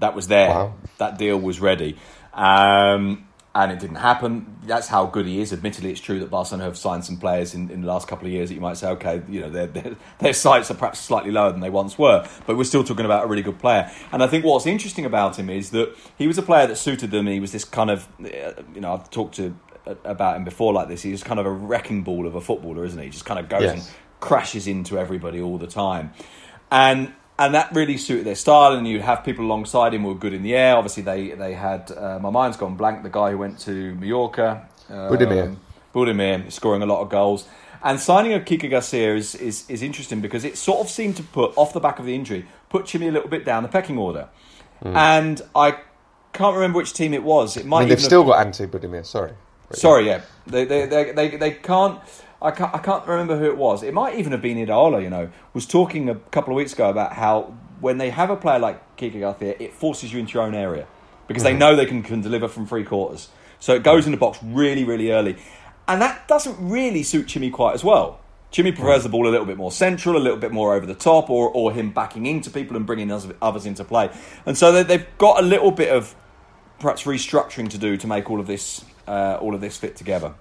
That 0.00 0.14
was 0.14 0.28
there. 0.28 0.50
Wow. 0.50 0.74
That 0.98 1.18
deal 1.18 1.38
was 1.38 1.60
ready. 1.60 1.96
Um, 2.34 3.25
and 3.58 3.72
it 3.72 3.78
didn't 3.78 3.96
happen. 3.96 4.54
That's 4.64 4.86
how 4.86 5.06
good 5.06 5.24
he 5.24 5.40
is. 5.40 5.50
Admittedly, 5.50 5.90
it's 5.90 6.00
true 6.00 6.20
that 6.20 6.28
Barcelona 6.30 6.64
have 6.64 6.76
signed 6.76 7.06
some 7.06 7.16
players 7.16 7.54
in, 7.54 7.70
in 7.70 7.80
the 7.80 7.86
last 7.86 8.06
couple 8.06 8.26
of 8.26 8.32
years 8.32 8.50
that 8.50 8.54
you 8.54 8.60
might 8.60 8.76
say, 8.76 8.88
okay, 8.90 9.22
you 9.30 9.40
know, 9.40 9.48
their, 9.48 9.66
their, 9.66 9.96
their 10.18 10.32
sights 10.34 10.70
are 10.70 10.74
perhaps 10.74 10.98
slightly 11.00 11.30
lower 11.30 11.50
than 11.50 11.60
they 11.60 11.70
once 11.70 11.96
were, 11.98 12.28
but 12.46 12.58
we're 12.58 12.64
still 12.64 12.84
talking 12.84 13.06
about 13.06 13.24
a 13.24 13.26
really 13.26 13.40
good 13.42 13.58
player. 13.58 13.90
And 14.12 14.22
I 14.22 14.26
think 14.26 14.44
what's 14.44 14.66
interesting 14.66 15.06
about 15.06 15.38
him 15.38 15.48
is 15.48 15.70
that 15.70 15.96
he 16.18 16.26
was 16.26 16.36
a 16.36 16.42
player 16.42 16.66
that 16.66 16.76
suited 16.76 17.10
them. 17.10 17.26
He 17.26 17.40
was 17.40 17.52
this 17.52 17.64
kind 17.64 17.90
of, 17.90 18.06
uh, 18.22 18.62
you 18.74 18.82
know, 18.82 18.92
I've 18.92 19.08
talked 19.08 19.36
to 19.36 19.56
uh, 19.86 19.94
about 20.04 20.36
him 20.36 20.44
before 20.44 20.74
like 20.74 20.88
this. 20.88 21.00
He's 21.00 21.24
kind 21.24 21.40
of 21.40 21.46
a 21.46 21.50
wrecking 21.50 22.02
ball 22.02 22.26
of 22.26 22.34
a 22.34 22.40
footballer, 22.42 22.84
isn't 22.84 22.98
he? 22.98 23.06
He 23.06 23.10
just 23.10 23.24
kind 23.24 23.40
of 23.40 23.48
goes 23.48 23.62
Yes. 23.62 23.72
and 23.88 23.96
crashes 24.20 24.66
into 24.66 24.98
everybody 24.98 25.40
all 25.40 25.56
the 25.56 25.66
time. 25.66 26.12
And 26.70 27.14
and 27.38 27.54
that 27.54 27.74
really 27.74 27.96
suited 27.96 28.24
their 28.24 28.34
style. 28.34 28.72
And 28.72 28.86
you'd 28.86 29.02
have 29.02 29.24
people 29.24 29.44
alongside 29.44 29.94
him 29.94 30.02
who 30.02 30.08
were 30.08 30.14
good 30.14 30.32
in 30.32 30.42
the 30.42 30.54
air. 30.54 30.76
Obviously, 30.76 31.02
they 31.02 31.30
they 31.30 31.54
had 31.54 31.90
uh, 31.92 32.18
my 32.20 32.30
mind's 32.30 32.56
gone 32.56 32.76
blank. 32.76 33.02
The 33.02 33.10
guy 33.10 33.30
who 33.32 33.38
went 33.38 33.58
to 33.60 33.94
Mallorca, 33.96 34.68
um, 34.88 34.96
Budimir. 35.12 35.56
Budimir, 35.94 36.50
scoring 36.52 36.82
a 36.82 36.86
lot 36.86 37.00
of 37.02 37.08
goals. 37.08 37.46
And 37.82 38.00
signing 38.00 38.32
of 38.32 38.44
Kike 38.44 38.68
Garcia 38.68 39.14
is, 39.14 39.34
is, 39.36 39.68
is 39.68 39.80
interesting 39.82 40.20
because 40.20 40.44
it 40.44 40.58
sort 40.58 40.80
of 40.80 40.90
seemed 40.90 41.16
to 41.18 41.22
put, 41.22 41.52
off 41.56 41.72
the 41.72 41.78
back 41.78 42.00
of 42.00 42.06
the 42.06 42.14
injury, 42.14 42.46
put 42.68 42.86
Chimy 42.86 43.08
a 43.08 43.12
little 43.12 43.28
bit 43.28 43.44
down 43.44 43.62
the 43.62 43.68
pecking 43.68 43.96
order. 43.96 44.28
And 44.82 45.40
I 45.54 45.78
can't 46.32 46.54
remember 46.54 46.78
which 46.78 46.94
team 46.94 47.14
it 47.14 47.22
was. 47.22 47.56
It 47.56 47.64
might 47.64 47.78
I 47.78 47.80
mean, 47.80 47.88
they've 47.90 47.98
even 47.98 48.02
have- 48.02 48.06
still 48.06 48.24
got 48.24 48.44
Ante 48.44 48.66
Budimir. 48.66 49.06
Sorry. 49.06 49.32
Sorry, 49.72 50.06
yeah, 50.06 50.20
they 50.46 50.64
they 50.64 50.86
they 50.86 51.12
they, 51.12 51.36
they 51.36 51.50
can't. 51.50 52.00
I 52.40 52.50
can't, 52.50 52.74
I 52.74 52.78
can't 52.78 53.06
remember 53.06 53.38
who 53.38 53.46
it 53.46 53.56
was. 53.56 53.82
It 53.82 53.94
might 53.94 54.18
even 54.18 54.32
have 54.32 54.42
been 54.42 54.58
Iraola, 54.58 55.02
you 55.02 55.10
know, 55.10 55.30
was 55.54 55.66
talking 55.66 56.08
a 56.08 56.14
couple 56.14 56.52
of 56.52 56.56
weeks 56.56 56.72
ago 56.72 56.90
about 56.90 57.14
how 57.14 57.54
when 57.80 57.98
they 57.98 58.10
have 58.10 58.30
a 58.30 58.36
player 58.36 58.58
like 58.58 58.96
Kike 58.96 59.18
Garcia, 59.20 59.56
it 59.58 59.72
forces 59.72 60.12
you 60.12 60.18
into 60.18 60.34
your 60.34 60.42
own 60.42 60.54
area 60.54 60.86
because 61.28 61.42
they 61.42 61.54
know 61.54 61.74
they 61.74 61.86
can, 61.86 62.02
can 62.02 62.20
deliver 62.20 62.48
from 62.48 62.66
three 62.66 62.84
quarters. 62.84 63.28
So 63.58 63.74
it 63.74 63.82
goes 63.82 64.06
in 64.06 64.12
the 64.12 64.18
box 64.18 64.38
really, 64.42 64.84
really 64.84 65.10
early. 65.10 65.36
And 65.88 66.00
that 66.02 66.28
doesn't 66.28 66.56
really 66.68 67.02
suit 67.02 67.26
Chimy 67.26 67.50
quite 67.52 67.74
as 67.74 67.82
well. 67.82 68.20
Chimy 68.52 68.74
prefers 68.74 69.02
the 69.02 69.08
ball 69.08 69.26
a 69.26 69.30
little 69.30 69.46
bit 69.46 69.56
more 69.56 69.72
central, 69.72 70.16
a 70.16 70.18
little 70.18 70.38
bit 70.38 70.52
more 70.52 70.74
over 70.74 70.86
the 70.86 70.94
top, 70.94 71.30
or, 71.30 71.48
or 71.50 71.72
him 71.72 71.90
backing 71.90 72.26
into 72.26 72.50
people 72.50 72.76
and 72.76 72.86
bringing 72.86 73.10
others, 73.10 73.32
others 73.42 73.66
into 73.66 73.84
play. 73.84 74.10
And 74.44 74.56
so 74.56 74.72
they, 74.72 74.82
they've 74.82 75.06
got 75.18 75.42
a 75.42 75.46
little 75.46 75.70
bit 75.70 75.90
of 75.90 76.14
perhaps 76.78 77.04
restructuring 77.04 77.70
to 77.70 77.78
do 77.78 77.96
to 77.96 78.06
make 78.06 78.30
all 78.30 78.40
of 78.40 78.46
this 78.46 78.84
uh, 79.06 79.38
all 79.40 79.54
of 79.54 79.60
this 79.60 79.76
fit 79.76 79.96
together. 79.96 80.34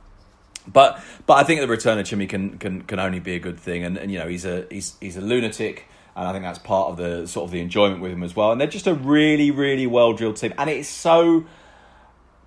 But 0.68 1.02
but 1.26 1.36
I 1.36 1.44
think 1.44 1.62
the 1.62 1.68
return 1.68 1.98
of 2.00 2.06
Chimy 2.06 2.28
can 2.28 2.58
can, 2.58 2.82
can 2.84 3.00
only 3.00 3.20
be 3.20 3.36
a 3.36 3.40
good 3.40 3.60
thing, 3.60 3.84
and, 3.84 3.98
and 3.98 4.12
you 4.12 4.20
know 4.20 4.28
he's 4.28 4.46
a 4.46 4.66
he's 4.70 4.96
he's 5.00 5.18
a 5.18 5.22
lunatic, 5.22 5.88
and 6.16 6.28
I 6.28 6.32
think 6.32 6.44
that's 6.44 6.60
part 6.60 6.90
of 6.90 6.98
the 6.98 7.28
sort 7.28 7.46
of 7.46 7.52
the 7.52 7.60
enjoyment 7.60 8.02
with 8.02 8.12
him 8.12 8.24
as 8.24 8.36
well. 8.36 8.52
And 8.52 8.60
they're 8.60 8.68
just 8.68 8.88
a 8.88 8.94
really 8.94 9.52
really 9.52 9.88
well 9.88 10.14
drilled 10.14 10.38
team, 10.38 10.54
and 10.58 10.70
it 10.70 10.78
is 10.78 10.88
so 10.88 11.46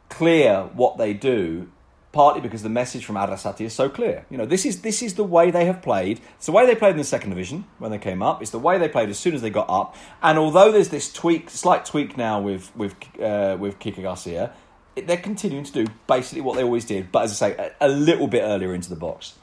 clear 0.08 0.68
what 0.74 0.98
they 0.98 1.14
do. 1.14 1.70
Partly 2.10 2.40
because 2.40 2.62
the 2.62 2.70
message 2.70 3.04
from 3.04 3.16
Arrasate 3.16 3.60
is 3.60 3.74
so 3.74 3.90
clear. 3.90 4.24
You 4.30 4.38
know, 4.38 4.46
this 4.46 4.64
is 4.64 4.80
this 4.80 5.02
is 5.02 5.14
the 5.14 5.22
way 5.22 5.50
they 5.50 5.66
have 5.66 5.82
played. 5.82 6.20
It's 6.36 6.46
the 6.46 6.52
way 6.52 6.64
they 6.64 6.74
played 6.74 6.92
in 6.92 6.96
the 6.96 7.04
second 7.04 7.30
division 7.30 7.66
when 7.78 7.90
they 7.90 7.98
came 7.98 8.22
up. 8.22 8.40
It's 8.40 8.50
the 8.50 8.58
way 8.58 8.78
they 8.78 8.88
played 8.88 9.10
as 9.10 9.18
soon 9.18 9.34
as 9.34 9.42
they 9.42 9.50
got 9.50 9.68
up. 9.68 9.94
And 10.22 10.38
although 10.38 10.72
there's 10.72 10.88
this 10.88 11.12
tweak, 11.12 11.50
slight 11.50 11.84
tweak 11.84 12.16
now 12.16 12.40
with 12.40 12.74
with 12.74 12.94
uh, 13.20 13.58
with 13.60 13.78
Kike 13.78 14.02
Garcia, 14.02 14.44
it, 14.44 14.52
they're 15.00 15.16
continuing 15.16 15.64
to 15.64 15.72
do 15.72 15.86
basically 16.06 16.40
what 16.42 16.56
they 16.56 16.62
always 16.62 16.84
did. 16.84 17.12
But 17.12 17.24
as 17.24 17.42
I 17.42 17.50
say, 17.50 17.72
a, 17.80 17.86
a 17.86 17.88
little 17.88 18.26
bit 18.26 18.42
earlier 18.42 18.74
into 18.74 18.88
the 18.90 18.96
box. 18.96 19.34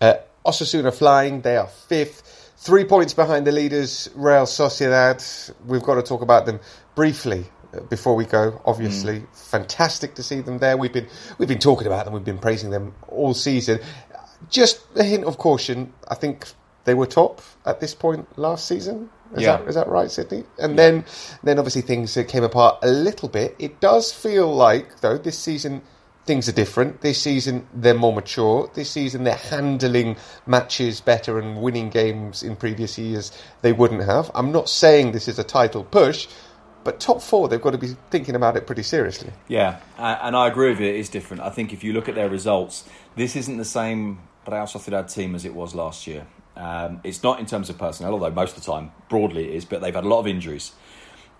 Uh, 0.00 0.14
Osasuna 0.44 0.94
flying, 0.94 1.42
they 1.42 1.56
are 1.56 1.66
fifth. 1.66 2.52
Three 2.58 2.84
points 2.84 3.14
behind 3.14 3.46
the 3.46 3.52
leaders, 3.52 4.08
Real 4.14 4.44
Sociedad. 4.44 5.52
We've 5.66 5.82
got 5.82 5.94
to 5.94 6.02
talk 6.02 6.22
about 6.22 6.46
them 6.46 6.58
briefly 6.94 7.44
uh, 7.72 7.80
before 7.80 8.16
we 8.16 8.24
go. 8.24 8.60
Obviously, 8.64 9.24
fantastic 9.32 10.14
to 10.16 10.22
see 10.22 10.40
them 10.40 10.58
there. 10.58 10.76
We've 10.76 10.92
been 10.92 11.06
we've 11.38 11.48
been 11.48 11.60
talking 11.60 11.86
about 11.86 12.04
them. 12.04 12.14
We've 12.14 12.24
been 12.24 12.38
praising 12.38 12.70
them 12.70 12.94
all 13.08 13.34
season. 13.34 13.80
Just 14.50 14.80
a 14.96 15.04
hint 15.04 15.24
of 15.24 15.38
caution. 15.38 15.92
I 16.08 16.14
think 16.14 16.46
they 16.84 16.94
were 16.94 17.06
top 17.06 17.42
at 17.66 17.80
this 17.80 17.94
point 17.94 18.38
last 18.38 18.66
season. 18.66 19.10
Is, 19.34 19.42
Yeah. 19.42 19.58
that, 19.58 19.68
is 19.68 19.74
that 19.74 19.88
right, 19.88 20.10
Sydney? 20.10 20.44
And 20.58 20.78
then, 20.78 21.04
then 21.42 21.58
obviously 21.58 21.82
things 21.82 22.16
came 22.28 22.44
apart 22.44 22.78
a 22.82 22.88
little 22.88 23.28
bit. 23.28 23.54
It 23.58 23.80
does 23.80 24.12
feel 24.12 24.54
like, 24.54 25.00
though, 25.00 25.18
this 25.18 25.38
season 25.38 25.82
things 26.28 26.46
are 26.46 26.52
different. 26.52 27.00
This 27.00 27.20
season 27.20 27.66
they're 27.72 27.94
more 27.94 28.12
mature. 28.12 28.70
This 28.74 28.90
season 28.90 29.24
they're 29.24 29.34
handling 29.34 30.16
matches 30.46 31.00
better 31.00 31.38
and 31.38 31.62
winning 31.62 31.88
games 31.88 32.42
in 32.42 32.54
previous 32.54 32.98
years 32.98 33.32
they 33.62 33.72
wouldn't 33.72 34.04
have. 34.04 34.30
I'm 34.34 34.52
not 34.52 34.68
saying 34.68 35.12
this 35.12 35.26
is 35.26 35.38
a 35.38 35.44
title 35.44 35.84
push, 35.84 36.28
but 36.84 37.00
top 37.00 37.22
four 37.22 37.48
they've 37.48 37.60
got 37.60 37.70
to 37.70 37.78
be 37.78 37.96
thinking 38.10 38.34
about 38.34 38.58
it 38.58 38.66
pretty 38.66 38.82
seriously. 38.82 39.32
Yeah, 39.48 39.80
and 39.96 40.36
I 40.36 40.48
agree 40.48 40.68
with 40.68 40.80
you. 40.80 40.86
It 40.86 40.96
is 40.96 41.08
different. 41.08 41.42
I 41.42 41.48
think 41.48 41.72
if 41.72 41.82
you 41.82 41.94
look 41.94 42.10
at 42.10 42.14
their 42.14 42.28
results, 42.28 42.84
this 43.16 43.34
isn't 43.34 43.56
the 43.56 43.64
same 43.64 44.20
Real 44.46 44.64
Sociedad 44.64 45.12
team 45.12 45.34
as 45.34 45.46
it 45.46 45.54
was 45.54 45.74
last 45.74 46.06
year. 46.06 46.26
Um, 46.58 47.00
it's 47.04 47.22
not 47.22 47.38
in 47.38 47.46
terms 47.46 47.70
of 47.70 47.78
personnel, 47.78 48.12
although 48.12 48.30
most 48.30 48.56
of 48.56 48.64
the 48.64 48.70
time, 48.70 48.90
broadly, 49.08 49.48
it 49.48 49.54
is. 49.54 49.64
But 49.64 49.80
they've 49.80 49.94
had 49.94 50.04
a 50.04 50.08
lot 50.08 50.18
of 50.20 50.26
injuries. 50.26 50.72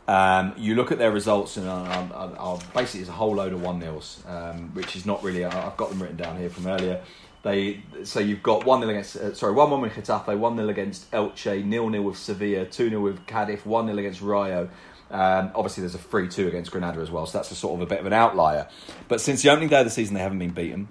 Um, 0.06 0.54
you 0.56 0.74
look 0.74 0.90
at 0.90 0.98
their 0.98 1.10
results, 1.10 1.58
and 1.58 1.68
uh, 1.68 2.58
basically 2.72 3.00
it's 3.00 3.10
a 3.10 3.12
whole 3.12 3.34
load 3.34 3.52
of 3.52 3.60
one 3.60 3.78
nils, 3.78 4.22
um, 4.26 4.72
which 4.74 4.96
is 4.96 5.04
not 5.04 5.22
really. 5.22 5.44
I've 5.44 5.76
got 5.76 5.90
them 5.90 6.00
written 6.00 6.16
down 6.16 6.38
here 6.38 6.48
from 6.48 6.66
earlier. 6.66 7.02
They 7.42 7.82
so 8.04 8.20
you've 8.20 8.42
got 8.42 8.64
one 8.64 8.80
nil 8.80 8.90
against 8.90 9.16
uh, 9.16 9.34
sorry 9.34 9.52
one 9.52 9.70
one 9.70 9.80
with 9.80 9.92
Getafe, 9.92 10.36
one 10.38 10.56
nil 10.56 10.70
against 10.70 11.10
Elche, 11.10 11.64
nil 11.64 11.88
nil 11.88 12.02
with 12.02 12.16
Sevilla, 12.16 12.64
two 12.64 12.88
0 12.88 13.02
with 13.02 13.26
Cadiz, 13.26 13.64
one 13.66 13.86
nil 13.86 13.98
against 13.98 14.22
Rayo. 14.22 14.70
Um, 15.10 15.50
obviously, 15.54 15.82
there's 15.82 15.94
a 15.94 15.98
three 15.98 16.28
two 16.28 16.48
against 16.48 16.70
Granada 16.70 17.00
as 17.00 17.10
well, 17.10 17.26
so 17.26 17.38
that's 17.38 17.50
a 17.50 17.54
sort 17.54 17.74
of 17.74 17.82
a 17.82 17.86
bit 17.86 18.00
of 18.00 18.06
an 18.06 18.12
outlier. 18.12 18.68
But 19.08 19.20
since 19.20 19.42
the 19.42 19.50
opening 19.50 19.68
day 19.68 19.80
of 19.80 19.84
the 19.84 19.90
season, 19.90 20.14
they 20.14 20.20
haven't 20.20 20.38
been 20.38 20.50
beaten. 20.50 20.88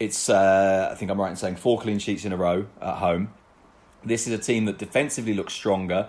It's 0.00 0.28
uh, 0.28 0.88
I 0.90 0.94
think 0.96 1.10
I'm 1.10 1.20
right 1.20 1.30
in 1.30 1.36
saying 1.36 1.56
four 1.56 1.80
clean 1.80 1.98
sheets 1.98 2.24
in 2.24 2.32
a 2.32 2.36
row 2.36 2.66
at 2.80 2.96
home. 2.96 3.32
This 4.04 4.26
is 4.26 4.32
a 4.32 4.38
team 4.38 4.66
that 4.66 4.78
defensively 4.78 5.34
looks 5.34 5.52
stronger. 5.52 6.08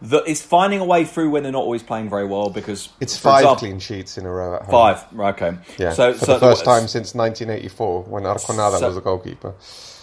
That 0.00 0.28
is 0.28 0.40
finding 0.40 0.78
a 0.78 0.84
way 0.84 1.04
through 1.04 1.30
when 1.30 1.42
they're 1.42 1.50
not 1.50 1.62
always 1.64 1.82
playing 1.82 2.08
very 2.08 2.24
well 2.26 2.50
because 2.50 2.88
It's 3.00 3.16
five 3.16 3.40
example- 3.42 3.56
clean 3.56 3.78
sheets 3.80 4.16
in 4.16 4.26
a 4.26 4.30
row 4.30 4.54
at 4.54 4.62
home. 4.62 4.70
Five, 4.70 5.04
right, 5.12 5.34
okay. 5.42 5.58
Yeah, 5.76 5.92
so, 5.92 6.12
for 6.12 6.24
so 6.24 6.34
the 6.34 6.40
first 6.40 6.64
time 6.64 6.86
since 6.86 7.14
1984 7.16 8.02
when 8.04 8.22
Arconada 8.22 8.78
So- 8.78 8.86
was 8.88 8.96
a 8.96 9.00
goalkeeper. 9.00 9.54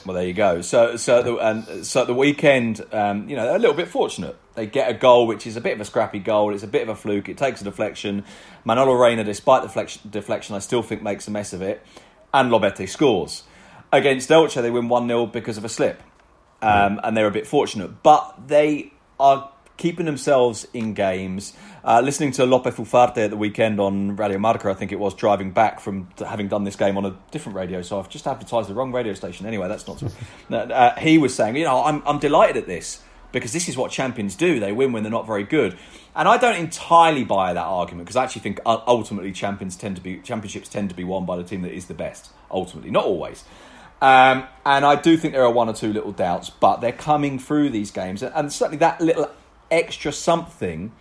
Well, 0.05 0.13
there 0.15 0.25
you 0.27 0.33
go. 0.33 0.61
So, 0.61 0.97
so 0.97 1.23
the 1.23 1.37
and 1.37 1.83
so 1.85 2.01
at 2.01 2.07
the 2.07 2.13
weekend, 2.13 2.85
um, 2.91 3.27
you 3.27 3.35
know, 3.35 3.45
they're 3.45 3.55
a 3.55 3.59
little 3.59 3.75
bit 3.75 3.87
fortunate. 3.87 4.35
They 4.53 4.67
get 4.67 4.87
a 4.87 4.93
goal, 4.93 5.25
which 5.25 5.47
is 5.47 5.57
a 5.57 5.61
bit 5.61 5.73
of 5.73 5.81
a 5.81 5.85
scrappy 5.85 6.19
goal. 6.19 6.53
It's 6.53 6.61
a 6.61 6.67
bit 6.67 6.83
of 6.83 6.89
a 6.89 6.95
fluke. 6.95 7.27
It 7.27 7.37
takes 7.39 7.59
a 7.61 7.63
deflection. 7.63 8.23
Manolo 8.65 8.93
Reina, 8.93 9.23
despite 9.23 9.63
the 9.63 9.67
deflection, 9.67 10.01
deflection, 10.11 10.55
I 10.55 10.59
still 10.59 10.83
think 10.83 11.01
makes 11.01 11.27
a 11.27 11.31
mess 11.31 11.53
of 11.53 11.63
it. 11.63 11.81
And 12.33 12.51
Lobete 12.51 12.87
scores 12.87 13.43
against 13.91 14.29
Elche. 14.29 14.61
They 14.61 14.69
win 14.69 14.89
one 14.89 15.07
0 15.07 15.25
because 15.25 15.57
of 15.57 15.65
a 15.65 15.69
slip, 15.69 16.03
um, 16.65 16.99
and 17.03 17.15
they're 17.15 17.27
a 17.27 17.31
bit 17.31 17.47
fortunate. 17.47 18.03
But 18.03 18.47
they 18.47 18.91
are 19.19 19.51
keeping 19.77 20.05
themselves 20.05 20.67
in 20.73 20.93
games. 20.93 21.53
Uh, 21.83 22.01
listening 22.01 22.31
to 22.31 22.45
Lope 22.45 22.65
Fufarte 22.65 23.17
at 23.17 23.29
the 23.29 23.37
weekend 23.37 23.79
on 23.79 24.15
Radio 24.15 24.39
Marca, 24.39 24.69
I 24.69 24.73
think 24.73 24.91
it 24.91 24.99
was, 24.99 25.13
driving 25.13 25.51
back 25.51 25.79
from 25.79 26.09
t- 26.15 26.25
having 26.25 26.47
done 26.47 26.63
this 26.63 26.75
game 26.75 26.97
on 26.97 27.05
a 27.05 27.15
different 27.31 27.55
radio, 27.55 27.81
so 27.81 27.99
I've 27.99 28.09
just 28.09 28.25
advertised 28.25 28.69
the 28.69 28.73
wrong 28.73 28.91
radio 28.91 29.13
station. 29.13 29.45
Anyway, 29.45 29.67
that's 29.67 29.87
not. 29.87 30.03
Uh, 30.49 30.95
he 30.99 31.17
was 31.17 31.35
saying, 31.35 31.55
you 31.55 31.63
know, 31.63 31.83
I'm, 31.83 32.01
I'm 32.05 32.19
delighted 32.19 32.57
at 32.57 32.67
this 32.67 33.01
because 33.31 33.51
this 33.51 33.67
is 33.67 33.75
what 33.75 33.91
champions 33.91 34.35
do. 34.35 34.59
They 34.59 34.71
win 34.71 34.93
when 34.93 35.03
they're 35.03 35.11
not 35.11 35.27
very 35.27 35.43
good, 35.43 35.77
and 36.15 36.27
I 36.27 36.37
don't 36.37 36.55
entirely 36.55 37.23
buy 37.23 37.53
that 37.53 37.65
argument 37.65 38.05
because 38.05 38.15
I 38.15 38.23
actually 38.23 38.41
think 38.41 38.59
uh, 38.65 38.79
ultimately 38.87 39.31
champions 39.31 39.75
tend 39.75 39.97
to 39.97 40.01
be 40.01 40.17
championships 40.19 40.69
tend 40.69 40.89
to 40.89 40.95
be 40.95 41.03
won 41.03 41.25
by 41.25 41.35
the 41.35 41.43
team 41.43 41.61
that 41.63 41.73
is 41.73 41.87
the 41.87 41.93
best. 41.93 42.29
Ultimately, 42.49 42.91
not 42.91 43.05
always. 43.05 43.43
Um, 44.01 44.47
and 44.65 44.85
I 44.85 44.95
do 44.95 45.17
think 45.17 45.33
there 45.33 45.43
are 45.43 45.51
one 45.51 45.69
or 45.69 45.73
two 45.73 45.93
little 45.93 46.11
doubts, 46.11 46.49
but 46.49 46.81
they're 46.81 46.91
coming 46.91 47.39
through 47.39 47.69
these 47.69 47.91
games, 47.91 48.21
and, 48.21 48.51
certainly 48.51 48.77
that 48.77 48.99
little 49.01 49.29
extra 49.71 50.11
something 50.11 50.91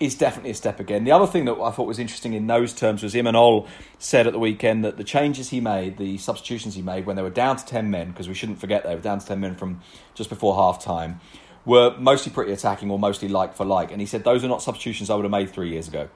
is 0.00 0.14
definitely 0.14 0.50
a 0.50 0.54
step 0.54 0.78
again. 0.78 1.02
The 1.02 1.10
other 1.10 1.26
thing 1.26 1.44
that 1.46 1.54
I 1.54 1.72
thought 1.72 1.88
was 1.88 1.98
interesting 1.98 2.32
in 2.32 2.46
those 2.46 2.72
terms 2.72 3.02
was 3.02 3.14
Imanol 3.14 3.66
said 3.98 4.28
at 4.28 4.32
the 4.32 4.38
weekend 4.38 4.84
that 4.84 4.96
the 4.96 5.04
changes 5.04 5.50
he 5.50 5.60
made, 5.60 5.98
the 5.98 6.18
substitutions 6.18 6.76
he 6.76 6.82
made 6.82 7.04
when 7.04 7.16
they 7.16 7.22
were 7.22 7.30
down 7.30 7.56
to 7.56 7.66
10 7.66 7.90
men, 7.90 8.10
because 8.10 8.28
we 8.28 8.34
shouldn't 8.34 8.60
forget 8.60 8.84
they 8.84 8.94
were 8.94 9.00
down 9.00 9.18
to 9.18 9.26
10 9.26 9.40
men 9.40 9.56
from 9.56 9.80
just 10.14 10.30
before 10.30 10.54
half 10.54 10.82
time, 10.82 11.20
were 11.64 11.96
mostly 11.98 12.30
pretty 12.30 12.52
attacking 12.52 12.90
or 12.90 12.98
mostly 12.98 13.28
like 13.28 13.54
for 13.54 13.64
like. 13.64 13.90
And 13.90 14.00
he 14.00 14.06
said 14.06 14.22
those 14.22 14.44
are 14.44 14.48
not 14.48 14.62
substitutions 14.62 15.10
I 15.10 15.16
would 15.16 15.24
have 15.24 15.32
made 15.32 15.50
three 15.50 15.70
years 15.70 15.88
ago. 15.88 16.08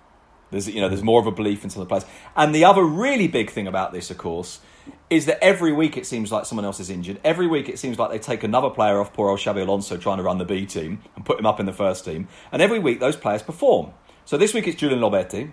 There's, 0.52 0.68
you 0.68 0.80
know, 0.80 0.88
there's 0.88 1.02
more 1.02 1.20
of 1.20 1.26
a 1.26 1.32
belief 1.32 1.64
in 1.64 1.70
some 1.70 1.82
of 1.82 1.88
the 1.88 1.92
players. 1.92 2.04
And 2.36 2.54
the 2.54 2.64
other 2.64 2.84
really 2.84 3.26
big 3.26 3.50
thing 3.50 3.66
about 3.66 3.92
this, 3.92 4.10
of 4.10 4.18
course, 4.18 4.60
is 5.10 5.26
that 5.26 5.42
every 5.42 5.72
week 5.72 5.96
it 5.96 6.06
seems 6.06 6.30
like 6.30 6.46
someone 6.46 6.64
else 6.64 6.78
is 6.78 6.90
injured. 6.90 7.20
Every 7.24 7.46
week 7.46 7.68
it 7.68 7.78
seems 7.78 7.98
like 7.98 8.10
they 8.10 8.18
take 8.18 8.44
another 8.44 8.70
player 8.70 9.00
off 9.00 9.12
poor 9.12 9.30
old 9.30 9.40
Xabi 9.40 9.62
Alonso 9.62 9.96
trying 9.96 10.18
to 10.18 10.22
run 10.22 10.38
the 10.38 10.44
B 10.44 10.66
team 10.66 11.00
and 11.16 11.24
put 11.24 11.38
him 11.38 11.46
up 11.46 11.58
in 11.58 11.66
the 11.66 11.72
first 11.72 12.04
team. 12.04 12.28
And 12.52 12.62
every 12.62 12.78
week 12.78 13.00
those 13.00 13.16
players 13.16 13.42
perform. 13.42 13.92
So 14.24 14.36
this 14.36 14.54
week 14.54 14.68
it's 14.68 14.80
Julen 14.80 15.00
Lobete. 15.00 15.50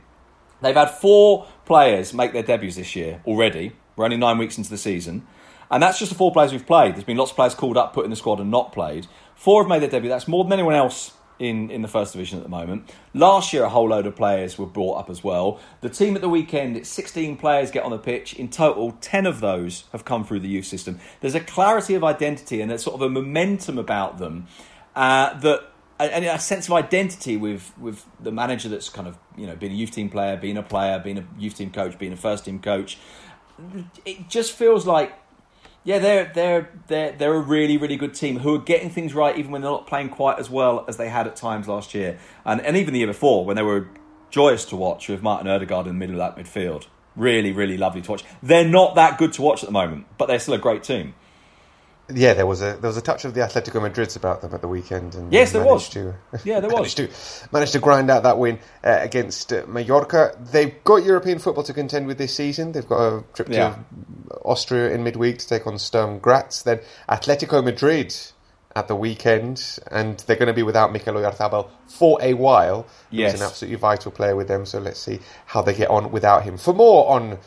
They've 0.61 0.75
had 0.75 0.91
four 0.91 1.47
players 1.65 2.13
make 2.13 2.33
their 2.33 2.43
debuts 2.43 2.75
this 2.75 2.95
year 2.95 3.21
already. 3.25 3.73
We're 3.95 4.05
only 4.05 4.17
nine 4.17 4.37
weeks 4.37 4.57
into 4.57 4.69
the 4.69 4.77
season. 4.77 5.25
And 5.71 5.83
that's 5.83 5.99
just 5.99 6.11
the 6.11 6.17
four 6.17 6.31
players 6.31 6.51
we've 6.51 6.65
played. 6.65 6.95
There's 6.95 7.03
been 7.03 7.17
lots 7.17 7.31
of 7.31 7.37
players 7.37 7.53
called 7.53 7.77
up, 7.77 7.93
put 7.93 8.03
in 8.03 8.09
the 8.09 8.15
squad, 8.15 8.39
and 8.39 8.49
not 8.49 8.73
played. 8.73 9.07
Four 9.35 9.63
have 9.63 9.69
made 9.69 9.81
their 9.81 9.89
debut. 9.89 10.09
That's 10.09 10.27
more 10.27 10.43
than 10.43 10.53
anyone 10.53 10.75
else 10.75 11.13
in, 11.39 11.71
in 11.71 11.81
the 11.81 11.87
first 11.87 12.11
division 12.11 12.37
at 12.37 12.43
the 12.43 12.49
moment. 12.49 12.93
Last 13.13 13.53
year, 13.53 13.63
a 13.63 13.69
whole 13.69 13.89
load 13.89 14.05
of 14.05 14.15
players 14.15 14.57
were 14.57 14.65
brought 14.65 14.99
up 14.99 15.09
as 15.09 15.23
well. 15.23 15.59
The 15.81 15.89
team 15.89 16.15
at 16.15 16.21
the 16.21 16.29
weekend, 16.29 16.77
it's 16.77 16.89
16 16.89 17.37
players 17.37 17.71
get 17.71 17.83
on 17.83 17.91
the 17.91 17.97
pitch. 17.97 18.33
In 18.33 18.49
total, 18.49 18.97
10 19.01 19.25
of 19.25 19.39
those 19.39 19.85
have 19.91 20.05
come 20.05 20.23
through 20.23 20.41
the 20.41 20.49
youth 20.49 20.65
system. 20.65 20.99
There's 21.21 21.35
a 21.35 21.39
clarity 21.39 21.95
of 21.95 22.03
identity 22.03 22.61
and 22.61 22.69
there's 22.69 22.83
sort 22.83 22.95
of 22.95 23.01
a 23.01 23.09
momentum 23.09 23.77
about 23.77 24.17
them 24.17 24.47
uh, 24.95 25.37
that 25.39 25.63
and 25.99 26.23
a 26.23 26.39
sense 26.39 26.67
of 26.67 26.73
identity 26.73 27.35
with 27.35 27.77
with 27.77 28.05
the 28.21 28.31
manager 28.31 28.69
that's 28.69 28.87
kind 28.87 29.07
of 29.07 29.17
you 29.37 29.45
know 29.45 29.55
being 29.55 29.73
a 29.73 29.75
youth 29.75 29.91
team 29.91 30.09
player, 30.09 30.37
being 30.37 30.55
a 30.55 30.63
player, 30.63 30.97
being 30.99 31.17
a 31.17 31.25
youth 31.37 31.55
team 31.55 31.71
coach, 31.71 31.99
being 31.99 32.13
a 32.13 32.17
first 32.17 32.45
team 32.45 32.59
coach. 32.59 32.97
It 34.05 34.29
just 34.29 34.53
feels 34.53 34.87
like 34.87 35.13
yeah, 35.89 35.97
they're 35.97 36.31
they're 36.35 36.69
they're 36.85 37.11
they're 37.13 37.33
a 37.33 37.39
really 37.39 37.75
really 37.75 37.97
good 37.97 38.13
team 38.13 38.37
who 38.37 38.53
are 38.53 38.59
getting 38.59 38.91
things 38.91 39.15
right 39.15 39.35
even 39.35 39.49
when 39.49 39.63
they're 39.63 39.71
not 39.71 39.87
playing 39.87 40.09
quite 40.09 40.37
as 40.37 40.47
well 40.47 40.85
as 40.87 40.97
they 40.97 41.09
had 41.09 41.25
at 41.25 41.35
times 41.35 41.67
last 41.67 41.95
year, 41.95 42.19
and 42.45 42.61
and 42.61 42.77
even 42.77 42.93
the 42.93 42.99
year 42.99 43.07
before 43.07 43.43
when 43.43 43.55
they 43.55 43.63
were 43.63 43.87
joyous 44.29 44.65
to 44.65 44.75
watch 44.75 45.09
with 45.09 45.23
Martin 45.23 45.47
Odegaard 45.47 45.87
in 45.87 45.93
the 45.93 45.97
middle 45.97 46.21
of 46.21 46.35
that 46.35 46.43
midfield. 46.43 46.85
Really, 47.15 47.51
really 47.51 47.75
lovely 47.75 48.03
to 48.03 48.11
watch. 48.11 48.23
They're 48.43 48.67
not 48.67 48.93
that 48.95 49.17
good 49.17 49.33
to 49.33 49.41
watch 49.41 49.63
at 49.63 49.65
the 49.65 49.73
moment, 49.73 50.05
but 50.19 50.27
they're 50.27 50.37
still 50.37 50.53
a 50.53 50.59
great 50.59 50.83
team. 50.83 51.15
Yeah, 52.11 52.33
there 52.33 52.45
was 52.47 52.61
a 52.61 52.73
there 52.73 52.89
was 52.89 52.97
a 52.97 53.01
touch 53.01 53.25
of 53.25 53.33
the 53.33 53.41
Atletico 53.41 53.81
Madrid's 53.81 54.15
about 54.15 54.41
them 54.41 54.53
at 54.53 54.61
the 54.61 54.67
weekend, 54.67 55.15
and 55.15 55.31
Yes, 55.31 55.51
there 55.51 55.63
was. 55.63 55.89
To, 55.89 56.15
Yeah, 56.43 56.59
there 56.59 56.69
managed 56.73 56.97
to 56.97 57.09
managed 57.51 57.73
to 57.73 57.79
grind 57.79 58.09
out 58.09 58.23
that 58.23 58.37
win 58.37 58.59
uh, 58.83 58.97
against 59.01 59.53
uh, 59.53 59.63
Mallorca. 59.67 60.35
They've 60.51 60.83
got 60.83 61.03
European 61.03 61.39
football 61.39 61.63
to 61.65 61.73
contend 61.73 62.07
with 62.07 62.17
this 62.17 62.33
season. 62.35 62.71
They've 62.71 62.87
got 62.87 62.99
a 62.99 63.23
trip 63.33 63.49
Yeah. 63.49 63.75
to 64.29 64.35
Austria 64.43 64.89
in 64.91 65.03
midweek 65.03 65.37
to 65.39 65.47
take 65.47 65.67
on 65.67 65.77
Sturm 65.77 66.19
Graz. 66.19 66.63
Then 66.63 66.79
Atletico 67.07 67.63
Madrid 67.63 68.15
at 68.75 68.87
the 68.87 68.95
weekend, 68.95 69.77
and 69.91 70.19
they're 70.27 70.35
going 70.35 70.47
to 70.47 70.53
be 70.53 70.63
without 70.63 70.91
Mikel 70.93 71.15
Oyarzabal 71.15 71.67
for 71.87 72.17
a 72.21 72.33
while. 72.35 72.85
He's 73.09 73.19
Yes. 73.19 73.35
an 73.39 73.45
absolutely 73.45 73.77
vital 73.77 74.11
player 74.11 74.35
with 74.35 74.47
them. 74.47 74.65
So 74.65 74.79
let's 74.79 74.99
see 74.99 75.19
how 75.47 75.61
they 75.63 75.73
get 75.73 75.89
on 75.89 76.11
without 76.11 76.43
him. 76.43 76.57
For 76.57 76.73
more 76.73 77.09
on 77.11 77.39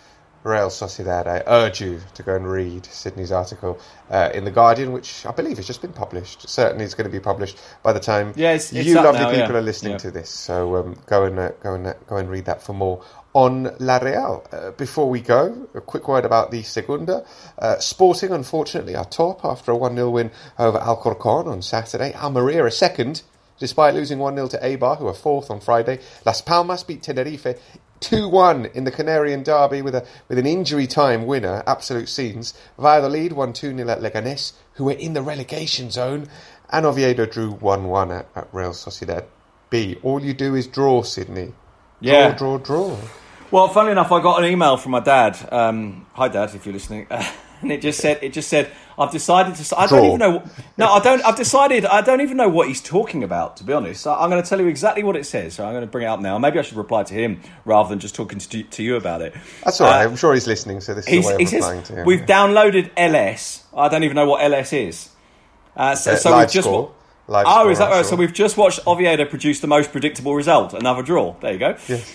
Real 0.44 0.68
Sociedad, 0.70 1.26
I 1.28 1.42
urge 1.46 1.80
you 1.80 2.00
to 2.14 2.22
go 2.24 2.34
and 2.34 2.46
read 2.50 2.84
Sydney's 2.86 3.30
article 3.30 3.78
uh, 4.10 4.30
in 4.34 4.44
The 4.44 4.50
Guardian, 4.50 4.90
which 4.92 5.24
I 5.24 5.30
believe 5.30 5.56
has 5.58 5.66
just 5.66 5.80
been 5.82 5.92
published. 5.92 6.48
Certainly 6.48 6.84
it's 6.84 6.94
going 6.94 7.04
to 7.08 7.12
be 7.12 7.20
published 7.20 7.58
by 7.84 7.92
the 7.92 8.00
time 8.00 8.32
Yeah, 8.34 8.48
it's- 8.54 8.72
it's 8.72 8.86
you 8.88 8.94
lovely 8.96 9.20
now, 9.20 9.30
people 9.30 9.52
yeah. 9.52 9.58
are 9.58 9.62
listening 9.62 9.92
Yeah. 9.92 9.98
to 9.98 10.10
this. 10.10 10.30
So 10.30 10.76
um, 10.76 10.96
go 11.06 11.24
and 11.24 11.38
uh, 11.38 11.50
go 11.62 11.74
and 11.74 11.86
uh, 11.86 11.94
go 12.08 12.16
and 12.16 12.28
read 12.28 12.46
that 12.46 12.60
for 12.62 12.72
more 12.72 13.02
on 13.34 13.74
La 13.78 13.98
Real. 13.98 14.44
Uh, 14.52 14.72
before 14.72 15.08
we 15.08 15.20
go, 15.20 15.68
a 15.74 15.80
quick 15.80 16.08
word 16.08 16.24
about 16.24 16.50
the 16.50 16.62
Segunda. 16.64 17.24
Uh, 17.58 17.78
Sporting, 17.78 18.32
unfortunately, 18.32 18.96
are 18.96 19.04
top 19.04 19.44
after 19.44 19.70
a 19.70 19.76
1 19.76 19.94
0 19.94 20.10
win 20.10 20.30
over 20.58 20.78
Alcorcon 20.78 21.46
on 21.46 21.62
Saturday. 21.62 22.12
Almeria 22.14 22.64
are 22.64 22.70
second, 22.70 23.22
despite 23.60 23.94
losing 23.94 24.18
1 24.18 24.34
0 24.34 24.48
to 24.48 24.58
Eibar, 24.58 24.98
who 24.98 25.06
are 25.06 25.14
fourth 25.14 25.50
on 25.52 25.60
Friday. 25.60 26.00
Las 26.26 26.42
Palmas 26.42 26.82
beat 26.82 27.02
Tenerife 27.04 27.46
2 28.02 28.28
1 28.28 28.66
in 28.74 28.84
the 28.84 28.92
Canarian 28.92 29.42
Derby 29.44 29.80
with, 29.82 29.94
a, 29.94 30.06
with 30.28 30.38
an 30.38 30.46
injury 30.46 30.86
time 30.86 31.24
winner. 31.26 31.62
Absolute 31.66 32.08
scenes. 32.08 32.52
Valladolid 32.78 33.32
won 33.32 33.52
2 33.52 33.74
0 33.76 33.88
at 33.88 34.00
Leganés, 34.00 34.52
who 34.74 34.84
were 34.84 34.92
in 34.92 35.14
the 35.14 35.22
relegation 35.22 35.90
zone. 35.90 36.28
And 36.70 36.84
Oviedo 36.86 37.26
drew 37.26 37.52
1 37.52 37.84
1 37.88 38.10
at, 38.10 38.26
at 38.34 38.48
Real 38.52 38.72
Sociedad 38.72 39.24
B. 39.70 39.96
All 40.02 40.22
you 40.22 40.34
do 40.34 40.54
is 40.54 40.66
draw, 40.66 41.02
Sydney. 41.02 41.46
Draw, 42.02 42.12
Yeah. 42.12 42.32
draw, 42.32 42.58
draw. 42.58 42.96
Well, 43.50 43.68
funnily 43.68 43.92
enough, 43.92 44.10
I 44.12 44.22
got 44.22 44.42
an 44.42 44.50
email 44.50 44.76
from 44.76 44.92
my 44.92 45.00
dad. 45.00 45.36
Um, 45.52 46.06
hi, 46.14 46.28
Dad, 46.28 46.54
if 46.54 46.64
you're 46.66 46.72
listening. 46.72 47.06
and 47.62 47.72
it 47.72 47.80
just 47.80 48.00
said, 48.00 48.18
it 48.22 48.32
just 48.32 48.48
said, 48.48 48.70
I've 48.98 49.10
decided 49.10 49.54
to. 49.54 49.78
I 49.78 49.86
don't 49.86 50.04
even 50.04 50.18
know. 50.18 50.44
No, 50.76 50.92
I 50.92 51.00
don't. 51.00 51.24
I've 51.24 51.36
decided. 51.36 51.86
I 51.86 52.02
don't 52.02 52.20
even 52.20 52.36
know 52.36 52.48
what 52.48 52.68
he's 52.68 52.80
talking 52.80 53.22
about. 53.24 53.56
To 53.56 53.64
be 53.64 53.72
honest, 53.72 54.06
I'm 54.06 54.28
going 54.28 54.42
to 54.42 54.48
tell 54.48 54.60
you 54.60 54.66
exactly 54.66 55.02
what 55.02 55.16
it 55.16 55.24
says. 55.24 55.54
So 55.54 55.64
I'm 55.64 55.72
going 55.72 55.82
to 55.82 55.90
bring 55.90 56.04
it 56.04 56.08
up 56.08 56.20
now. 56.20 56.38
Maybe 56.38 56.58
I 56.58 56.62
should 56.62 56.76
reply 56.76 57.02
to 57.04 57.14
him 57.14 57.40
rather 57.64 57.88
than 57.88 58.00
just 58.00 58.14
talking 58.14 58.38
to, 58.38 58.62
to 58.62 58.82
you 58.82 58.96
about 58.96 59.22
it. 59.22 59.34
That's 59.64 59.80
all 59.80 59.88
right. 59.88 60.04
Uh, 60.04 60.10
I'm 60.10 60.16
sure 60.16 60.34
he's 60.34 60.46
listening, 60.46 60.80
so 60.80 60.92
this 60.94 61.06
is 61.08 61.24
a 61.24 61.28
way 61.28 61.34
of 61.34 61.52
replying 61.52 61.78
says 61.80 61.88
to 61.88 61.94
him. 61.96 62.06
we've 62.06 62.20
downloaded 62.22 62.90
LS. 62.96 63.64
I 63.74 63.88
don't 63.88 64.04
even 64.04 64.14
know 64.14 64.26
what 64.26 64.42
LS 64.42 64.72
is. 64.72 65.08
Uh, 65.74 65.94
so, 65.94 66.12
Uh, 66.12 66.16
so 66.16 66.38
we've 66.38 66.50
just. 66.50 66.68
score. 66.68 66.94
Live 67.28 67.46
oh, 67.48 67.60
score, 67.60 67.70
is 67.70 67.78
that 67.78 67.88
right? 67.88 67.94
sure. 67.96 68.04
So 68.04 68.16
we've 68.16 68.32
just 68.32 68.56
watched 68.56 68.86
Oviedo 68.86 69.24
produce 69.24 69.60
the 69.60 69.68
most 69.68 69.92
predictable 69.92 70.34
result, 70.34 70.74
another 70.74 71.02
draw. 71.02 71.34
There 71.40 71.52
you 71.52 71.58
go. 71.58 71.76
Yes. 71.88 72.12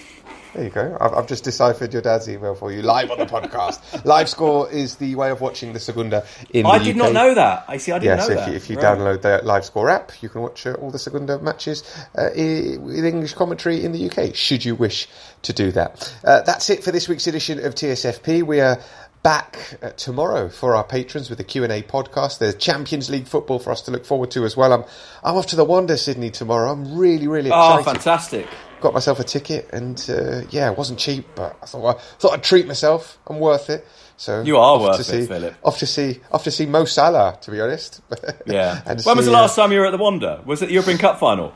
There 0.57 0.65
you 0.65 0.71
go. 0.71 0.97
I've, 0.99 1.13
I've 1.13 1.27
just 1.27 1.43
deciphered 1.43 1.93
your 1.93 2.01
dad's 2.01 2.27
email 2.27 2.55
for 2.55 2.71
you 2.71 2.81
live 2.81 3.11
on 3.11 3.19
the 3.19 3.27
podcast. 3.27 4.03
live 4.05 4.27
score 4.27 4.67
is 4.71 4.95
the 4.95 5.13
way 5.13 5.29
of 5.29 5.39
watching 5.39 5.71
the 5.71 5.79
Segunda 5.79 6.25
in 6.49 6.65
I 6.65 6.79
the 6.79 6.85
did 6.85 6.95
UK. 6.99 7.03
not 7.03 7.13
know 7.13 7.35
that. 7.35 7.65
I 7.67 7.77
see. 7.77 7.91
I 7.91 7.99
didn't 7.99 8.17
Yes, 8.17 8.27
know 8.27 8.33
if 8.33 8.39
that. 8.39 8.49
you, 8.49 8.55
if 8.55 8.69
you 8.71 8.75
Right. 8.77 8.97
download 8.97 9.21
the 9.21 9.41
Live 9.43 9.65
Score 9.65 9.87
app, 9.87 10.11
you 10.23 10.29
can 10.29 10.41
watch 10.41 10.65
uh, 10.65 10.73
all 10.73 10.89
the 10.89 10.97
Segunda 10.97 11.37
matches 11.37 11.83
uh, 12.17 12.29
i- 12.35 12.77
with 12.79 13.05
English 13.05 13.35
commentary 13.35 13.83
in 13.83 13.91
the 13.91 14.09
UK, 14.09 14.33
should 14.33 14.65
you 14.65 14.73
wish 14.73 15.07
to 15.43 15.53
do 15.53 15.71
that. 15.73 16.11
Uh, 16.25 16.41
that's 16.41 16.71
it 16.71 16.83
for 16.83 16.91
this 16.91 17.07
week's 17.07 17.27
edition 17.27 17.63
of 17.63 17.75
TSFP. 17.75 18.41
We 18.41 18.59
are 18.59 18.79
back 19.21 19.77
uh, 19.83 19.89
tomorrow 19.91 20.49
for 20.49 20.75
our 20.75 20.83
patrons 20.83 21.29
with 21.29 21.37
the 21.37 21.43
Q&A 21.43 21.83
podcast. 21.83 22.39
There's 22.39 22.55
Champions 22.55 23.11
League 23.11 23.27
football 23.27 23.59
for 23.59 23.69
us 23.71 23.81
to 23.83 23.91
look 23.91 24.05
forward 24.05 24.31
to 24.31 24.43
as 24.43 24.57
well. 24.57 24.73
I'm, 24.73 24.83
I'm 25.23 25.35
off 25.35 25.45
to 25.47 25.55
the 25.55 25.65
Wanda, 25.65 25.97
Sydney, 25.99 26.31
tomorrow. 26.31 26.71
I'm 26.71 26.97
really, 26.97 27.27
really 27.27 27.51
Oh, 27.51 27.77
excited 27.77 27.85
fantastic! 27.85 28.47
Got 28.79 28.93
myself 28.93 29.19
a 29.19 29.23
ticket, 29.23 29.69
and 29.73 29.97
uh, 30.09 30.41
yeah, 30.49 30.71
it 30.71 30.77
wasn't 30.77 30.99
cheap, 30.99 31.25
but 31.35 31.57
I 31.61 31.65
thought 31.65 31.97
I 31.97 31.99
thought 32.19 32.33
I'd 32.33 32.43
treat 32.43 32.67
myself. 32.67 33.17
I'm 33.27 33.39
worth 33.39 33.69
it. 33.69 33.87
So 34.17 34.41
You 34.41 34.57
are 34.57 34.75
off 34.75 34.81
worth 34.81 34.95
to 34.95 35.01
it, 35.01 35.21
see, 35.21 35.27
Philip. 35.27 35.55
Off 35.63 35.77
to 35.79 35.85
see, 35.85 36.19
off 36.31 36.43
to 36.43 36.51
see 36.51 36.65
Mo 36.65 36.85
Salah. 36.85 37.37
To 37.41 37.51
be 37.51 37.59
honest, 37.61 38.01
Yeah. 38.45 38.81
When 38.85 38.95
was 38.95 39.05
see, 39.05 39.13
the 39.25 39.29
uh, 39.29 39.41
last 39.41 39.55
time 39.55 39.71
you 39.71 39.79
were 39.79 39.85
at 39.85 39.91
the 39.91 39.97
Wanda? 39.97 40.41
Was 40.45 40.61
it 40.61 40.67
the 40.67 40.73
European 40.73 40.97
Cup 40.97 41.19
final? 41.19 41.53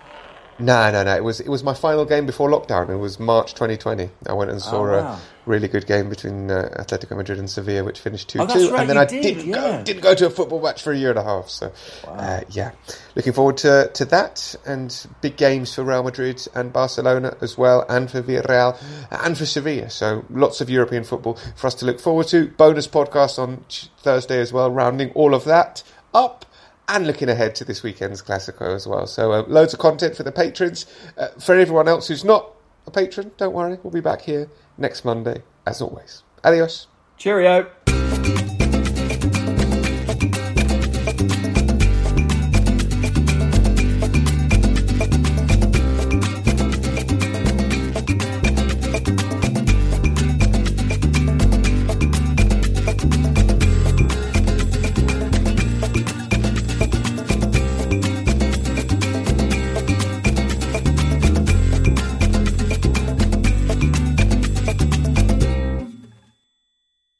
No, 0.61 0.91
no, 0.91 1.03
no. 1.03 1.15
It 1.15 1.23
was 1.23 1.39
it 1.39 1.49
was 1.49 1.63
my 1.63 1.73
final 1.73 2.05
game 2.05 2.25
before 2.25 2.49
lockdown. 2.49 2.89
It 2.89 2.97
was 2.97 3.19
March 3.19 3.53
2020. 3.53 4.09
I 4.27 4.33
went 4.33 4.51
and 4.51 4.61
saw 4.61 4.81
Oh, 4.85 4.91
wow. 4.91 5.13
a 5.13 5.19
really 5.45 5.67
good 5.67 5.87
game 5.87 6.09
between 6.09 6.49
uh, 6.51 6.69
Atletico 6.79 7.15
Madrid 7.17 7.39
and 7.39 7.49
Sevilla, 7.49 7.83
which 7.83 7.99
finished 7.99 8.29
two 8.29 8.39
Oh, 8.39 8.45
two. 8.47 8.59
that's 8.59 8.71
right, 8.71 8.81
and 8.81 8.89
then 8.89 8.97
I 8.97 9.05
did, 9.05 9.23
didn't 9.23 9.45
yeah. 9.47 9.77
go 9.79 9.83
didn't 9.83 10.01
go 10.03 10.13
to 10.15 10.25
a 10.27 10.29
football 10.29 10.61
match 10.61 10.81
for 10.83 10.91
a 10.93 10.97
year 10.97 11.09
and 11.09 11.19
a 11.19 11.23
half. 11.23 11.49
So, 11.49 11.71
uh, 12.07 12.41
yeah, 12.49 12.71
looking 13.15 13.33
forward 13.33 13.57
to 13.57 13.89
to 13.93 14.05
that 14.05 14.55
and 14.65 15.07
big 15.21 15.35
games 15.37 15.73
for 15.75 15.83
Real 15.83 16.03
Madrid 16.03 16.45
and 16.55 16.71
Barcelona 16.71 17.35
as 17.41 17.57
well, 17.57 17.85
and 17.89 18.09
for 18.09 18.21
Villarreal 18.21 18.77
and 19.11 19.37
for 19.37 19.45
Sevilla. 19.45 19.89
So 19.89 20.25
lots 20.29 20.61
of 20.61 20.69
European 20.69 21.03
football 21.03 21.37
for 21.55 21.67
us 21.67 21.75
to 21.75 21.85
look 21.85 21.99
forward 21.99 22.27
to. 22.27 22.47
Bonus 22.47 22.87
podcast 22.87 23.39
on 23.39 23.65
Thursday 23.99 24.39
as 24.39 24.53
well, 24.53 24.69
rounding 24.71 25.11
all 25.11 25.33
of 25.33 25.43
that 25.45 25.83
up 26.13 26.45
and 26.91 27.07
looking 27.07 27.29
ahead 27.29 27.55
to 27.55 27.65
this 27.65 27.83
weekend's 27.83 28.21
Classico 28.21 28.75
as 28.75 28.85
well. 28.85 29.07
So, 29.07 29.31
uh, 29.31 29.43
loads 29.47 29.73
of 29.73 29.79
content 29.79 30.15
for 30.15 30.23
the 30.23 30.31
patrons. 30.31 30.85
Uh, 31.17 31.29
for 31.39 31.57
everyone 31.57 31.87
else 31.87 32.07
who's 32.07 32.25
not 32.25 32.53
a 32.85 32.91
patron, 32.91 33.31
don't 33.37 33.53
worry, 33.53 33.79
we'll 33.83 33.91
be 33.91 34.01
back 34.01 34.21
here 34.21 34.49
next 34.77 35.05
Monday, 35.05 35.41
as 35.65 35.81
always. 35.81 36.23
Adios. 36.43 36.87
Cheerio. 37.17 37.69